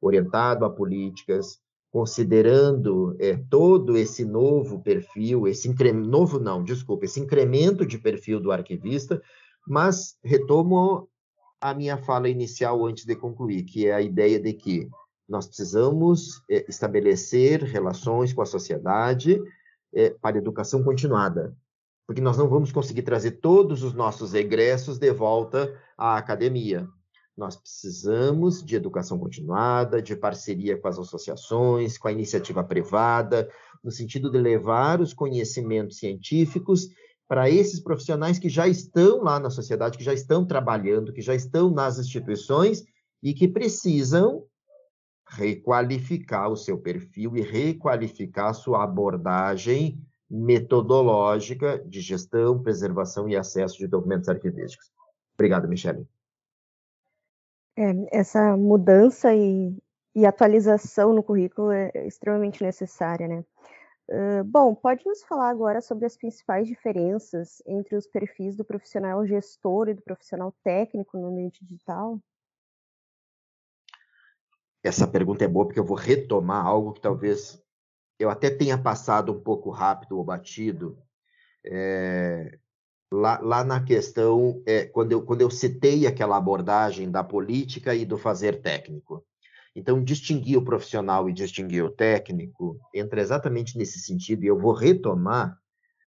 orientado 0.00 0.64
a 0.64 0.70
políticas, 0.70 1.60
considerando 1.90 3.16
é, 3.18 3.36
todo 3.48 3.96
esse 3.96 4.24
novo 4.24 4.82
perfil, 4.82 5.48
esse 5.48 5.68
incremento, 5.68 6.08
novo 6.08 6.38
não, 6.38 6.62
desculpa, 6.62 7.04
esse 7.04 7.18
incremento 7.18 7.86
de 7.86 7.98
perfil 7.98 8.40
do 8.40 8.52
arquivista, 8.52 9.20
mas 9.66 10.16
retomo 10.22 11.08
a 11.60 11.74
minha 11.74 11.96
fala 11.96 12.28
inicial 12.28 12.86
antes 12.86 13.04
de 13.04 13.16
concluir, 13.16 13.64
que 13.64 13.86
é 13.86 13.94
a 13.94 14.02
ideia 14.02 14.38
de 14.38 14.52
que 14.52 14.88
nós 15.28 15.46
precisamos 15.46 16.42
é, 16.50 16.64
estabelecer 16.68 17.62
relações 17.62 18.32
com 18.32 18.42
a 18.42 18.46
sociedade 18.46 19.40
é, 19.94 20.10
para 20.10 20.38
educação 20.38 20.82
continuada, 20.82 21.54
porque 22.06 22.20
nós 22.20 22.38
não 22.38 22.48
vamos 22.48 22.70
conseguir 22.70 23.02
trazer 23.02 23.32
todos 23.32 23.82
os 23.82 23.92
nossos 23.92 24.34
egressos 24.34 24.98
de 24.98 25.12
volta 25.12 25.74
à 25.96 26.16
academia. 26.16 26.88
Nós 27.38 27.54
precisamos 27.54 28.64
de 28.64 28.74
educação 28.74 29.16
continuada, 29.16 30.02
de 30.02 30.16
parceria 30.16 30.76
com 30.76 30.88
as 30.88 30.98
associações, 30.98 31.96
com 31.96 32.08
a 32.08 32.12
iniciativa 32.12 32.64
privada, 32.64 33.48
no 33.82 33.92
sentido 33.92 34.28
de 34.28 34.36
levar 34.38 35.00
os 35.00 35.14
conhecimentos 35.14 35.98
científicos 35.98 36.88
para 37.28 37.48
esses 37.48 37.78
profissionais 37.78 38.40
que 38.40 38.48
já 38.48 38.66
estão 38.66 39.22
lá 39.22 39.38
na 39.38 39.50
sociedade, 39.50 39.96
que 39.96 40.02
já 40.02 40.12
estão 40.12 40.44
trabalhando, 40.44 41.12
que 41.12 41.22
já 41.22 41.32
estão 41.32 41.70
nas 41.70 41.96
instituições 42.00 42.82
e 43.22 43.32
que 43.32 43.46
precisam 43.46 44.42
requalificar 45.28 46.50
o 46.50 46.56
seu 46.56 46.76
perfil 46.76 47.36
e 47.36 47.40
requalificar 47.40 48.48
a 48.48 48.54
sua 48.54 48.82
abordagem 48.82 50.02
metodológica 50.28 51.78
de 51.86 52.00
gestão, 52.00 52.60
preservação 52.60 53.28
e 53.28 53.36
acesso 53.36 53.78
de 53.78 53.86
documentos 53.86 54.28
arquivísticos. 54.28 54.90
Obrigado, 55.36 55.68
Michele. 55.68 56.04
É, 57.78 58.18
essa 58.18 58.56
mudança 58.56 59.32
e, 59.32 59.72
e, 60.12 60.26
atualização 60.26 61.14
no 61.14 61.22
currículo 61.22 61.70
é 61.70 61.92
extremamente 62.08 62.60
necessária, 62.60 63.28
né? 63.28 63.44
Uh, 64.10 64.42
bom, 64.42 64.74
pode 64.74 65.06
nos 65.06 65.22
falar 65.22 65.50
agora 65.50 65.80
sobre 65.80 66.04
as 66.04 66.16
principais 66.16 66.66
diferenças 66.66 67.62
entre 67.64 67.94
os 67.94 68.06
perfis 68.08 68.56
do 68.56 68.64
profissional 68.64 69.24
gestor 69.24 69.88
e 69.88 69.94
do 69.94 70.02
profissional 70.02 70.52
técnico 70.64 71.16
no 71.18 71.30
meio 71.30 71.52
digital? 71.52 72.18
essa 74.82 75.06
pergunta 75.06 75.44
é 75.44 75.48
boa 75.48 75.66
porque 75.66 75.78
eu 75.78 75.84
vou 75.84 75.96
retomar 75.96 76.64
algo 76.64 76.92
que 76.92 77.00
talvez 77.00 77.62
eu 78.18 78.30
até 78.30 78.50
tenha 78.50 78.78
passado 78.78 79.32
um 79.32 79.40
pouco 79.40 79.70
rápido 79.70 80.16
ou 80.16 80.24
batido. 80.24 80.98
É, 81.64 82.58
lá, 83.12 83.40
lá, 83.40 83.64
na 83.64 83.82
questão, 83.82 84.62
é, 84.66 84.84
quando, 84.84 85.12
eu, 85.12 85.22
quando 85.22 85.40
eu 85.40 85.50
citei 85.50 86.06
aquela 86.06 86.36
abordagem 86.36 87.10
da 87.10 87.24
política 87.24 87.94
e 87.94 88.04
do 88.04 88.18
fazer 88.18 88.60
técnico. 88.60 89.24
Então, 89.74 90.02
distinguir 90.02 90.58
o 90.58 90.64
profissional 90.64 91.28
e 91.28 91.32
distinguir 91.32 91.84
o 91.84 91.90
técnico 91.90 92.78
entra 92.94 93.20
exatamente 93.20 93.78
nesse 93.78 94.00
sentido, 94.00 94.44
e 94.44 94.48
eu 94.48 94.58
vou 94.58 94.72
retomar 94.72 95.56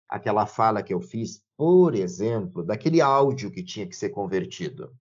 aquela 0.07 0.45
fala 0.45 0.81
que 0.81 0.93
eu 0.93 1.01
fiz, 1.01 1.41
por 1.55 1.93
exemplo, 1.93 2.63
daquele 2.63 2.99
áudio 2.99 3.51
que 3.51 3.63
tinha 3.63 3.85
que 3.87 3.95
ser 3.95 4.09
convertido 4.09 4.91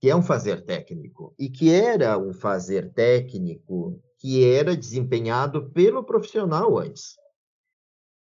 que 0.00 0.08
é 0.08 0.16
um 0.16 0.22
fazer 0.22 0.64
técnico, 0.64 1.34
e 1.38 1.50
que 1.50 1.70
era 1.70 2.16
um 2.18 2.32
fazer 2.32 2.90
técnico 2.94 4.00
que 4.18 4.44
era 4.44 4.74
desempenhado 4.74 5.70
pelo 5.70 6.02
profissional 6.02 6.78
antes. 6.78 7.16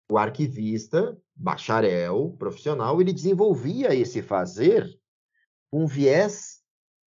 O 0.09 0.19
arquivista, 0.19 1.17
bacharel, 1.35 2.35
profissional, 2.39 3.01
ele 3.01 3.13
desenvolvia 3.13 3.95
esse 3.95 4.23
fazer 4.23 4.89
com 5.71 5.87
viés 5.87 6.63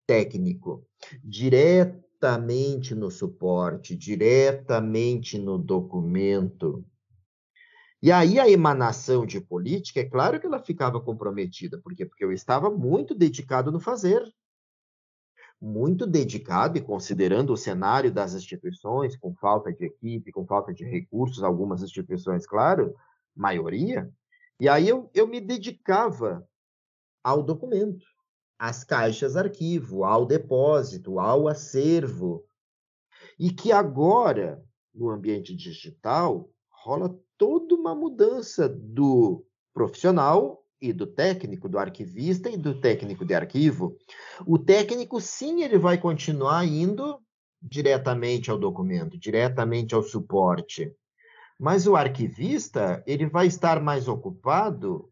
técnico, 0.05 0.85
diretamente 1.23 2.93
no 2.93 3.09
suporte, 3.09 3.95
diretamente 3.95 5.37
no 5.37 5.57
documento. 5.57 6.85
E 8.01 8.11
aí 8.11 8.39
a 8.39 8.49
emanação 8.49 9.25
de 9.25 9.41
política, 9.41 9.99
é 9.99 10.05
claro 10.05 10.39
que 10.39 10.45
ela 10.45 10.63
ficava 10.63 11.01
comprometida, 11.01 11.79
por 11.79 11.93
quê? 11.93 12.05
Porque 12.05 12.23
eu 12.23 12.31
estava 12.31 12.69
muito 12.69 13.13
dedicado 13.13 13.71
no 13.71 13.79
fazer 13.79 14.23
muito 15.61 16.07
dedicado 16.07 16.77
e 16.77 16.81
considerando 16.81 17.51
o 17.51 17.57
cenário 17.57 18.11
das 18.11 18.33
instituições, 18.33 19.17
com 19.17 19.35
falta 19.35 19.73
de 19.73 19.85
equipe, 19.85 20.31
com 20.31 20.45
falta 20.45 20.73
de 20.73 20.85
recursos, 20.85 21.43
algumas 21.43 21.83
instituições, 21.83 22.47
claro, 22.47 22.95
maioria. 23.35 24.09
E 24.59 24.69
aí 24.69 24.87
eu, 24.87 25.09
eu 25.13 25.27
me 25.27 25.41
dedicava 25.41 26.47
ao 27.23 27.43
documento, 27.43 28.05
às 28.57 28.83
caixas 28.83 29.35
arquivo, 29.35 30.03
ao 30.03 30.25
depósito, 30.25 31.19
ao 31.19 31.47
acervo. 31.47 32.45
E 33.37 33.51
que 33.51 33.71
agora, 33.71 34.63
no 34.93 35.09
ambiente 35.09 35.55
digital, 35.55 36.49
rola 36.69 37.17
toda 37.37 37.75
uma 37.75 37.93
mudança 37.93 38.67
do 38.69 39.45
profissional 39.73 40.63
e 40.81 40.93
do 40.93 41.05
técnico, 41.05 41.67
do 41.67 41.77
arquivista 41.77 42.49
e 42.49 42.57
do 42.57 42.79
técnico 42.79 43.25
de 43.25 43.33
arquivo. 43.33 43.97
O 44.45 44.57
técnico, 44.57 45.19
sim, 45.19 45.63
ele 45.63 45.77
vai 45.77 45.97
continuar 45.97 46.65
indo 46.65 47.19
diretamente 47.61 48.49
ao 48.49 48.57
documento, 48.57 49.17
diretamente 49.17 49.93
ao 49.93 50.01
suporte. 50.01 50.93
Mas 51.59 51.85
o 51.85 51.95
arquivista, 51.95 53.03
ele 53.05 53.27
vai 53.27 53.47
estar 53.47 53.81
mais 53.81 54.07
ocupado 54.07 55.11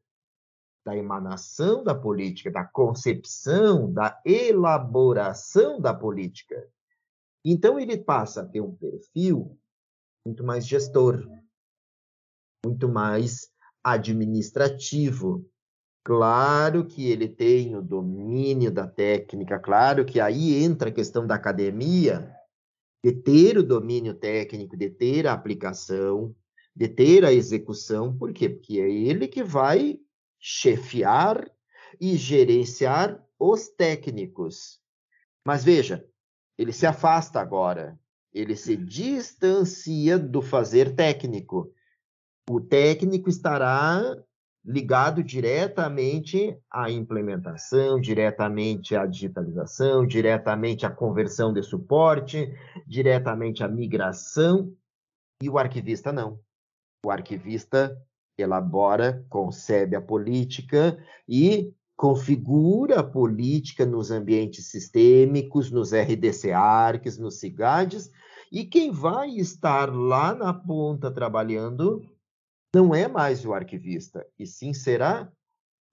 da 0.86 0.96
emanação 0.96 1.84
da 1.84 1.94
política, 1.94 2.50
da 2.50 2.64
concepção, 2.64 3.92
da 3.92 4.22
elaboração 4.26 5.82
da 5.82 5.94
política. 5.94 6.66
Então, 7.44 7.78
ele 7.78 7.98
passa 7.98 8.42
a 8.42 8.46
ter 8.46 8.62
um 8.62 8.74
perfil 8.74 9.60
muito 10.26 10.46
mais 10.46 10.66
gestor, 10.66 11.28
muito 12.66 12.88
mais 12.88 13.50
administrativo, 13.84 15.46
Claro 16.08 16.86
que 16.86 17.12
ele 17.12 17.28
tem 17.28 17.76
o 17.76 17.82
domínio 17.82 18.72
da 18.72 18.88
técnica, 18.88 19.60
claro 19.60 20.06
que 20.06 20.22
aí 20.22 20.64
entra 20.64 20.88
a 20.88 20.94
questão 20.94 21.28
da 21.28 21.36
academia, 21.36 22.34
de 23.04 23.12
ter 23.12 23.58
o 23.58 23.62
domínio 23.62 24.14
técnico, 24.14 24.78
de 24.78 24.90
ter 24.90 25.28
a 25.28 25.34
aplicação, 25.34 26.34
de 26.74 26.88
ter 26.88 27.26
a 27.26 27.34
execução, 27.34 28.18
por 28.18 28.32
quê? 28.32 28.48
Porque 28.48 28.80
é 28.80 28.90
ele 28.90 29.28
que 29.28 29.44
vai 29.44 30.00
chefiar 30.40 31.46
e 32.00 32.16
gerenciar 32.16 33.22
os 33.38 33.68
técnicos. 33.68 34.80
Mas 35.44 35.62
veja, 35.62 36.08
ele 36.58 36.72
se 36.72 36.86
afasta 36.86 37.42
agora, 37.42 38.00
ele 38.34 38.56
se 38.56 38.78
distancia 38.78 40.18
do 40.18 40.42
fazer 40.42 40.96
técnico. 40.96 41.70
O 42.50 42.62
técnico 42.62 43.28
estará 43.28 44.18
ligado 44.68 45.24
diretamente 45.24 46.60
à 46.70 46.92
implementação, 46.92 48.02
diretamente 48.02 48.98
à 48.98 49.06
digitalização, 49.06 50.06
diretamente 50.06 50.86
à 50.86 50.90
conversão 50.90 51.54
de 51.54 51.64
suporte, 51.64 52.54
diretamente 52.86 53.64
à 53.64 53.68
migração, 53.70 54.74
e 55.42 55.50
o 55.50 55.58
arquivista 55.58 56.12
não. 56.12 56.38
O 57.06 57.10
arquivista 57.10 57.98
elabora, 58.38 59.26
concebe 59.30 59.96
a 59.96 60.02
política 60.02 60.98
e 61.28 61.74
configura 61.96 63.00
a 63.00 63.04
política 63.04 63.86
nos 63.86 64.12
ambientes 64.12 64.70
sistêmicos, 64.70 65.72
nos 65.72 65.92
RDC-ARCs, 65.94 67.18
nos 67.18 67.40
CIGADs, 67.40 68.12
e 68.52 68.66
quem 68.66 68.92
vai 68.92 69.30
estar 69.30 69.94
lá 69.94 70.36
na 70.36 70.54
ponta 70.54 71.10
trabalhando 71.10 72.06
não 72.78 72.94
é 72.94 73.08
mais 73.08 73.44
o 73.44 73.54
arquivista, 73.54 74.24
e 74.38 74.46
sim 74.46 74.72
será 74.72 75.32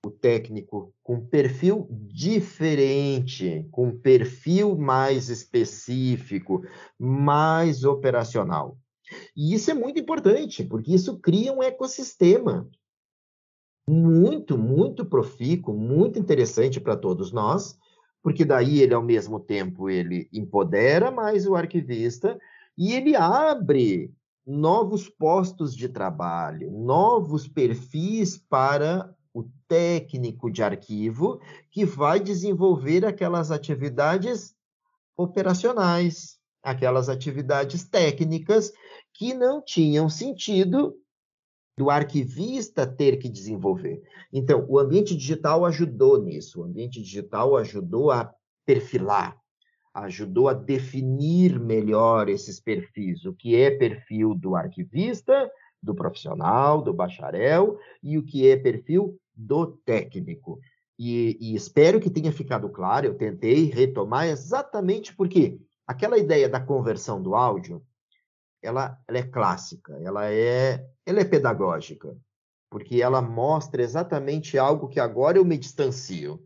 o 0.05 0.11
técnico 0.11 0.95
com 1.03 1.19
perfil 1.19 1.89
diferente, 1.91 3.67
com 3.71 3.91
perfil 3.91 4.77
mais 4.77 5.31
específico, 5.31 6.63
mais 6.99 7.85
operacional. 7.85 8.77
E 9.35 9.55
isso 9.55 9.71
é 9.71 9.75
muito 9.75 9.99
importante, 9.99 10.63
porque 10.63 10.93
isso 10.93 11.19
cria 11.21 11.55
um 11.55 11.63
ecossistema 11.63 12.69
muito, 13.89 14.59
muito 14.59 15.07
profícuo, 15.07 15.75
muito 15.75 16.19
interessante 16.19 16.79
para 16.79 16.99
todos 16.99 17.33
nós, 17.33 17.79
porque 18.23 18.45
daí 18.45 18.83
ele 18.83 18.93
ao 18.93 19.03
mesmo 19.03 19.41
tempo 19.41 19.89
ele 19.89 20.29
empodera 20.31 21.11
mais 21.11 21.47
o 21.47 21.55
arquivista 21.55 22.39
e 22.77 22.93
ele 22.93 23.17
abre 23.17 24.13
novos 24.47 25.09
postos 25.09 25.75
de 25.75 25.89
trabalho, 25.89 26.71
novos 26.71 27.49
perfis 27.49 28.37
para 28.37 29.15
o 29.33 29.45
técnico 29.67 30.51
de 30.51 30.63
arquivo 30.63 31.41
que 31.71 31.85
vai 31.85 32.21
desenvolver 32.21 33.05
aquelas 33.05 33.51
atividades 33.51 34.55
operacionais, 35.17 36.39
aquelas 36.63 37.09
atividades 37.09 37.85
técnicas 37.85 38.73
que 39.13 39.35
não 39.35 39.63
tinham 39.63 40.09
sentido 40.09 40.97
do 41.77 41.91
arquivista 41.91 42.87
ter 42.87 43.17
que 43.17 43.29
desenvolver. 43.29 44.03
Então, 44.33 44.65
o 44.69 44.79
ambiente 44.79 45.17
digital 45.17 45.65
ajudou 45.65 46.23
nisso, 46.23 46.61
o 46.61 46.65
ambiente 46.65 47.03
digital 47.03 47.57
ajudou 47.57 48.11
a 48.11 48.33
perfilar, 48.65 49.37
ajudou 49.95 50.49
a 50.49 50.53
definir 50.53 51.59
melhor 51.61 52.29
esses 52.29 52.59
perfis, 52.59 53.25
o 53.25 53.33
que 53.33 53.55
é 53.55 53.71
perfil 53.71 54.35
do 54.35 54.57
arquivista, 54.57 55.49
do 55.81 55.95
profissional, 55.95 56.83
do 56.83 56.93
bacharel 56.93 57.79
e 58.03 58.19
o 58.19 58.25
que 58.25 58.49
é 58.49 58.57
perfil 58.57 59.17
do 59.35 59.67
técnico. 59.67 60.59
E, 60.99 61.37
e 61.41 61.55
espero 61.55 62.01
que 62.01 62.11
tenha 62.11 62.33
ficado 62.33 62.69
claro, 62.69 63.07
eu 63.07 63.15
tentei 63.15 63.71
retomar 63.71 64.27
exatamente 64.27 65.15
porque 65.15 65.59
aquela 65.87 66.19
ideia 66.19 66.49
da 66.49 66.61
conversão 66.61 67.21
do 67.21 67.35
áudio, 67.35 67.83
ela, 68.63 68.99
ela 69.07 69.19
é 69.19 69.23
clássica, 69.23 69.93
ela 70.03 70.31
é, 70.31 70.85
ela 71.05 71.21
é 71.21 71.25
pedagógica, 71.25 72.17
porque 72.71 73.03
ela 73.03 73.21
mostra 73.21 73.83
exatamente 73.83 74.57
algo 74.57 74.89
que 74.89 74.99
agora 74.99 75.39
eu 75.39 75.45
me 75.45 75.59
distancio. 75.59 76.43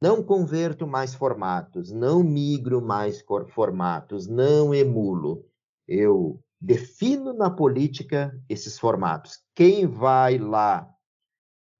Não 0.00 0.22
converto 0.22 0.86
mais 0.86 1.14
formatos, 1.14 1.90
não 1.90 2.22
migro 2.22 2.82
mais 2.82 3.24
formatos, 3.48 4.26
não 4.26 4.74
emulo. 4.74 5.48
Eu 5.88 6.42
defino 6.60 7.32
na 7.32 7.50
política 7.50 8.38
esses 8.48 8.78
formatos. 8.78 9.42
Quem 9.54 9.86
vai 9.86 10.38
lá 10.38 10.92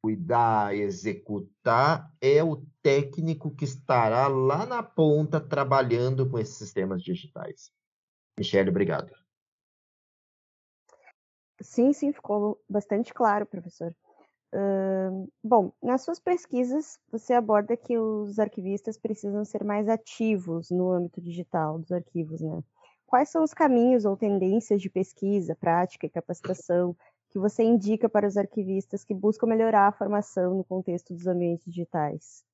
cuidar, 0.01 0.75
executar 0.75 2.11
é 2.21 2.43
o 2.43 2.65
técnico 2.81 3.51
que 3.51 3.65
estará 3.65 4.29
lá 4.29 4.65
na 4.65 4.83
ponta 4.83 5.41
trabalhando 5.41 6.31
com 6.31 6.39
esses 6.39 6.57
sistemas 6.57 7.03
digitais. 7.03 7.73
Michele, 8.39 8.71
obrigado. 8.71 9.13
Sim, 11.61 11.93
sim, 11.93 12.13
ficou 12.13 12.63
bastante 12.69 13.13
claro, 13.13 13.47
professor 13.47 13.95
bom, 15.43 15.73
nas 15.83 16.03
suas 16.03 16.19
pesquisas, 16.19 16.99
você 17.11 17.33
aborda 17.33 17.77
que 17.77 17.99
os 17.99 18.39
arquivistas 18.39 18.97
precisam 18.97 19.45
ser 19.45 19.65
mais 19.65 19.89
ativos 19.89 20.71
no 20.71 20.91
âmbito 20.91 21.21
digital 21.21 21.79
dos 21.79 21.93
arquivos, 21.93 22.41
né? 22.41 22.63
Quais 23.07 23.29
são 23.29 23.45
os 23.45 23.55
caminhos 23.55 24.05
ou 24.05 24.17
tendências 24.17 24.83
de 24.83 24.91
pesquisa, 24.91 25.55
prática 25.55 26.07
e 26.07 26.11
capacitação 26.11 26.97
que 27.31 27.39
você 27.39 27.63
indica 27.63 28.09
para 28.09 28.27
os 28.27 28.37
arquivistas 28.37 29.05
que 29.05 29.15
buscam 29.15 29.47
melhorar 29.47 29.89
a 29.89 29.93
formação 29.93 30.57
no 30.57 30.65
contexto 30.65 31.15
dos 31.15 31.27
ambientes 31.27 31.65
digitais? 31.65 32.45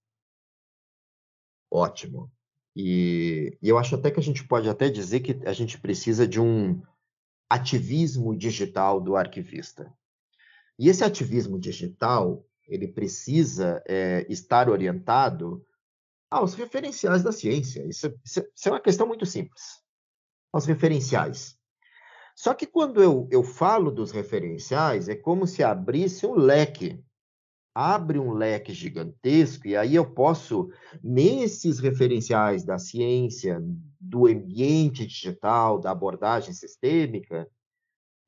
Ótimo. 1.71 2.31
E, 2.77 3.57
e 3.63 3.69
eu 3.69 3.79
acho 3.79 3.95
até 3.95 4.11
que 4.11 4.21
a 4.21 4.23
gente 4.23 4.47
pode 4.47 4.69
até 4.69 4.89
dizer 4.89 5.21
que 5.21 5.47
a 5.47 5.53
gente 5.53 5.81
precisa 5.81 6.27
de 6.27 6.41
um 6.41 6.83
ativismo 7.49 8.37
digital 8.37 9.01
do 9.01 9.15
arquivista. 9.17 9.93
E 10.79 10.89
esse 10.89 11.05
ativismo 11.05 11.59
digital, 11.59 12.45
ele 12.67 12.89
precisa 12.89 13.83
é, 13.87 14.27
estar 14.29 14.69
orientado 14.69 15.65
aos 16.31 16.55
referenciais 16.55 17.23
da 17.23 17.31
ciência. 17.31 17.85
Isso, 17.87 18.07
isso, 18.25 18.43
isso, 18.55 18.69
é 18.69 18.73
uma 18.73 18.81
questão 18.81 19.07
muito 19.07 19.27
simples. 19.27 19.83
Aos 20.53 20.65
referenciais. 20.65 21.57
Só 22.35 22.55
que 22.55 22.67
quando 22.67 23.03
eu, 23.03 23.29
eu 23.31 23.43
falo 23.43 23.91
dos 23.91 24.11
referenciais, 24.11 25.09
é 25.09 25.15
como 25.15 25.47
se 25.47 25.63
abrisse 25.63 26.27
um 26.27 26.35
leque. 26.35 27.05
Abre 27.75 28.19
um 28.19 28.33
leque 28.33 28.75
gigantesco, 28.75 29.67
e 29.67 29.75
aí 29.75 29.95
eu 29.95 30.05
posso, 30.05 30.71
nesses 31.03 31.79
referenciais 31.79 32.65
da 32.65 32.79
ciência, 32.79 33.63
do 33.99 34.27
ambiente 34.27 35.07
digital, 35.07 35.79
da 35.79 35.91
abordagem 35.91 36.53
sistêmica, 36.53 37.49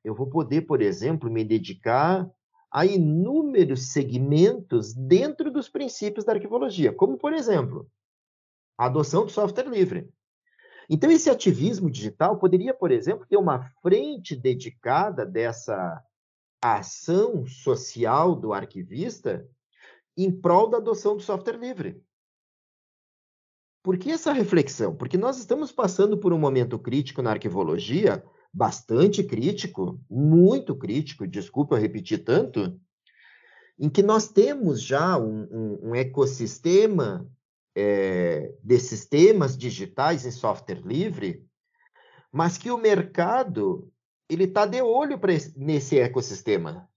eu 0.05 0.13
vou 0.13 0.27
poder, 0.27 0.61
por 0.61 0.83
exemplo, 0.83 1.31
me 1.31 1.43
dedicar 1.43 2.29
a 2.71 2.85
inúmeros 2.85 3.91
segmentos 3.91 4.93
dentro 4.93 5.49
dos 5.51 5.67
princípios 5.67 6.23
da 6.23 6.33
arquivologia, 6.33 6.93
como, 6.93 7.17
por 7.17 7.33
exemplo, 7.33 7.89
a 8.77 8.85
adoção 8.85 9.25
do 9.25 9.31
software 9.31 9.67
livre. 9.67 10.07
Então, 10.87 11.09
esse 11.09 11.27
ativismo 11.27 11.89
digital 11.89 12.37
poderia, 12.37 12.71
por 12.71 12.91
exemplo, 12.91 13.25
ter 13.25 13.37
uma 13.37 13.71
frente 13.81 14.35
dedicada 14.35 15.25
dessa 15.25 16.03
ação 16.61 17.47
social 17.47 18.35
do 18.35 18.53
arquivista 18.53 19.47
em 20.15 20.31
prol 20.31 20.69
da 20.69 20.77
adoção 20.77 21.17
do 21.17 21.23
software 21.23 21.57
livre. 21.57 21.99
Por 23.81 23.97
que 23.97 24.11
essa 24.11 24.31
reflexão? 24.31 24.95
Porque 24.95 25.17
nós 25.17 25.39
estamos 25.39 25.71
passando 25.71 26.17
por 26.17 26.31
um 26.31 26.39
momento 26.39 26.77
crítico 26.77 27.23
na 27.23 27.31
arquivologia, 27.31 28.23
bastante 28.55 29.21
crítico, 29.21 29.99
muito 30.09 30.73
crítico, 30.77 31.27
desculpa 31.27 31.77
repetir 31.77 32.23
tanto, 32.23 32.79
em 33.77 33.89
que 33.89 34.01
nós 34.01 34.29
temos 34.29 34.81
já 34.81 35.17
um, 35.17 35.43
um, 35.51 35.89
um 35.89 35.95
ecossistema 35.95 37.29
é, 37.75 38.55
de 38.63 38.79
sistemas 38.79 39.57
digitais 39.57 40.25
em 40.25 40.31
software 40.31 40.81
livre, 40.85 41.45
mas 42.31 42.57
que 42.57 42.71
o 42.71 42.77
mercado 42.77 43.91
ele 44.29 44.45
está 44.45 44.65
de 44.65 44.81
olho 44.81 45.19
esse, 45.27 45.59
nesse 45.59 45.99
ecossistema. 45.99 46.89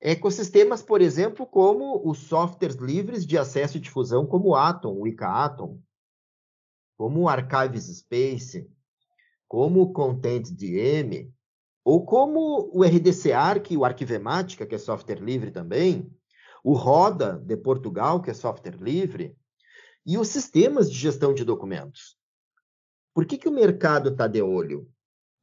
Ecossistemas, 0.00 0.82
por 0.82 1.00
exemplo, 1.00 1.46
como 1.46 2.02
os 2.04 2.18
softwares 2.18 2.76
livres 2.76 3.24
de 3.24 3.38
acesso 3.38 3.76
e 3.76 3.80
difusão, 3.80 4.26
como 4.26 4.48
o 4.48 4.56
Atom, 4.56 4.98
o 4.98 5.06
ICA 5.06 5.44
Atom, 5.44 5.80
como 6.96 7.20
o 7.20 7.28
Archives 7.28 7.84
Space, 7.98 8.68
como 9.50 9.82
o 9.82 9.92
Content 9.92 10.48
DM, 10.52 11.28
ou 11.84 12.06
como 12.06 12.70
o 12.72 12.84
RDC 12.84 13.32
Arc, 13.32 13.76
o 13.76 13.84
Arquivemática, 13.84 14.64
que 14.64 14.76
é 14.76 14.78
software 14.78 15.20
livre 15.20 15.50
também, 15.50 16.08
o 16.62 16.72
Roda, 16.72 17.36
de 17.36 17.56
Portugal, 17.56 18.22
que 18.22 18.30
é 18.30 18.32
software 18.32 18.78
livre, 18.80 19.36
e 20.06 20.16
os 20.16 20.28
sistemas 20.28 20.88
de 20.88 20.96
gestão 20.96 21.34
de 21.34 21.44
documentos. 21.44 22.16
Por 23.12 23.26
que, 23.26 23.36
que 23.36 23.48
o 23.48 23.52
mercado 23.52 24.10
está 24.10 24.28
de 24.28 24.40
olho? 24.40 24.88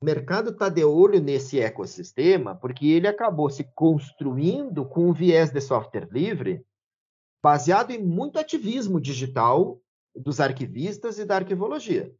O 0.01 0.05
mercado 0.05 0.51
está 0.51 0.69
de 0.69 0.85
olho 0.85 1.21
nesse 1.21 1.59
ecossistema 1.59 2.55
porque 2.55 2.87
ele 2.87 3.09
acabou 3.09 3.49
se 3.49 3.65
construindo 3.75 4.85
com 4.85 5.09
um 5.09 5.13
viés 5.13 5.51
de 5.51 5.59
software 5.59 6.07
livre 6.09 6.65
baseado 7.43 7.91
em 7.91 8.01
muito 8.01 8.39
ativismo 8.39 9.01
digital 9.01 9.81
dos 10.15 10.39
arquivistas 10.39 11.19
e 11.19 11.25
da 11.25 11.35
arquivologia. 11.35 12.15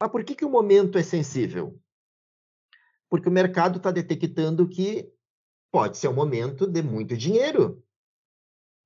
Mas 0.00 0.10
por 0.10 0.24
que, 0.24 0.34
que 0.34 0.44
o 0.44 0.50
momento 0.50 0.96
é 0.96 1.02
sensível? 1.02 1.78
Porque 3.10 3.28
o 3.28 3.32
mercado 3.32 3.76
está 3.76 3.90
detectando 3.90 4.66
que 4.66 5.12
pode 5.70 5.98
ser 5.98 6.08
um 6.08 6.14
momento 6.14 6.66
de 6.66 6.82
muito 6.82 7.16
dinheiro. 7.16 7.84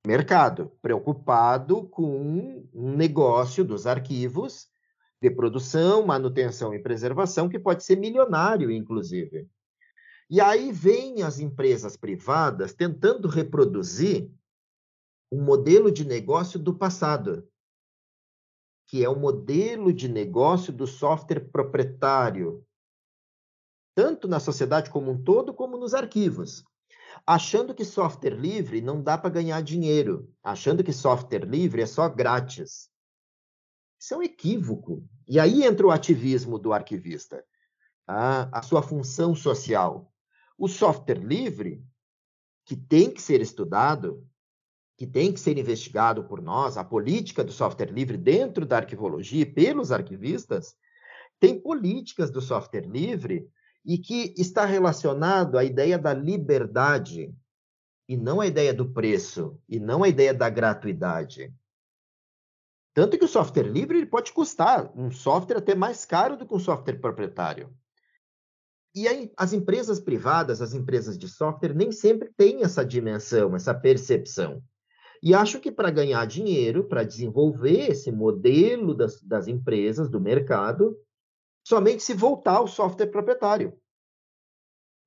Mercado 0.05 0.73
preocupado 0.83 1.87
com 1.89 2.69
um 2.75 2.97
negócio 2.97 3.65
dos 3.65 3.87
arquivos 3.87 4.69
de 5.23 5.31
produção, 5.31 6.05
manutenção 6.05 6.75
e 6.75 6.83
preservação 6.83 7.49
que 7.49 7.59
pode 7.59 7.85
ser 7.85 7.97
milionário, 7.97 8.71
inclusive. 8.71 9.49
E 10.29 10.41
aí 10.41 10.73
vêm 10.73 11.23
as 11.23 11.39
empresas 11.39 11.97
privadas 11.97 12.75
tentando 12.75 13.29
reproduzir 13.29 14.31
um 15.31 15.43
modelo 15.43 15.91
de 15.91 16.05
negócio 16.05 16.59
do 16.59 16.75
passado 16.75 17.49
que 18.87 19.03
é 19.03 19.09
o 19.09 19.19
modelo 19.19 19.93
de 19.93 20.09
negócio 20.09 20.73
do 20.73 20.87
software 20.87 21.51
proprietário, 21.51 22.65
tanto 23.95 24.27
na 24.27 24.41
sociedade 24.41 24.91
como 24.91 25.11
um 25.11 25.23
todo, 25.23 25.55
como 25.55 25.77
nos 25.77 25.95
arquivos. 25.95 26.65
Achando 27.27 27.75
que 27.75 27.85
software 27.85 28.35
livre 28.35 28.81
não 28.81 29.01
dá 29.01 29.17
para 29.17 29.31
ganhar 29.31 29.63
dinheiro, 29.63 30.29
achando 30.43 30.83
que 30.83 30.93
software 30.93 31.47
livre 31.47 31.81
é 31.81 31.87
só 31.87 32.09
grátis. 32.09 32.91
Isso 34.01 34.15
é 34.15 34.17
um 34.17 34.23
equívoco. 34.23 35.09
E 35.27 35.39
aí 35.39 35.63
entra 35.63 35.87
o 35.87 35.91
ativismo 35.91 36.59
do 36.59 36.73
arquivista, 36.73 37.45
a, 38.07 38.59
a 38.59 38.63
sua 38.63 38.83
função 38.83 39.35
social. 39.35 40.13
O 40.59 40.69
software 40.69 41.25
livre, 41.25 41.83
que 42.67 42.77
tem 42.77 43.11
que 43.11 43.23
ser 43.23 43.41
estudado, 43.41 44.27
que 44.97 45.07
tem 45.07 45.33
que 45.33 45.41
ser 45.41 45.59
investigado 45.59 46.25
por 46.25 46.41
nós, 46.41 46.77
a 46.77 46.85
política 46.85 47.43
do 47.43 47.53
software 47.53 47.93
livre 47.93 48.17
dentro 48.17 48.65
da 48.65 48.77
arquivologia 48.77 49.43
e 49.43 49.47
pelos 49.47 49.91
arquivistas, 49.91 50.77
tem 51.41 51.61
políticas 51.61 52.31
do 52.31 52.41
software 52.41 52.87
livre 52.87 53.49
e 53.85 53.99
que 53.99 54.33
está 54.37 54.65
relacionado 54.65 55.59
à 55.59 55.65
ideia 55.65 55.99
da 55.99 56.15
liberdade 56.15 57.35
e 58.09 58.17
não 58.17 58.41
à 58.41 58.47
ideia 58.47 58.73
do 58.73 58.91
preço 58.93 59.61
e 59.69 59.81
não 59.81 60.03
à 60.03 60.09
ideia 60.09 60.33
da 60.33 60.49
gratuidade. 60.49 61.53
Tanto 62.95 63.19
que 63.19 63.25
o 63.25 63.29
software 63.29 63.67
livre 63.67 63.99
ele 63.99 64.07
pode 64.07 64.33
custar 64.33 64.91
um 64.97 65.11
software 65.11 65.59
até 65.59 65.75
mais 65.75 66.05
caro 66.05 66.37
do 66.37 66.47
que 66.47 66.55
um 66.55 66.61
software 66.61 67.01
proprietário. 67.01 67.75
E 68.95 69.09
aí, 69.09 69.33
as 69.37 69.53
empresas 69.53 69.99
privadas, 69.99 70.63
as 70.63 70.73
empresas 70.73 71.19
de 71.19 71.29
software, 71.29 71.75
nem 71.75 71.91
sempre 71.91 72.33
têm 72.37 72.63
essa 72.63 72.85
dimensão, 72.85 73.57
essa 73.57 73.75
percepção. 73.75 74.63
E 75.25 75.33
acho 75.33 75.59
que 75.59 75.73
para 75.73 75.91
ganhar 75.91 76.27
dinheiro, 76.27 76.85
para 76.85 77.03
desenvolver 77.03 77.91
esse 77.91 78.13
modelo 78.13 78.95
das, 78.95 79.23
das 79.23 79.49
empresas, 79.49 80.11
do 80.11 80.21
mercado, 80.21 81.01
somente 81.67 82.03
se 82.03 82.13
voltar 82.13 82.57
ao 82.57 82.69
software 82.69 83.07
proprietário. 83.07 83.73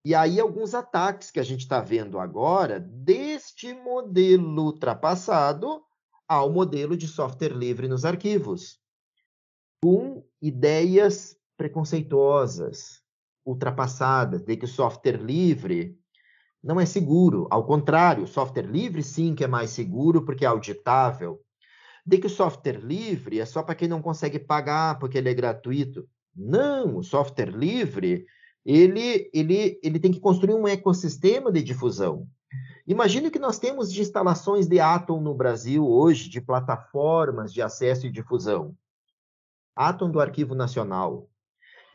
E 0.03 0.15
aí, 0.15 0.39
alguns 0.39 0.73
ataques 0.73 1.29
que 1.29 1.39
a 1.39 1.43
gente 1.43 1.59
está 1.59 1.81
vendo 1.81 2.17
agora 2.17 2.79
deste 2.79 3.71
modelo 3.75 4.63
ultrapassado 4.63 5.83
ao 6.27 6.51
modelo 6.51 6.97
de 6.97 7.07
software 7.07 7.53
livre 7.53 7.87
nos 7.87 8.03
arquivos, 8.03 8.79
com 9.83 10.27
ideias 10.41 11.37
preconceituosas, 11.55 13.03
ultrapassadas, 13.45 14.41
de 14.41 14.57
que 14.57 14.65
o 14.65 14.67
software 14.67 15.21
livre 15.21 15.95
não 16.63 16.79
é 16.79 16.85
seguro. 16.85 17.47
Ao 17.49 17.65
contrário, 17.65 18.23
o 18.23 18.27
software 18.27 18.65
livre 18.65 19.03
sim 19.03 19.35
que 19.35 19.43
é 19.43 19.47
mais 19.47 19.69
seguro 19.71 20.25
porque 20.25 20.45
é 20.45 20.47
auditável. 20.47 21.41
De 22.05 22.17
que 22.17 22.27
o 22.27 22.29
software 22.29 22.79
livre 22.79 23.39
é 23.39 23.45
só 23.45 23.61
para 23.61 23.75
quem 23.75 23.87
não 23.87 24.01
consegue 24.01 24.39
pagar 24.39 24.97
porque 24.99 25.17
ele 25.17 25.29
é 25.29 25.33
gratuito. 25.33 26.07
Não, 26.35 26.97
o 26.97 27.03
software 27.03 27.51
livre 27.51 28.25
ele, 28.67 29.29
ele, 29.33 29.79
ele 29.81 29.97
tem 29.97 30.11
que 30.11 30.19
construir 30.19 30.53
um 30.53 30.67
ecossistema 30.67 31.49
de 31.49 31.63
difusão. 31.63 32.27
Imagine 32.85 33.31
que 33.31 33.39
nós 33.39 33.57
temos 33.57 33.91
de 33.91 34.01
instalações 34.01 34.67
de 34.67 34.77
Atom 34.79 35.21
no 35.21 35.33
Brasil 35.33 35.87
hoje, 35.87 36.29
de 36.29 36.41
plataformas 36.41 37.53
de 37.53 37.61
acesso 37.61 38.05
e 38.05 38.11
difusão. 38.11 38.75
Atom 39.73 40.11
do 40.11 40.19
Arquivo 40.19 40.53
Nacional, 40.53 41.29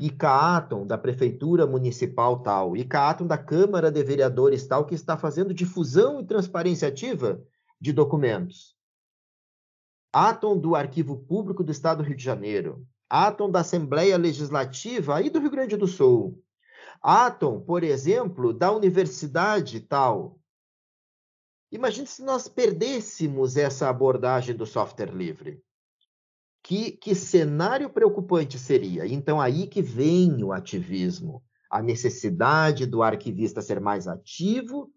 ICAATOM 0.04 0.84
da 0.84 0.98
Prefeitura 0.98 1.64
Municipal 1.64 2.42
tal, 2.42 2.76
ICAATOM 2.76 3.24
da 3.24 3.38
Câmara 3.38 3.88
de 3.88 4.02
Vereadores 4.02 4.66
tal, 4.66 4.84
que 4.84 4.96
está 4.96 5.16
fazendo 5.16 5.54
difusão 5.54 6.20
e 6.20 6.26
transparência 6.26 6.88
ativa 6.88 7.40
de 7.80 7.92
documentos. 7.92 8.76
Atom 10.12 10.58
do 10.58 10.74
Arquivo 10.74 11.18
Público 11.18 11.62
do 11.62 11.70
Estado 11.70 11.98
do 11.98 12.04
Rio 12.04 12.16
de 12.16 12.24
Janeiro, 12.24 12.84
Atom 13.08 13.48
da 13.48 13.60
Assembleia 13.60 14.16
Legislativa 14.16 15.14
aí 15.14 15.30
do 15.30 15.38
Rio 15.38 15.50
Grande 15.50 15.76
do 15.76 15.86
Sul, 15.86 16.42
Atom, 17.00 17.60
por 17.60 17.84
exemplo, 17.84 18.52
da 18.52 18.72
Universidade 18.72 19.80
tal. 19.80 20.38
Imagine 21.70 22.08
se 22.08 22.22
nós 22.22 22.48
perdêssemos 22.48 23.56
essa 23.56 23.88
abordagem 23.88 24.56
do 24.56 24.66
software 24.66 25.14
livre. 25.14 25.62
Que, 26.62 26.92
que 26.92 27.14
cenário 27.14 27.90
preocupante 27.90 28.58
seria? 28.58 29.06
Então, 29.06 29.40
aí 29.40 29.66
que 29.66 29.82
vem 29.82 30.44
o 30.44 30.52
ativismo, 30.52 31.42
a 31.70 31.82
necessidade 31.82 32.86
do 32.86 33.02
arquivista 33.02 33.60
ser 33.60 33.80
mais 33.80 34.06
ativo 34.06 34.92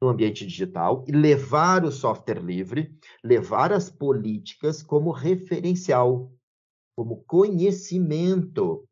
no 0.00 0.08
ambiente 0.08 0.46
digital 0.46 1.04
e 1.06 1.12
levar 1.12 1.84
o 1.84 1.92
software 1.92 2.40
livre, 2.40 2.96
levar 3.22 3.72
as 3.72 3.90
políticas 3.90 4.82
como 4.82 5.10
referencial, 5.10 6.32
como 6.96 7.22
conhecimento 7.24 8.86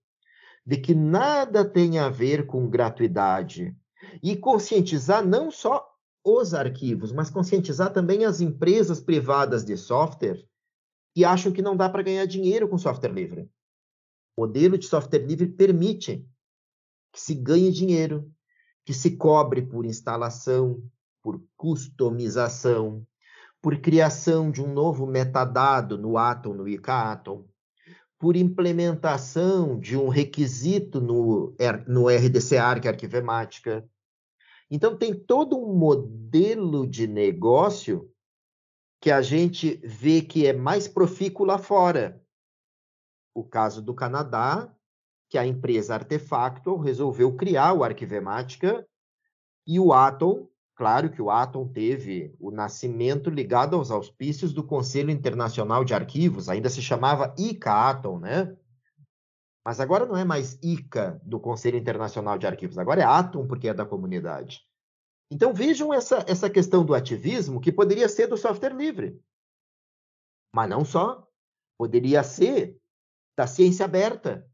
de 0.67 0.77
que 0.77 0.95
nada 0.95 1.65
tem 1.65 1.99
a 1.99 2.11
ver 2.11 2.47
com 2.47 2.69
gratuidade 2.69 3.75
e 4.23 4.37
conscientizar 4.37 5.27
não 5.27 5.51
só 5.51 5.87
os 6.23 6.53
arquivos, 6.53 7.11
mas 7.11 7.31
conscientizar 7.31 7.93
também 7.93 8.25
as 8.25 8.41
empresas 8.41 9.01
privadas 9.01 9.65
de 9.65 9.77
software 9.79 10.45
que 11.19 11.25
acham 11.25 11.51
que 11.51 11.61
não 11.61 11.77
dá 11.77 11.89
para 11.89 12.05
ganhar 12.05 12.27
dinheiro 12.27 12.69
com 12.69 12.79
software 12.79 13.13
livre. 13.13 13.51
O 14.37 14.43
modelo 14.43 14.79
de 14.79 14.87
software 14.87 15.27
livre 15.27 15.49
permite 15.49 16.25
que 17.13 17.21
se 17.21 17.35
ganhe 17.35 17.73
dinheiro, 17.73 18.31
que 18.85 18.95
se 18.95 19.17
cobre 19.17 19.63
por 19.63 19.85
instalação, 19.85 20.81
por 21.21 21.43
customização, 21.57 23.05
por 23.61 23.81
criação 23.81 24.49
de 24.49 24.63
um 24.63 24.73
novo 24.73 25.09
metadado 25.09 25.99
no 25.99 26.17
Atom, 26.17 26.55
no 26.55 26.69
ICA-Atom, 26.69 27.45
por 28.17 28.37
implementação 28.37 29.77
de 29.77 29.97
um 29.97 30.07
requisito 30.07 31.01
no, 31.01 31.53
no 31.89 32.07
RDC 32.07 32.57
ARC 32.59 32.87
Arquivemática. 32.87 33.85
Então, 34.71 34.97
tem 34.97 35.13
todo 35.13 35.59
um 35.59 35.75
modelo 35.75 36.87
de 36.87 37.09
negócio 37.09 38.09
que 39.01 39.11
a 39.11 39.23
gente 39.23 39.81
vê 39.85 40.21
que 40.21 40.47
é 40.47 40.53
mais 40.53 40.89
profícuo 40.89 41.47
lá 41.47 41.59
fora. 41.59 42.21
O 43.35 43.45
caso 43.45 43.81
do 43.81 43.95
Canadá, 43.95 44.75
que 45.29 45.39
a 45.39 45.47
empresa 45.47 45.95
Artefacto 45.95 46.77
resolveu 46.77 47.37
criar 47.37 47.75
o 47.75 47.85
Arquivemática 47.85 48.87
e 49.67 49.79
o 49.79 49.93
Atom, 49.93 50.49
claro 50.75 51.11
que 51.11 51.23
o 51.23 51.31
Atom 51.31 51.69
teve 51.69 52.35
o 52.41 52.51
nascimento 52.51 53.31
ligado 53.31 53.77
aos 53.77 53.91
auspícios 53.91 54.53
do 54.53 54.65
Conselho 54.65 55.11
Internacional 55.11 55.85
de 55.85 55.95
Arquivos, 55.95 56.49
ainda 56.49 56.69
se 56.69 56.83
chamava 56.83 57.35
ICA 57.39 57.91
Atom, 57.91 58.19
né? 58.19 58.57
Mas 59.65 59.81
agora 59.81 60.07
não 60.07 60.17
é 60.17 60.25
mais 60.25 60.59
ICA 60.63 61.21
do 61.23 61.39
Conselho 61.39 61.77
Internacional 61.77 62.39
de 62.39 62.47
Arquivos, 62.47 62.79
agora 62.79 63.03
é 63.03 63.05
Atom 63.05 63.47
porque 63.47 63.69
é 63.69 63.75
da 63.75 63.85
comunidade. 63.85 64.68
Então 65.31 65.53
vejam 65.53 65.93
essa, 65.93 66.25
essa 66.27 66.49
questão 66.49 66.85
do 66.85 66.95
ativismo 66.95 67.61
que 67.61 67.71
poderia 67.71 68.09
ser 68.09 68.27
do 68.27 68.37
software 68.37 68.75
livre. 68.75 69.21
Mas 70.55 70.69
não 70.69 70.85
só. 70.85 71.27
Poderia 71.79 72.23
ser 72.23 72.77
da 73.37 73.47
ciência 73.47 73.85
aberta. 73.85 74.49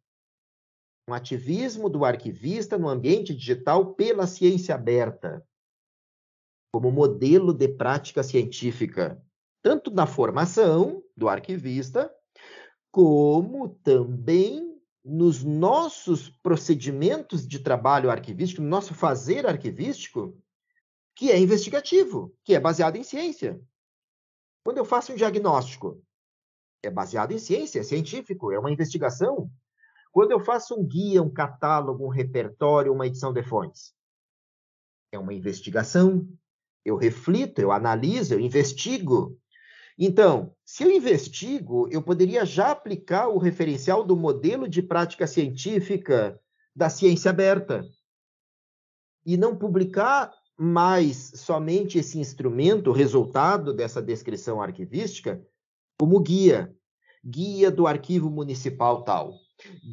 Um 1.09 1.15
ativismo 1.15 1.89
do 1.89 2.05
arquivista 2.05 2.77
no 2.77 2.89
ambiente 2.89 3.35
digital 3.35 3.95
pela 3.95 4.27
ciência 4.27 4.75
aberta, 4.75 5.47
como 6.73 6.91
modelo 6.91 7.53
de 7.53 7.69
prática 7.69 8.23
científica, 8.23 9.23
tanto 9.63 9.91
na 9.91 10.07
formação 10.07 11.03
do 11.17 11.29
arquivista, 11.29 12.13
como 12.91 13.69
também 13.69 14.81
nos 15.05 15.45
nossos 15.45 16.31
procedimentos 16.31 17.47
de 17.47 17.59
trabalho 17.59 18.11
arquivístico, 18.11 18.63
no 18.63 18.69
nosso 18.69 18.95
fazer 18.95 19.47
arquivístico, 19.47 20.43
que 21.15 21.31
é 21.31 21.39
investigativo, 21.39 22.35
que 22.43 22.55
é 22.55 22.61
baseado 22.61 22.97
em 22.97 23.05
ciência. 23.05 23.61
Quando 24.65 24.79
eu 24.79 24.85
faço 24.85 25.13
um 25.13 25.17
diagnóstico, 25.17 26.03
é 26.83 26.91
baseado 26.91 27.33
em 27.33 27.39
ciência, 27.39 27.81
é 27.81 27.83
científico, 27.83 28.53
é 28.53 28.59
uma 28.59 28.71
investigação. 28.71 29.51
Quando 30.11 30.33
eu 30.33 30.41
faço 30.41 30.75
um 30.75 30.85
guia, 30.85 31.23
um 31.23 31.33
catálogo, 31.33 32.05
um 32.05 32.09
repertório, 32.09 32.93
uma 32.93 33.07
edição 33.07 33.33
de 33.33 33.43
fontes, 33.43 33.95
é 35.13 35.19
uma 35.19 35.35
investigação. 35.35 36.29
Eu 36.85 36.97
reflito, 36.97 37.61
eu 37.61 37.73
analiso, 37.73 38.35
eu 38.35 38.41
investigo. 38.41 39.39
Então, 39.99 40.55
se 40.65 40.83
eu 40.83 40.91
investigo, 40.91 41.89
eu 41.91 42.03
poderia 42.03 42.45
já 42.45 42.71
aplicar 42.71 43.29
o 43.29 43.39
referencial 43.39 44.05
do 44.05 44.17
modelo 44.17 44.69
de 44.69 44.83
prática 44.83 45.27
científica 45.27 46.39
da 46.75 46.91
ciência 46.91 47.31
aberta 47.31 47.85
e 49.25 49.37
não 49.37 49.57
publicar 49.57 50.33
mas 50.59 51.33
somente 51.37 51.99
esse 51.99 52.19
instrumento, 52.19 52.93
resultado 52.93 53.73
dessa 53.73 54.01
descrição 54.01 54.63
arquivística, 54.63 55.45
como 55.99 56.21
guia. 56.21 56.75
Guia 57.27 57.71
do 57.71 57.87
arquivo 57.87 58.29
municipal 58.29 59.03
tal, 59.03 59.33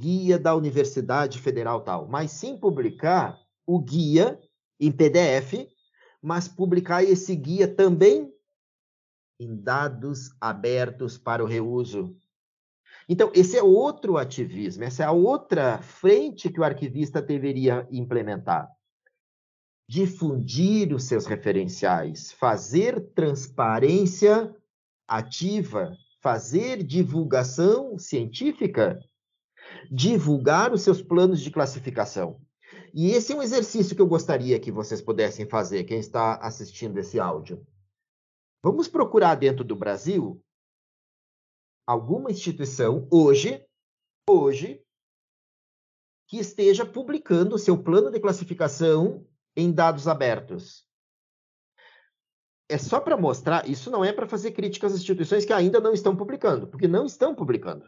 guia 0.02 0.38
da 0.38 0.54
Universidade 0.54 1.40
Federal 1.40 1.80
tal, 1.80 2.06
mas 2.10 2.32
sim 2.32 2.58
publicar 2.58 3.40
o 3.66 3.80
guia 3.80 4.38
em 4.78 4.92
PDF, 4.92 5.66
mas 6.22 6.50
publicar 6.50 7.06
esse 7.06 7.34
guia 7.34 7.74
também 7.74 8.30
em 9.40 9.56
dados 9.56 10.36
abertos 10.42 11.18
para 11.18 11.42
o 11.42 11.48
reuso. 11.48 12.18
Então, 13.08 13.32
esse 13.34 13.58
é 13.58 13.64
outro 13.64 14.18
ativismo, 14.18 14.84
essa 14.84 15.04
é 15.04 15.06
a 15.06 15.14
outra 15.14 15.82
frente 15.82 16.50
que 16.50 16.60
o 16.60 16.66
arquivista 16.66 17.22
deveria 17.22 17.88
implementar 17.90 18.70
difundir 19.88 20.94
os 20.94 21.04
seus 21.04 21.26
referenciais, 21.26 22.32
fazer 22.32 23.00
transparência 23.14 24.56
ativa, 25.08 25.96
fazer 26.22 26.84
divulgação 26.84 27.98
científica, 27.98 29.00
divulgar 29.92 30.72
os 30.72 30.82
seus 30.82 31.02
planos 31.02 31.42
de 31.42 31.52
classificação. 31.52 32.40
E 32.94 33.12
esse 33.12 33.34
é 33.34 33.36
um 33.36 33.42
exercício 33.42 33.96
que 33.96 34.02
eu 34.02 34.08
gostaria 34.08 34.60
que 34.60 34.72
vocês 34.72 35.02
pudessem 35.02 35.48
fazer, 35.48 35.84
quem 35.84 36.00
está 36.00 36.36
assistindo 36.36 36.98
esse 36.98 37.20
áudio. 37.20 37.66
Vamos 38.64 38.88
procurar 38.88 39.36
dentro 39.36 39.64
do 39.64 39.76
Brasil 39.76 40.44
alguma 41.86 42.32
instituição 42.32 43.08
hoje, 43.12 43.66
hoje, 44.30 44.82
que 46.28 46.38
esteja 46.38 46.86
publicando 46.86 47.56
o 47.56 47.60
seu 47.60 47.82
plano 47.82 48.10
de 48.12 48.20
classificação 48.20 49.26
em 49.56 49.72
dados 49.72 50.08
abertos. 50.08 50.86
É 52.70 52.78
só 52.78 53.00
para 53.00 53.18
mostrar, 53.18 53.70
isso 53.70 53.92
não 53.92 54.04
é 54.04 54.14
para 54.14 54.28
fazer 54.28 54.52
críticas 54.52 54.94
às 54.94 55.00
instituições 55.00 55.44
que 55.44 55.52
ainda 55.52 55.80
não 55.80 55.92
estão 55.92 56.16
publicando, 56.16 56.68
porque 56.68 56.88
não 56.88 57.06
estão 57.06 57.36
publicando. 57.36 57.86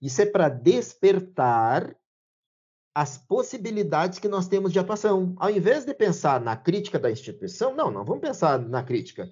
Isso 0.00 0.20
é 0.20 0.26
para 0.26 0.48
despertar 0.48 1.96
as 2.94 3.18
possibilidades 3.18 4.18
que 4.18 4.28
nós 4.28 4.46
temos 4.46 4.72
de 4.72 4.78
atuação. 4.78 5.34
Ao 5.38 5.50
invés 5.50 5.84
de 5.84 5.94
pensar 5.94 6.40
na 6.40 6.56
crítica 6.56 6.98
da 6.98 7.10
instituição, 7.10 7.74
não, 7.74 7.90
não 7.90 8.04
vamos 8.04 8.20
pensar 8.20 8.58
na 8.58 8.82
crítica. 8.82 9.28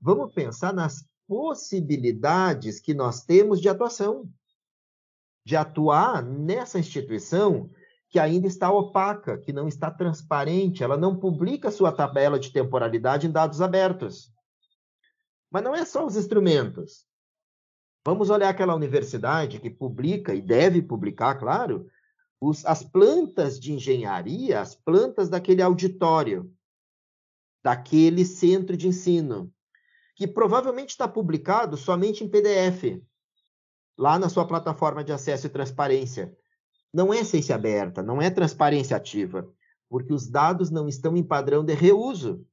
Vamos 0.00 0.32
pensar 0.32 0.72
nas 0.72 1.06
possibilidades 1.28 2.80
que 2.80 2.92
nós 2.92 3.24
temos 3.24 3.60
de 3.60 3.68
atuação, 3.68 4.28
de 5.46 5.54
atuar 5.54 6.22
nessa 6.22 6.78
instituição 6.78 7.70
que 8.14 8.18
ainda 8.20 8.46
está 8.46 8.70
opaca, 8.70 9.36
que 9.36 9.52
não 9.52 9.66
está 9.66 9.90
transparente, 9.90 10.84
ela 10.84 10.96
não 10.96 11.18
publica 11.18 11.72
sua 11.72 11.90
tabela 11.90 12.38
de 12.38 12.52
temporalidade 12.52 13.26
em 13.26 13.30
dados 13.32 13.60
abertos. 13.60 14.32
Mas 15.50 15.64
não 15.64 15.74
é 15.74 15.84
só 15.84 16.06
os 16.06 16.14
instrumentos. 16.16 17.04
Vamos 18.06 18.30
olhar 18.30 18.50
aquela 18.50 18.76
universidade 18.76 19.58
que 19.58 19.68
publica, 19.68 20.32
e 20.32 20.40
deve 20.40 20.80
publicar, 20.80 21.34
claro, 21.40 21.88
os, 22.40 22.64
as 22.64 22.84
plantas 22.84 23.58
de 23.58 23.72
engenharia, 23.72 24.60
as 24.60 24.76
plantas 24.76 25.28
daquele 25.28 25.60
auditório, 25.60 26.54
daquele 27.64 28.24
centro 28.24 28.76
de 28.76 28.86
ensino, 28.86 29.52
que 30.14 30.28
provavelmente 30.28 30.90
está 30.90 31.08
publicado 31.08 31.76
somente 31.76 32.22
em 32.22 32.28
PDF, 32.28 33.02
lá 33.98 34.20
na 34.20 34.28
sua 34.28 34.46
plataforma 34.46 35.02
de 35.02 35.10
acesso 35.10 35.48
e 35.48 35.50
transparência. 35.50 36.32
Não 36.94 37.12
é 37.12 37.24
ciência 37.24 37.56
aberta, 37.56 38.04
não 38.04 38.22
é 38.22 38.30
transparência 38.30 38.96
ativa, 38.96 39.52
porque 39.90 40.12
os 40.12 40.28
dados 40.30 40.70
não 40.70 40.86
estão 40.86 41.16
em 41.16 41.24
padrão 41.24 41.64
de 41.64 41.74
reuso. 41.74 42.46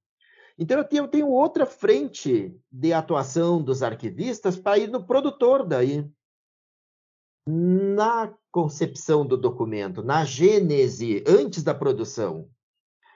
Então, 0.58 0.80
eu 0.80 0.84
tenho, 0.84 1.04
eu 1.04 1.08
tenho 1.08 1.28
outra 1.30 1.64
frente 1.64 2.60
de 2.72 2.92
atuação 2.92 3.62
dos 3.62 3.84
arquivistas 3.84 4.58
para 4.58 4.80
ir 4.80 4.90
no 4.90 5.06
produtor 5.06 5.64
daí. 5.64 6.10
Na 7.48 8.34
concepção 8.52 9.24
do 9.24 9.38
documento, 9.38 10.02
na 10.02 10.26
gênese, 10.26 11.24
antes 11.28 11.62
da 11.62 11.76
produção. 11.76 12.50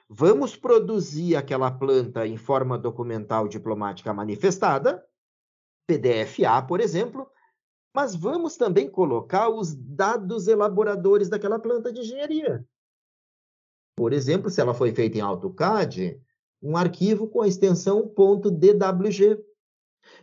Vamos 0.08 0.54
produzir 0.54 1.34
aquela 1.34 1.72
planta 1.72 2.24
em 2.24 2.36
forma 2.36 2.78
documental 2.78 3.48
diplomática 3.48 4.14
manifestada, 4.14 5.04
PDF-A, 5.88 6.62
por 6.62 6.80
exemplo, 6.80 7.28
mas 7.96 8.14
vamos 8.14 8.58
também 8.58 8.90
colocar 8.90 9.48
os 9.48 9.74
dados 9.74 10.48
elaboradores 10.48 11.30
daquela 11.30 11.58
planta 11.58 11.90
de 11.90 12.00
engenharia. 12.00 12.62
Por 13.96 14.12
exemplo, 14.12 14.50
se 14.50 14.60
ela 14.60 14.74
foi 14.74 14.94
feita 14.94 15.16
em 15.16 15.22
AutoCAD, 15.22 16.20
um 16.60 16.76
arquivo 16.76 17.26
com 17.26 17.40
a 17.40 17.48
extensão 17.48 18.02
.dwg. 18.02 19.42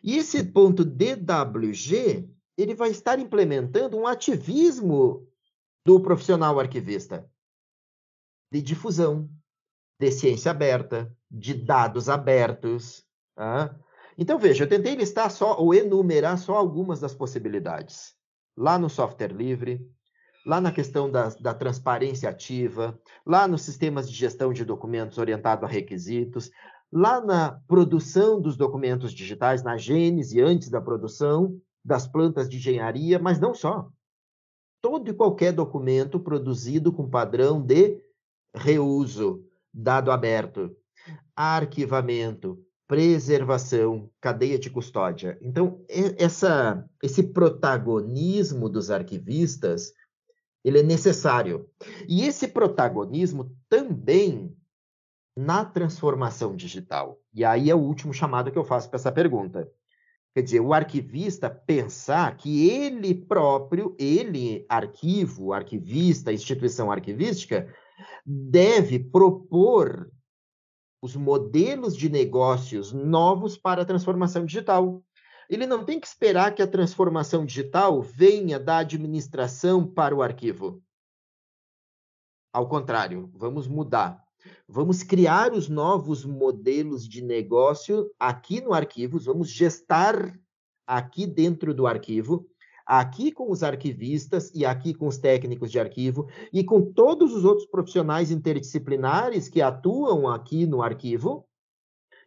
E 0.03 0.17
esse 0.17 0.43
.dwg 0.43 2.29
ele 2.55 2.75
vai 2.75 2.91
estar 2.91 3.17
implementando 3.17 3.97
um 3.97 4.05
ativismo 4.05 5.27
do 5.83 5.99
profissional 5.99 6.59
arquivista 6.59 7.27
de 8.51 8.61
difusão, 8.61 9.27
de 9.99 10.11
ciência 10.11 10.51
aberta, 10.51 11.11
de 11.31 11.55
dados 11.55 12.07
abertos. 12.07 13.03
Tá? 13.33 13.75
Então, 14.17 14.37
veja, 14.37 14.63
eu 14.63 14.69
tentei 14.69 14.95
listar 14.95 15.29
só 15.31 15.57
ou 15.57 15.73
enumerar 15.73 16.37
só 16.37 16.55
algumas 16.55 16.99
das 16.99 17.13
possibilidades. 17.13 18.13
Lá 18.55 18.77
no 18.77 18.89
software 18.89 19.33
livre, 19.33 19.81
lá 20.45 20.59
na 20.61 20.71
questão 20.71 21.09
da, 21.09 21.29
da 21.29 21.53
transparência 21.53 22.29
ativa, 22.29 22.99
lá 23.25 23.47
nos 23.47 23.61
sistemas 23.61 24.09
de 24.09 24.15
gestão 24.15 24.53
de 24.53 24.65
documentos 24.65 25.17
orientado 25.17 25.65
a 25.65 25.69
requisitos, 25.69 26.51
lá 26.91 27.19
na 27.19 27.59
produção 27.67 28.39
dos 28.39 28.55
documentos 28.55 29.13
digitais, 29.13 29.63
na 29.63 29.77
gênese 29.77 30.41
antes 30.41 30.69
da 30.69 30.81
produção, 30.81 31.59
das 31.83 32.07
plantas 32.07 32.47
de 32.47 32.57
engenharia, 32.57 33.17
mas 33.17 33.39
não 33.39 33.53
só. 33.53 33.89
Todo 34.81 35.09
e 35.09 35.13
qualquer 35.13 35.53
documento 35.53 36.19
produzido 36.19 36.91
com 36.91 37.09
padrão 37.09 37.61
de 37.61 37.99
reuso, 38.53 39.43
dado 39.73 40.11
aberto, 40.11 40.75
arquivamento, 41.35 42.63
preservação, 42.87 44.09
cadeia 44.19 44.59
de 44.59 44.69
custódia. 44.69 45.37
Então, 45.41 45.83
essa, 46.17 46.87
esse 47.01 47.23
protagonismo 47.23 48.69
dos 48.69 48.91
arquivistas, 48.91 49.93
ele 50.63 50.79
é 50.79 50.83
necessário. 50.83 51.69
E 52.07 52.25
esse 52.25 52.47
protagonismo 52.47 53.55
também 53.69 54.55
na 55.35 55.65
transformação 55.65 56.55
digital. 56.55 57.19
E 57.33 57.43
aí 57.43 57.69
é 57.69 57.75
o 57.75 57.79
último 57.79 58.13
chamado 58.13 58.51
que 58.51 58.57
eu 58.57 58.63
faço 58.63 58.89
para 58.89 58.97
essa 58.97 59.11
pergunta. 59.11 59.69
Quer 60.33 60.41
dizer, 60.41 60.59
o 60.59 60.73
arquivista 60.73 61.49
pensar 61.49 62.35
que 62.37 62.67
ele 62.69 63.13
próprio, 63.13 63.95
ele, 63.99 64.65
arquivo, 64.67 65.53
arquivista, 65.53 66.33
instituição 66.33 66.91
arquivística, 66.91 67.71
deve 68.25 68.99
propor 68.99 70.11
os 71.03 71.17
modelos 71.17 71.97
de 71.97 72.07
negócios 72.07 72.93
novos 72.93 73.57
para 73.57 73.81
a 73.81 73.85
transformação 73.85 74.45
digital. 74.45 75.03
Ele 75.49 75.67
não 75.67 75.83
tem 75.83 75.99
que 75.99 76.07
esperar 76.07 76.55
que 76.55 76.61
a 76.61 76.67
transformação 76.67 77.45
digital 77.45 78.01
venha 78.01 78.57
da 78.57 78.77
administração 78.77 79.85
para 79.85 80.15
o 80.15 80.21
arquivo. 80.21 80.81
Ao 82.53 82.69
contrário, 82.69 83.29
vamos 83.33 83.67
mudar. 83.67 84.23
Vamos 84.65 85.03
criar 85.03 85.51
os 85.51 85.67
novos 85.67 86.23
modelos 86.23 87.05
de 87.05 87.21
negócio 87.21 88.09
aqui 88.17 88.61
no 88.61 88.73
Arquivos, 88.73 89.25
vamos 89.25 89.49
gestar 89.49 90.33
aqui 90.87 91.27
dentro 91.27 91.73
do 91.73 91.85
arquivo, 91.85 92.49
aqui 92.85 93.31
com 93.31 93.51
os 93.51 93.63
arquivistas 93.63 94.51
e 94.53 94.65
aqui 94.65 94.93
com 94.93 95.07
os 95.07 95.17
técnicos 95.17 95.71
de 95.71 95.79
arquivo 95.79 96.27
e 96.51 96.63
com 96.63 96.81
todos 96.81 97.33
os 97.33 97.45
outros 97.45 97.67
profissionais 97.67 98.31
interdisciplinares 98.31 99.47
que 99.47 99.61
atuam 99.61 100.27
aqui 100.27 100.65
no 100.65 100.81
arquivo. 100.81 101.47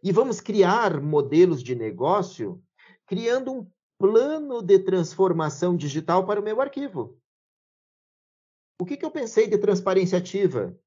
E 0.02 0.12
vamos 0.12 0.40
criar 0.40 1.00
modelos 1.00 1.62
de 1.62 1.74
negócio 1.74 2.62
criando 3.06 3.52
um 3.52 3.70
plano 3.98 4.62
de 4.62 4.78
transformação 4.78 5.76
digital 5.76 6.26
para 6.26 6.40
o 6.40 6.44
meu 6.44 6.60
arquivo. 6.60 7.18
O 8.78 8.84
que, 8.84 8.96
que 8.96 9.04
eu 9.04 9.10
pensei 9.10 9.46
de 9.46 9.56
transparência 9.56 10.18
ativa? 10.18 10.78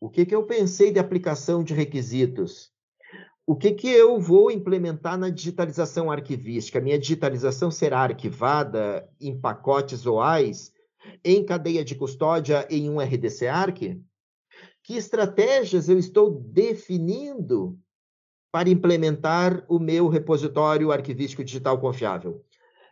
O 0.00 0.10
que, 0.10 0.26
que 0.26 0.34
eu 0.34 0.44
pensei 0.44 0.92
de 0.92 0.98
aplicação 0.98 1.64
de 1.64 1.74
requisitos? 1.74 2.72
O 3.48 3.56
que, 3.56 3.72
que 3.72 3.88
eu 3.88 4.20
vou 4.20 4.50
implementar 4.50 5.16
na 5.16 5.30
digitalização 5.30 6.10
arquivística? 6.10 6.82
Minha 6.82 6.98
digitalização 6.98 7.70
será 7.70 8.00
arquivada 8.00 9.08
em 9.18 9.40
pacotes 9.40 10.04
OAIs, 10.04 10.70
em 11.24 11.42
cadeia 11.42 11.82
de 11.82 11.94
custódia 11.94 12.66
em 12.68 12.90
um 12.90 13.00
RDC 13.00 13.46
Arc? 13.48 13.98
Que 14.82 14.98
estratégias 14.98 15.88
eu 15.88 15.98
estou 15.98 16.30
definindo 16.30 17.80
para 18.52 18.68
implementar 18.68 19.64
o 19.66 19.78
meu 19.78 20.08
repositório 20.08 20.92
arquivístico 20.92 21.42
digital 21.42 21.80
confiável? 21.80 22.44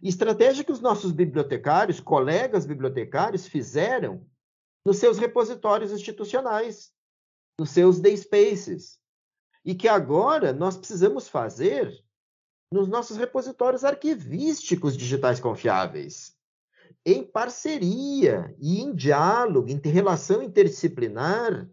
Estratégia 0.03 0.65
que 0.65 0.73
os 0.73 0.81
nossos 0.81 1.13
bibliotecários, 1.13 2.01
colegas 2.01 2.65
bibliotecários, 2.65 3.47
fizeram 3.47 4.27
nos 4.87 4.97
seus 4.97 5.19
repositórios 5.19 5.93
institucionais 5.93 6.95
nos 7.61 7.69
seus 7.69 8.01
day 8.01 8.17
spaces. 8.17 8.99
E 9.67 9.75
que 9.75 9.89
agora 9.89 10.53
nós 10.53 10.77
precisamos 10.77 11.29
fazer 11.29 11.93
nos 12.73 12.89
nossos 12.89 13.17
repositórios 13.17 13.83
arquivísticos 13.83 14.97
digitais 14.97 15.41
confiáveis, 15.41 16.37
em 17.05 17.25
parceria 17.25 18.55
e 18.61 18.81
em 18.81 18.95
diálogo, 18.95 19.69
em 19.69 19.81
relação 19.89 20.41
interdisciplinar, 20.41 21.69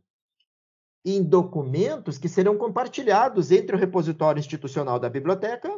em 1.05 1.21
documentos 1.21 2.17
que 2.17 2.27
serão 2.27 2.57
compartilhados 2.57 3.51
entre 3.51 3.75
o 3.75 3.79
repositório 3.79 4.39
institucional 4.39 4.99
da 4.99 5.09
biblioteca 5.09 5.69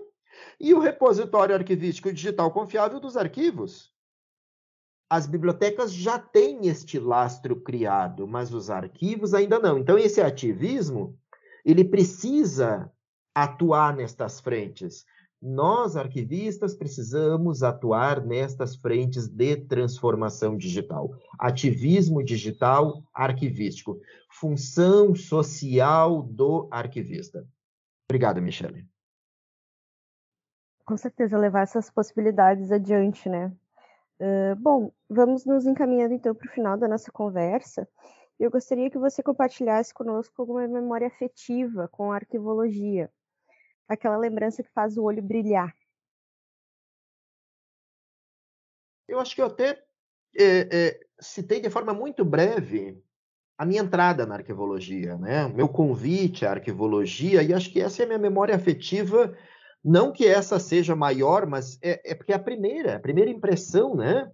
e 0.59 0.73
o 0.73 0.79
repositório 0.79 1.55
arquivístico 1.55 2.13
digital 2.13 2.49
confiável 2.51 2.99
dos 2.99 3.17
arquivos. 3.17 3.93
As 5.09 5.27
bibliotecas 5.27 5.93
já 5.93 6.17
têm 6.17 6.67
este 6.67 6.97
lastro 6.97 7.59
criado, 7.59 8.27
mas 8.27 8.53
os 8.53 8.69
arquivos 8.69 9.33
ainda 9.33 9.59
não. 9.59 9.77
Então, 9.77 9.97
esse 9.97 10.21
ativismo, 10.21 11.17
ele 11.65 11.83
precisa 11.83 12.91
atuar 13.33 13.95
nestas 13.95 14.39
frentes. 14.39 15.03
Nós, 15.41 15.97
arquivistas, 15.97 16.73
precisamos 16.73 17.61
atuar 17.61 18.23
nestas 18.23 18.75
frentes 18.75 19.27
de 19.27 19.57
transformação 19.57 20.57
digital. 20.57 21.11
Ativismo 21.37 22.23
digital 22.23 23.03
arquivístico. 23.13 23.99
Função 24.29 25.13
social 25.13 26.23
do 26.23 26.67
arquivista. 26.71 27.45
Obrigado, 28.09 28.41
Michele. 28.41 28.87
Com 30.85 30.95
certeza, 30.97 31.37
levar 31.37 31.61
essas 31.61 31.89
possibilidades 31.89 32.71
adiante, 32.71 33.27
né? 33.27 33.51
Uh, 34.19 34.55
bom, 34.55 34.91
vamos 35.09 35.45
nos 35.45 35.65
encaminhando 35.65 36.13
então 36.13 36.33
para 36.33 36.47
o 36.47 36.51
final 36.53 36.77
da 36.77 36.87
nossa 36.87 37.11
conversa. 37.11 37.87
Eu 38.39 38.51
gostaria 38.51 38.89
que 38.89 38.97
você 38.97 39.23
compartilhasse 39.23 39.93
conosco 39.93 40.41
alguma 40.41 40.67
memória 40.67 41.07
afetiva 41.07 41.87
com 41.87 42.11
a 42.11 42.15
arquivologia, 42.15 43.09
aquela 43.87 44.17
lembrança 44.17 44.61
que 44.61 44.71
faz 44.71 44.97
o 44.97 45.03
olho 45.03 45.23
brilhar. 45.23 45.75
Eu 49.07 49.19
acho 49.19 49.35
que 49.35 49.41
eu 49.41 49.45
até 49.45 49.83
é, 50.37 50.67
é, 50.71 50.99
citei 51.19 51.61
de 51.61 51.69
forma 51.69 51.93
muito 51.93 52.25
breve 52.25 53.01
a 53.57 53.65
minha 53.65 53.81
entrada 53.81 54.25
na 54.25 54.35
arquivologia, 54.35 55.17
né? 55.17 55.47
meu 55.47 55.69
convite 55.69 56.45
à 56.45 56.51
arquivologia, 56.51 57.41
e 57.41 57.53
acho 57.53 57.71
que 57.71 57.79
essa 57.79 58.01
é 58.01 58.05
a 58.05 58.07
minha 58.07 58.19
memória 58.19 58.53
afetiva, 58.53 59.33
não 59.83 60.11
que 60.11 60.27
essa 60.27 60.59
seja 60.59 60.93
maior, 60.93 61.45
mas 61.45 61.79
é, 61.81 62.11
é 62.11 62.15
porque 62.15 62.33
é 62.33 62.35
a 62.35 62.39
primeira, 62.39 62.97
a 62.97 62.99
primeira 62.99 63.31
impressão, 63.31 63.95
né? 63.95 64.29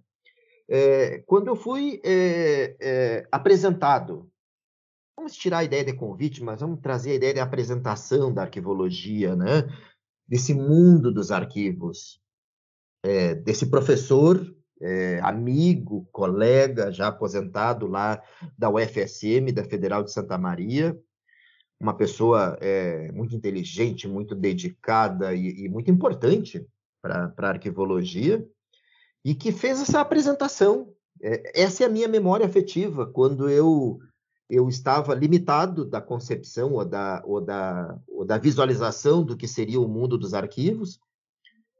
É, 0.68 1.18
quando 1.26 1.48
eu 1.48 1.56
fui 1.56 2.00
é, 2.04 2.76
é, 2.80 3.28
apresentado, 3.30 4.30
vamos 5.16 5.36
tirar 5.36 5.58
a 5.58 5.64
ideia 5.64 5.84
de 5.84 5.92
convite, 5.92 6.42
mas 6.42 6.60
vamos 6.60 6.80
trazer 6.80 7.12
a 7.12 7.14
ideia 7.14 7.34
de 7.34 7.40
apresentação 7.40 8.32
da 8.32 8.42
arquivologia, 8.42 9.36
né? 9.36 9.68
Desse 10.26 10.54
mundo 10.54 11.12
dos 11.12 11.30
arquivos, 11.30 12.20
desse 13.44 13.68
professor 13.68 14.40
amigo, 15.22 16.08
colega, 16.10 16.90
já 16.90 17.08
aposentado 17.08 17.86
lá 17.86 18.22
da 18.56 18.70
UFSM, 18.70 19.52
da 19.52 19.64
Federal 19.64 20.02
de 20.02 20.12
Santa 20.12 20.38
Maria, 20.38 20.98
uma 21.78 21.94
pessoa 21.94 22.58
muito 23.12 23.34
inteligente, 23.34 24.08
muito 24.08 24.34
dedicada 24.34 25.34
e, 25.34 25.64
e 25.64 25.68
muito 25.68 25.90
importante 25.90 26.66
para 27.02 27.34
a 27.36 27.48
arquivologia, 27.48 28.42
e 29.24 29.34
que 29.34 29.52
fez 29.52 29.80
essa 29.80 30.00
apresentação. 30.00 30.92
É, 31.22 31.62
essa 31.62 31.84
é 31.84 31.86
a 31.86 31.90
minha 31.90 32.08
memória 32.08 32.46
afetiva, 32.46 33.06
quando 33.06 33.48
eu 33.48 34.00
eu 34.50 34.68
estava 34.68 35.14
limitado 35.14 35.82
da 35.82 35.98
concepção 35.98 36.74
ou 36.74 36.84
da, 36.84 37.22
ou 37.24 37.40
da, 37.40 37.98
ou 38.06 38.22
da 38.22 38.36
visualização 38.36 39.24
do 39.24 39.34
que 39.34 39.48
seria 39.48 39.80
o 39.80 39.88
mundo 39.88 40.18
dos 40.18 40.34
arquivos, 40.34 41.00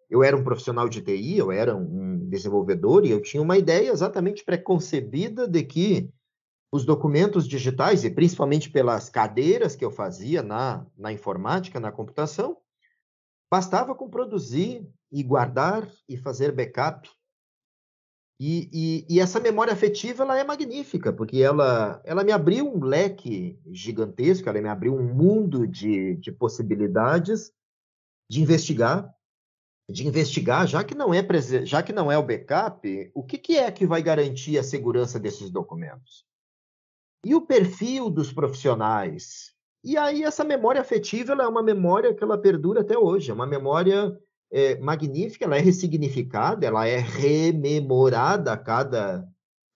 eu 0.08 0.22
era 0.22 0.34
um 0.34 0.42
profissional 0.42 0.88
de 0.88 1.02
TI, 1.02 1.36
eu 1.36 1.52
era 1.52 1.76
um 1.76 2.28
desenvolvedor 2.30 3.04
e 3.04 3.10
eu 3.10 3.20
tinha 3.20 3.42
uma 3.42 3.58
ideia 3.58 3.90
exatamente 3.90 4.42
preconcebida 4.42 5.46
de 5.46 5.62
que 5.64 6.10
os 6.72 6.86
documentos 6.86 7.46
digitais, 7.46 8.04
e 8.04 8.10
principalmente 8.10 8.70
pelas 8.70 9.10
cadeiras 9.10 9.76
que 9.76 9.84
eu 9.84 9.90
fazia 9.90 10.42
na, 10.42 10.86
na 10.96 11.12
informática, 11.12 11.78
na 11.78 11.92
computação, 11.92 12.56
bastava 13.50 13.94
com 13.94 14.08
produzir 14.08 14.88
e 15.10 15.22
guardar 15.22 15.86
e 16.08 16.16
fazer 16.16 16.52
backup. 16.52 17.10
E, 18.44 18.68
e, 18.72 19.06
e, 19.08 19.20
essa 19.20 19.38
memória 19.38 19.72
afetiva 19.72 20.24
ela 20.24 20.36
é 20.36 20.42
magnífica, 20.42 21.12
porque 21.12 21.40
ela, 21.40 22.02
ela 22.04 22.24
me 22.24 22.32
abriu 22.32 22.66
um 22.66 22.82
leque 22.84 23.56
gigantesco, 23.70 24.48
ela 24.48 24.60
me 24.60 24.68
abriu 24.68 24.96
um 24.96 25.14
mundo 25.14 25.64
de, 25.64 26.16
de 26.16 26.32
possibilidades 26.32 27.52
de 28.28 28.42
investigar, 28.42 29.08
de 29.88 30.08
investigar, 30.08 30.66
já 30.66 30.82
que 30.82 30.92
não 30.92 31.14
é 31.14 31.24
já 31.64 31.84
que 31.84 31.92
não 31.92 32.10
é 32.10 32.18
o 32.18 32.22
backup, 32.24 33.12
o 33.14 33.22
que, 33.22 33.38
que 33.38 33.56
é 33.56 33.70
que 33.70 33.86
vai 33.86 34.02
garantir 34.02 34.58
a 34.58 34.64
segurança 34.64 35.20
desses 35.20 35.48
documentos? 35.48 36.26
E 37.24 37.36
o 37.36 37.42
perfil 37.42 38.10
dos 38.10 38.32
profissionais? 38.32 39.54
E 39.84 39.96
aí 39.96 40.24
essa 40.24 40.42
memória 40.42 40.80
afetiva 40.80 41.32
é 41.32 41.46
uma 41.46 41.62
memória 41.62 42.12
que 42.12 42.24
ela 42.24 42.36
perdura 42.36 42.80
até 42.80 42.98
hoje, 42.98 43.30
é 43.30 43.34
uma 43.34 43.46
memória 43.46 44.18
é, 44.52 44.78
magnífica, 44.78 45.46
ela 45.46 45.56
é 45.56 45.60
ressignificada, 45.60 46.66
ela 46.66 46.86
é 46.86 46.98
rememorada 46.98 48.52
a 48.52 48.56
cada 48.56 49.26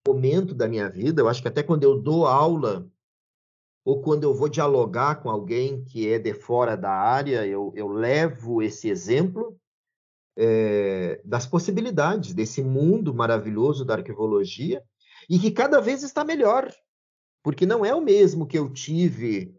momento 0.06 0.54
da 0.54 0.68
minha 0.68 0.88
vida. 0.90 1.22
Eu 1.22 1.28
acho 1.28 1.40
que 1.40 1.48
até 1.48 1.62
quando 1.62 1.82
eu 1.82 1.98
dou 1.98 2.26
aula 2.26 2.86
ou 3.84 4.02
quando 4.02 4.24
eu 4.24 4.34
vou 4.34 4.48
dialogar 4.48 5.22
com 5.22 5.30
alguém 5.30 5.82
que 5.82 6.08
é 6.08 6.18
de 6.18 6.34
fora 6.34 6.76
da 6.76 6.90
área, 6.90 7.46
eu, 7.46 7.72
eu 7.74 7.88
levo 7.88 8.60
esse 8.60 8.90
exemplo 8.90 9.58
é, 10.36 11.22
das 11.24 11.46
possibilidades 11.46 12.34
desse 12.34 12.62
mundo 12.62 13.14
maravilhoso 13.14 13.84
da 13.84 13.94
arquivologia 13.94 14.82
e 15.30 15.38
que 15.38 15.50
cada 15.50 15.80
vez 15.80 16.02
está 16.02 16.22
melhor, 16.22 16.70
porque 17.42 17.64
não 17.64 17.84
é 17.84 17.94
o 17.94 18.02
mesmo 18.02 18.46
que 18.46 18.58
eu 18.58 18.70
tive 18.70 19.54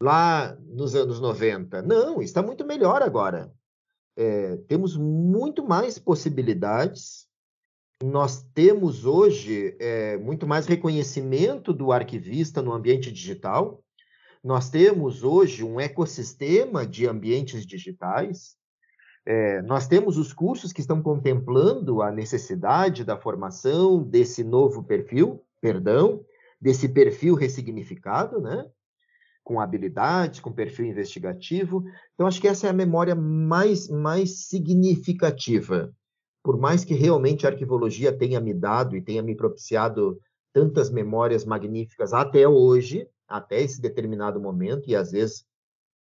lá 0.00 0.56
nos 0.68 0.94
anos 0.94 1.20
90. 1.20 1.82
Não, 1.82 2.22
está 2.22 2.40
muito 2.40 2.64
melhor 2.64 3.02
agora. 3.02 3.52
É, 4.16 4.56
temos 4.68 4.96
muito 4.96 5.66
mais 5.66 5.98
possibilidades. 5.98 7.26
Nós 8.02 8.42
temos 8.54 9.04
hoje 9.04 9.76
é, 9.78 10.16
muito 10.16 10.46
mais 10.46 10.66
reconhecimento 10.66 11.72
do 11.72 11.92
arquivista 11.92 12.62
no 12.62 12.72
ambiente 12.72 13.12
digital. 13.12 13.82
Nós 14.42 14.70
temos 14.70 15.22
hoje 15.22 15.62
um 15.62 15.78
ecossistema 15.78 16.86
de 16.86 17.06
ambientes 17.06 17.66
digitais. 17.66 18.56
É, 19.26 19.60
nós 19.62 19.86
temos 19.86 20.16
os 20.16 20.32
cursos 20.32 20.72
que 20.72 20.80
estão 20.80 21.02
contemplando 21.02 22.00
a 22.00 22.10
necessidade 22.10 23.04
da 23.04 23.18
formação 23.18 24.02
desse 24.02 24.42
novo 24.42 24.82
perfil, 24.82 25.44
perdão, 25.60 26.24
desse 26.60 26.88
perfil 26.88 27.34
ressignificado, 27.34 28.40
né? 28.40 28.66
Com 29.50 29.58
habilidades, 29.58 30.38
com 30.38 30.52
perfil 30.52 30.86
investigativo. 30.86 31.82
Então, 32.14 32.24
acho 32.24 32.40
que 32.40 32.46
essa 32.46 32.68
é 32.68 32.70
a 32.70 32.72
memória 32.72 33.16
mais, 33.16 33.88
mais 33.88 34.46
significativa. 34.46 35.92
Por 36.40 36.56
mais 36.56 36.84
que 36.84 36.94
realmente 36.94 37.44
a 37.44 37.50
arquivologia 37.50 38.16
tenha 38.16 38.40
me 38.40 38.54
dado 38.54 38.96
e 38.96 39.02
tenha 39.02 39.20
me 39.20 39.34
propiciado 39.34 40.20
tantas 40.52 40.88
memórias 40.88 41.44
magníficas 41.44 42.12
até 42.12 42.46
hoje, 42.46 43.08
até 43.26 43.60
esse 43.60 43.82
determinado 43.82 44.40
momento, 44.40 44.88
e 44.88 44.94
às 44.94 45.10
vezes 45.10 45.44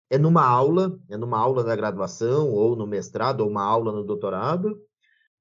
é 0.08 0.16
numa 0.16 0.46
aula, 0.46 0.98
é 1.10 1.16
numa 1.18 1.38
aula 1.38 1.62
da 1.62 1.76
graduação, 1.76 2.50
ou 2.50 2.74
no 2.74 2.86
mestrado, 2.86 3.42
ou 3.42 3.50
uma 3.50 3.62
aula 3.62 3.92
no 3.92 4.04
doutorado, 4.04 4.80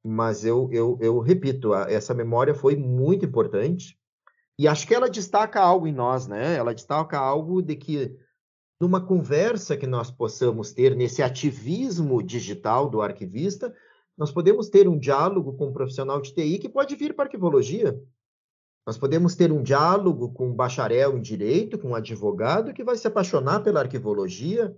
mas 0.03 0.43
eu, 0.43 0.67
eu, 0.73 0.97
eu 0.99 1.19
repito, 1.19 1.73
essa 1.73 2.13
memória 2.13 2.53
foi 2.53 2.75
muito 2.75 3.23
importante, 3.23 3.97
e 4.57 4.67
acho 4.67 4.87
que 4.87 4.93
ela 4.93 5.09
destaca 5.09 5.59
algo 5.59 5.87
em 5.87 5.93
nós, 5.93 6.27
né? 6.27 6.55
Ela 6.55 6.73
destaca 6.73 7.17
algo 7.17 7.61
de 7.61 7.75
que, 7.75 8.15
numa 8.79 9.01
conversa 9.05 9.75
que 9.75 9.87
nós 9.87 10.11
possamos 10.11 10.71
ter, 10.71 10.95
nesse 10.95 11.23
ativismo 11.23 12.21
digital 12.21 12.89
do 12.89 13.01
arquivista, 13.01 13.73
nós 14.17 14.31
podemos 14.31 14.69
ter 14.69 14.87
um 14.87 14.97
diálogo 14.97 15.53
com 15.53 15.67
um 15.67 15.73
profissional 15.73 16.21
de 16.21 16.33
TI 16.33 16.59
que 16.59 16.69
pode 16.69 16.95
vir 16.95 17.15
para 17.15 17.25
arquivologia, 17.25 17.99
nós 18.85 18.97
podemos 18.97 19.35
ter 19.35 19.51
um 19.51 19.63
diálogo 19.63 20.33
com 20.33 20.49
um 20.49 20.53
bacharel 20.53 21.17
em 21.17 21.21
direito, 21.21 21.77
com 21.77 21.89
um 21.89 21.95
advogado 21.95 22.73
que 22.73 22.83
vai 22.83 22.97
se 22.97 23.07
apaixonar 23.07 23.61
pela 23.61 23.79
arquivologia, 23.79 24.75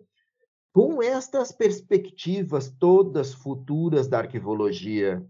com 0.71 1.01
estas 1.01 1.51
perspectivas 1.51 2.69
todas 2.69 3.33
futuras 3.33 4.07
da 4.07 4.19
arquivologia, 4.19 5.25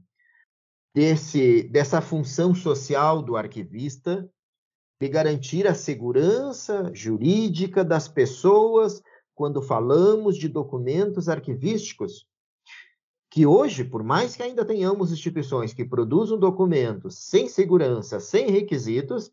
desse, 0.94 1.64
dessa 1.64 2.02
função 2.02 2.54
social 2.54 3.22
do 3.22 3.38
arquivista, 3.38 4.30
de 5.00 5.10
garantir 5.10 5.68
a 5.68 5.74
segurança 5.74 6.90
jurídica 6.94 7.84
das 7.84 8.08
pessoas 8.08 9.02
quando 9.34 9.62
falamos 9.62 10.38
de 10.38 10.48
documentos 10.48 11.28
arquivísticos, 11.28 12.26
que 13.30 13.46
hoje, 13.46 13.84
por 13.84 14.02
mais 14.02 14.36
que 14.36 14.42
ainda 14.42 14.64
tenhamos 14.64 15.12
instituições 15.12 15.74
que 15.74 15.84
produzam 15.84 16.40
documentos 16.40 17.18
sem 17.18 17.50
segurança, 17.50 18.18
sem 18.22 18.50
requisitos, 18.50 19.30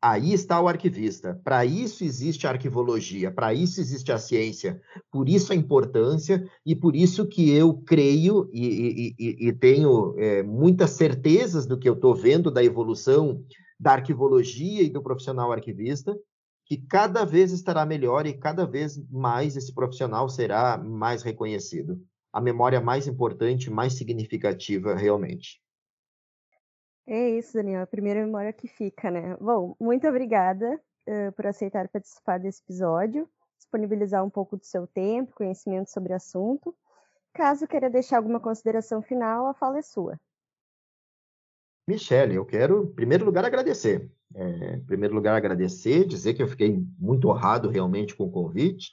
aí 0.00 0.32
está 0.32 0.60
o 0.60 0.68
arquivista. 0.68 1.40
Para 1.42 1.64
isso 1.64 2.04
existe 2.04 2.46
a 2.46 2.50
arquivologia, 2.50 3.32
para 3.32 3.52
isso 3.52 3.80
existe 3.80 4.12
a 4.12 4.18
ciência, 4.18 4.80
por 5.10 5.28
isso 5.28 5.52
a 5.52 5.56
importância 5.56 6.48
e 6.64 6.76
por 6.76 6.94
isso 6.94 7.26
que 7.26 7.50
eu 7.50 7.74
creio 7.74 8.48
e, 8.52 9.14
e, 9.18 9.48
e 9.48 9.52
tenho 9.52 10.14
é, 10.16 10.44
muitas 10.44 10.90
certezas 10.90 11.66
do 11.66 11.76
que 11.76 11.88
eu 11.88 11.94
estou 11.94 12.14
vendo 12.14 12.52
da 12.52 12.62
evolução 12.62 13.44
da 13.78 13.92
arquivologia 13.92 14.82
e 14.82 14.90
do 14.90 15.02
profissional 15.02 15.52
arquivista, 15.52 16.16
que 16.64 16.76
cada 16.76 17.24
vez 17.24 17.52
estará 17.52 17.86
melhor 17.86 18.26
e 18.26 18.36
cada 18.36 18.66
vez 18.66 18.98
mais 19.10 19.56
esse 19.56 19.72
profissional 19.72 20.28
será 20.28 20.76
mais 20.76 21.22
reconhecido 21.22 22.00
a 22.32 22.40
memória 22.40 22.80
mais 22.80 23.06
importante, 23.06 23.70
mais 23.70 23.94
significativa 23.94 24.94
realmente. 24.94 25.62
É 27.06 27.30
isso, 27.30 27.54
Daniel, 27.54 27.82
a 27.82 27.86
primeira 27.86 28.20
memória 28.20 28.52
que 28.52 28.66
fica, 28.66 29.10
né? 29.10 29.36
Bom, 29.40 29.76
muito 29.80 30.06
obrigada 30.08 30.78
uh, 31.08 31.32
por 31.32 31.46
aceitar 31.46 31.88
participar 31.88 32.38
desse 32.38 32.60
episódio, 32.62 33.28
disponibilizar 33.56 34.24
um 34.24 34.28
pouco 34.28 34.56
do 34.56 34.66
seu 34.66 34.88
tempo, 34.88 35.34
conhecimento 35.34 35.90
sobre 35.90 36.12
o 36.12 36.16
assunto. 36.16 36.76
Caso 37.32 37.66
queira 37.68 37.88
deixar 37.88 38.16
alguma 38.16 38.40
consideração 38.40 39.00
final, 39.00 39.46
a 39.46 39.54
fala 39.54 39.78
é 39.78 39.82
sua. 39.82 40.20
Michele, 41.88 42.34
eu 42.34 42.44
quero, 42.44 42.84
em 42.84 42.94
primeiro 42.94 43.24
lugar, 43.24 43.44
agradecer. 43.44 44.10
É, 44.34 44.74
em 44.74 44.84
primeiro 44.84 45.14
lugar, 45.14 45.36
agradecer, 45.36 46.04
dizer 46.04 46.34
que 46.34 46.42
eu 46.42 46.48
fiquei 46.48 46.84
muito 46.98 47.28
honrado 47.28 47.68
realmente 47.68 48.14
com 48.14 48.24
o 48.24 48.30
convite. 48.30 48.92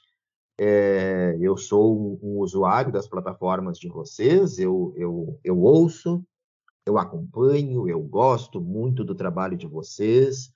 É, 0.56 1.36
eu 1.40 1.56
sou 1.56 2.18
um 2.22 2.38
usuário 2.38 2.92
das 2.92 3.08
plataformas 3.08 3.78
de 3.78 3.88
vocês, 3.88 4.58
eu, 4.60 4.94
eu, 4.96 5.40
eu 5.42 5.58
ouço, 5.60 6.24
eu 6.86 6.96
acompanho, 6.96 7.88
eu 7.88 8.00
gosto 8.00 8.60
muito 8.60 9.02
do 9.02 9.14
trabalho 9.14 9.56
de 9.56 9.66
vocês. 9.66 10.52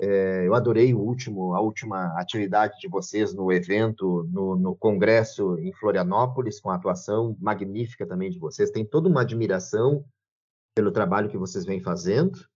É, 0.00 0.46
eu 0.46 0.54
adorei 0.54 0.94
o 0.94 1.00
último, 1.00 1.54
a 1.54 1.60
última 1.60 2.18
atividade 2.18 2.78
de 2.80 2.88
vocês 2.88 3.34
no 3.34 3.52
evento, 3.52 4.28
no, 4.32 4.56
no, 4.56 4.76
congresso 4.76 5.58
em 5.58 5.72
Florianópolis, 5.72 6.60
com 6.60 6.70
a 6.70 6.74
atuação 6.76 7.36
magnífica 7.40 8.06
também 8.06 8.30
de 8.30 8.38
vocês. 8.38 8.70
Tem 8.70 8.84
toda 8.84 9.08
uma 9.08 9.22
admiração 9.22 10.04
pelo 10.74 10.90
trabalho 10.90 11.28
que 11.28 11.38
vocês 11.38 11.64
vêm 11.64 11.80
fazendo. 11.80 12.46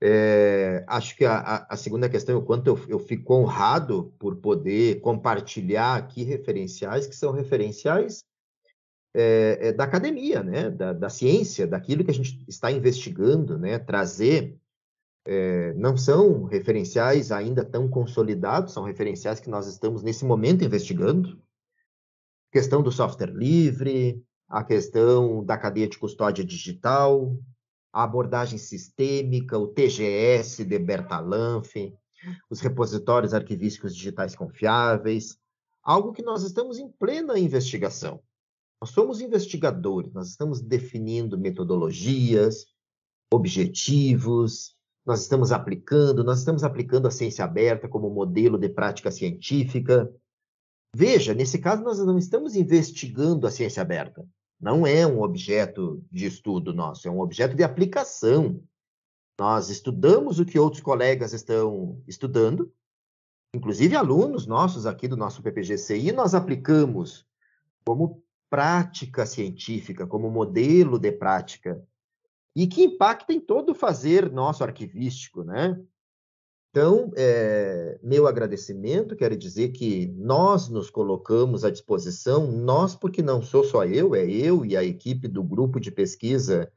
É, 0.00 0.84
acho 0.86 1.16
que 1.16 1.24
a, 1.24 1.66
a, 1.68 1.76
segunda 1.76 2.08
questão 2.08 2.36
é 2.36 2.38
o 2.38 2.44
quanto 2.44 2.68
eu, 2.68 2.78
eu 2.88 2.98
fico 3.00 3.34
honrado 3.34 4.14
por 4.16 4.36
poder 4.36 5.00
compartilhar 5.00 5.96
aqui 5.96 6.22
referenciais 6.22 7.06
que 7.06 7.16
são 7.16 7.32
referenciais 7.32 8.24
é, 9.12 9.58
é, 9.60 9.72
da 9.72 9.84
academia, 9.84 10.42
né? 10.42 10.70
Da, 10.70 10.92
da, 10.92 11.08
ciência, 11.08 11.66
daquilo 11.66 12.04
que 12.04 12.10
a 12.10 12.14
gente 12.14 12.44
está 12.46 12.70
investigando, 12.70 13.58
né? 13.58 13.78
trazer. 13.78 14.56
É, 15.26 15.74
não 15.74 15.96
são 15.96 16.44
referenciais 16.44 17.30
ainda 17.32 17.62
tão 17.62 17.88
consolidados, 17.88 18.72
são 18.72 18.84
referenciais 18.84 19.40
que 19.40 19.50
nós 19.50 19.66
estamos 19.66 20.02
nesse 20.02 20.24
momento 20.24 20.64
investigando. 20.64 21.38
questão 22.52 22.82
do 22.82 22.92
software 22.92 23.32
livre, 23.32 24.24
a 24.48 24.64
questão 24.64 25.44
da 25.44 25.58
cadeia 25.58 25.88
de 25.88 25.98
custódia 25.98 26.44
digital, 26.44 27.36
a 27.92 28.02
abordagem 28.02 28.58
sistêmica, 28.58 29.58
o 29.58 29.68
TGS 29.68 30.64
de 30.64 30.78
Bertalanff, 30.78 31.94
os 32.50 32.60
repositórios 32.60 33.34
arquivísticos 33.34 33.94
digitais 33.94 34.34
confiáveis, 34.34 35.38
algo 35.82 36.12
que 36.12 36.22
nós 36.22 36.42
estamos 36.42 36.78
em 36.78 36.88
plena 36.88 37.38
investigação. 37.38 38.20
Nós 38.80 38.90
somos 38.90 39.20
investigadores, 39.20 40.12
nós 40.12 40.28
estamos 40.28 40.60
definindo 40.60 41.38
metodologias, 41.38 42.66
objetivos, 43.32 44.76
nós 45.04 45.22
estamos 45.22 45.52
aplicando, 45.52 46.22
nós 46.22 46.38
estamos 46.38 46.62
aplicando 46.62 47.08
a 47.08 47.10
ciência 47.10 47.44
aberta 47.44 47.88
como 47.88 48.10
modelo 48.10 48.58
de 48.58 48.68
prática 48.68 49.10
científica. 49.10 50.12
Veja, 50.94 51.34
nesse 51.34 51.58
caso 51.58 51.82
nós 51.82 51.98
não 51.98 52.18
estamos 52.18 52.54
investigando 52.54 53.46
a 53.46 53.50
ciência 53.50 53.82
aberta, 53.82 54.26
não 54.60 54.86
é 54.86 55.06
um 55.06 55.22
objeto 55.22 56.02
de 56.10 56.26
estudo 56.26 56.74
nosso, 56.74 57.06
é 57.06 57.10
um 57.10 57.20
objeto 57.20 57.54
de 57.54 57.62
aplicação. 57.62 58.62
Nós 59.38 59.70
estudamos 59.70 60.40
o 60.40 60.44
que 60.44 60.58
outros 60.58 60.82
colegas 60.82 61.32
estão 61.32 62.02
estudando, 62.08 62.72
inclusive 63.54 63.94
alunos 63.94 64.46
nossos 64.46 64.84
aqui 64.84 65.06
do 65.06 65.16
nosso 65.16 65.42
PPGCI, 65.42 66.12
nós 66.12 66.34
aplicamos 66.34 67.24
como 67.84 68.22
prática 68.50 69.24
científica, 69.26 70.06
como 70.06 70.30
modelo 70.30 70.98
de 70.98 71.12
prática, 71.12 71.82
e 72.56 72.66
que 72.66 72.82
impacta 72.82 73.32
em 73.32 73.40
todo 73.40 73.70
o 73.70 73.74
fazer 73.74 74.30
nosso 74.30 74.64
arquivístico, 74.64 75.44
né? 75.44 75.80
Então, 76.78 77.10
é, 77.16 77.98
meu 78.00 78.28
agradecimento, 78.28 79.16
quero 79.16 79.36
dizer 79.36 79.70
que 79.70 80.06
nós 80.16 80.68
nos 80.68 80.88
colocamos 80.88 81.64
à 81.64 81.70
disposição, 81.70 82.46
nós, 82.52 82.94
porque 82.94 83.20
não 83.20 83.42
sou 83.42 83.64
só 83.64 83.84
eu, 83.84 84.14
é 84.14 84.24
eu 84.24 84.64
e 84.64 84.76
a 84.76 84.84
equipe 84.84 85.26
do 85.26 85.42
grupo 85.42 85.80
de 85.80 85.90
pesquisa 85.90 86.70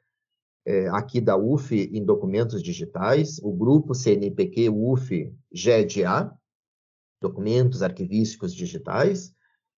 é, 0.65 0.87
aqui 0.87 1.21
da 1.21 1.37
UF 1.37 1.75
em 1.75 2.03
documentos 2.03 2.63
digitais, 2.63 3.37
o 3.43 3.53
grupo 3.53 3.93
CNPq 3.93 4.69
UF 4.69 5.31
GEDA, 5.53 6.35
documentos 7.21 7.83
arquivísticos 7.83 8.55
digitais. 8.55 9.31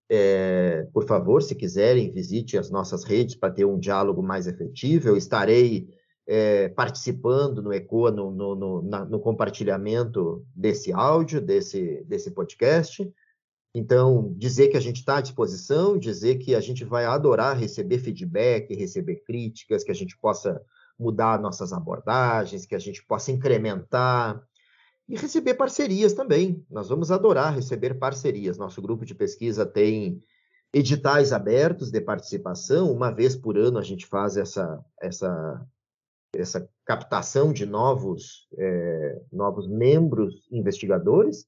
É, 0.10 0.88
por 0.94 1.06
favor, 1.06 1.44
se 1.44 1.54
quiserem, 1.54 2.14
visite 2.14 2.58
as 2.58 2.72
nossas 2.72 3.04
redes 3.04 3.36
para 3.36 3.54
ter 3.54 3.66
um 3.66 3.78
diálogo 3.78 4.24
mais 4.24 4.48
efetivo. 4.48 5.10
Eu 5.10 5.18
estarei 5.18 5.90
é, 6.26 6.70
participando 6.70 7.62
no 7.62 7.74
ECOA, 7.74 8.12
no, 8.12 8.32
no, 8.32 8.56
no, 8.56 8.82
na, 8.82 9.06
no, 9.06 9.20
compartilhamento 9.20 10.46
desse 10.56 10.92
áudio, 10.92 11.42
desse, 11.42 12.04
desse 12.06 12.32
podcast. 12.32 13.12
Então, 13.76 14.34
dizer 14.38 14.70
que 14.70 14.78
a 14.78 14.80
gente 14.80 14.98
está 14.98 15.18
à 15.18 15.22
disposição, 15.22 15.98
dizer 15.98 16.38
que 16.38 16.56
a 16.56 16.62
gente 16.62 16.86
vai 16.86 17.06
adorar 17.06 17.58
receber 17.58 17.98
feedback, 17.98 18.74
receber 18.76 19.24
críticas, 19.26 19.84
que 19.84 19.92
a 19.92 19.96
gente 19.96 20.18
possa 20.18 20.62
mudar 20.98 21.42
nossas 21.42 21.74
abordagens, 21.74 22.66
que 22.66 22.76
a 22.76 22.80
gente 22.80 23.04
possa 23.06 23.32
incrementar 23.32 24.42
e 25.10 25.18
receber 25.18 25.56
parcerias 25.56 26.14
também. 26.14 26.66
Nós 26.70 26.88
vamos 26.88 27.12
adorar 27.12 27.54
receber 27.54 27.96
parcerias. 27.96 28.58
Nosso 28.58 28.82
grupo 28.82 29.06
de 29.06 29.16
pesquisa 29.16 29.66
tem 29.66 30.24
editais 30.72 31.34
abertos 31.34 31.92
de 31.92 32.00
participação. 32.00 32.92
Uma 32.92 33.12
vez 33.12 33.36
por 33.36 33.58
ano 33.58 33.78
a 33.78 33.84
gente 33.84 34.06
faz 34.06 34.38
essa, 34.38 34.84
essa 35.02 35.66
essa 36.36 36.68
captação 36.86 37.54
de 37.54 37.66
novos, 37.66 38.48
é, 38.58 39.22
novos 39.32 39.68
membros 39.68 40.48
investigadores. 40.52 41.46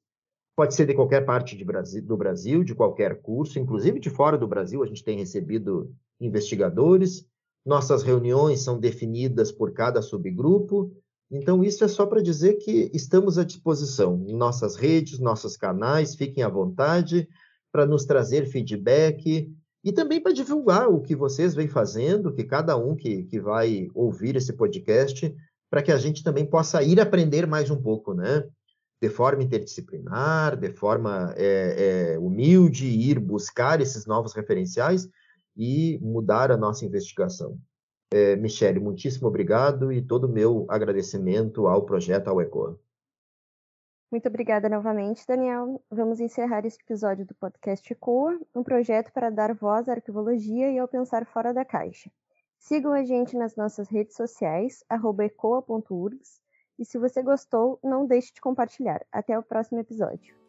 Pode 0.55 0.75
ser 0.75 0.85
de 0.85 0.93
qualquer 0.93 1.25
parte 1.25 1.57
de 1.57 1.65
Brasil, 1.65 2.01
do 2.01 2.15
Brasil, 2.15 2.63
de 2.63 2.73
qualquer 2.73 3.21
curso, 3.21 3.59
inclusive 3.59 3.99
de 3.99 4.09
fora 4.09 4.37
do 4.37 4.47
Brasil, 4.47 4.83
a 4.83 4.87
gente 4.87 5.03
tem 5.03 5.17
recebido 5.17 5.93
investigadores. 6.19 7.25
Nossas 7.65 8.03
reuniões 8.03 8.61
são 8.61 8.79
definidas 8.79 9.51
por 9.51 9.73
cada 9.73 10.01
subgrupo. 10.01 10.95
Então, 11.29 11.63
isso 11.63 11.83
é 11.83 11.87
só 11.87 12.05
para 12.05 12.21
dizer 12.21 12.53
que 12.55 12.91
estamos 12.93 13.37
à 13.37 13.43
disposição 13.43 14.15
nossas 14.17 14.75
redes, 14.75 15.19
nossos 15.19 15.57
canais, 15.57 16.15
fiquem 16.15 16.43
à 16.43 16.49
vontade 16.49 17.27
para 17.71 17.85
nos 17.85 18.05
trazer 18.05 18.45
feedback, 18.45 19.51
e 19.85 19.93
também 19.93 20.19
para 20.19 20.33
divulgar 20.33 20.89
o 20.89 20.99
que 20.99 21.15
vocês 21.15 21.53
vêm 21.53 21.67
fazendo, 21.67 22.33
que 22.33 22.43
cada 22.43 22.75
um 22.75 22.95
que, 22.95 23.21
que 23.25 23.39
vai 23.39 23.87
ouvir 23.93 24.35
esse 24.35 24.51
podcast, 24.51 25.31
para 25.69 25.83
que 25.83 25.91
a 25.91 25.97
gente 25.97 26.23
também 26.23 26.43
possa 26.43 26.81
ir 26.81 26.99
aprender 26.99 27.45
mais 27.45 27.69
um 27.69 27.79
pouco, 27.79 28.15
né? 28.15 28.43
De 28.99 29.09
forma 29.09 29.43
interdisciplinar, 29.43 30.57
de 30.57 30.71
forma 30.73 31.31
é, 31.37 32.13
é, 32.15 32.19
humilde, 32.19 32.87
ir 32.87 33.19
buscar 33.19 33.79
esses 33.79 34.07
novos 34.07 34.33
referenciais 34.33 35.07
e 35.55 35.99
mudar 36.01 36.51
a 36.51 36.57
nossa 36.57 36.83
investigação. 36.83 37.55
É, 38.11 38.35
Michele, 38.35 38.79
muitíssimo 38.79 39.27
obrigado 39.27 39.91
e 39.91 40.01
todo 40.01 40.23
o 40.23 40.31
meu 40.31 40.65
agradecimento 40.67 41.67
ao 41.67 41.85
projeto, 41.85 42.27
ao 42.27 42.41
ECOA. 42.41 42.79
Muito 44.15 44.29
obrigada 44.29 44.69
novamente, 44.69 45.27
Daniel. 45.27 45.83
Vamos 45.91 46.21
encerrar 46.21 46.65
este 46.65 46.81
episódio 46.81 47.25
do 47.25 47.35
podcast 47.35 47.91
ECOA, 47.91 48.39
um 48.55 48.63
projeto 48.63 49.11
para 49.11 49.29
dar 49.29 49.53
voz 49.53 49.89
à 49.89 49.91
arquivologia 49.91 50.71
e 50.71 50.79
ao 50.79 50.87
pensar 50.87 51.25
fora 51.25 51.53
da 51.53 51.65
caixa. 51.65 52.09
Sigam 52.57 52.93
a 52.93 53.03
gente 53.03 53.35
nas 53.35 53.57
nossas 53.57 53.89
redes 53.89 54.15
sociais, 54.15 54.85
ecoa.urgs, 54.89 56.39
e 56.79 56.85
se 56.85 56.97
você 56.97 57.21
gostou, 57.21 57.77
não 57.83 58.07
deixe 58.07 58.33
de 58.33 58.39
compartilhar. 58.39 59.05
Até 59.11 59.37
o 59.37 59.43
próximo 59.43 59.81
episódio. 59.81 60.44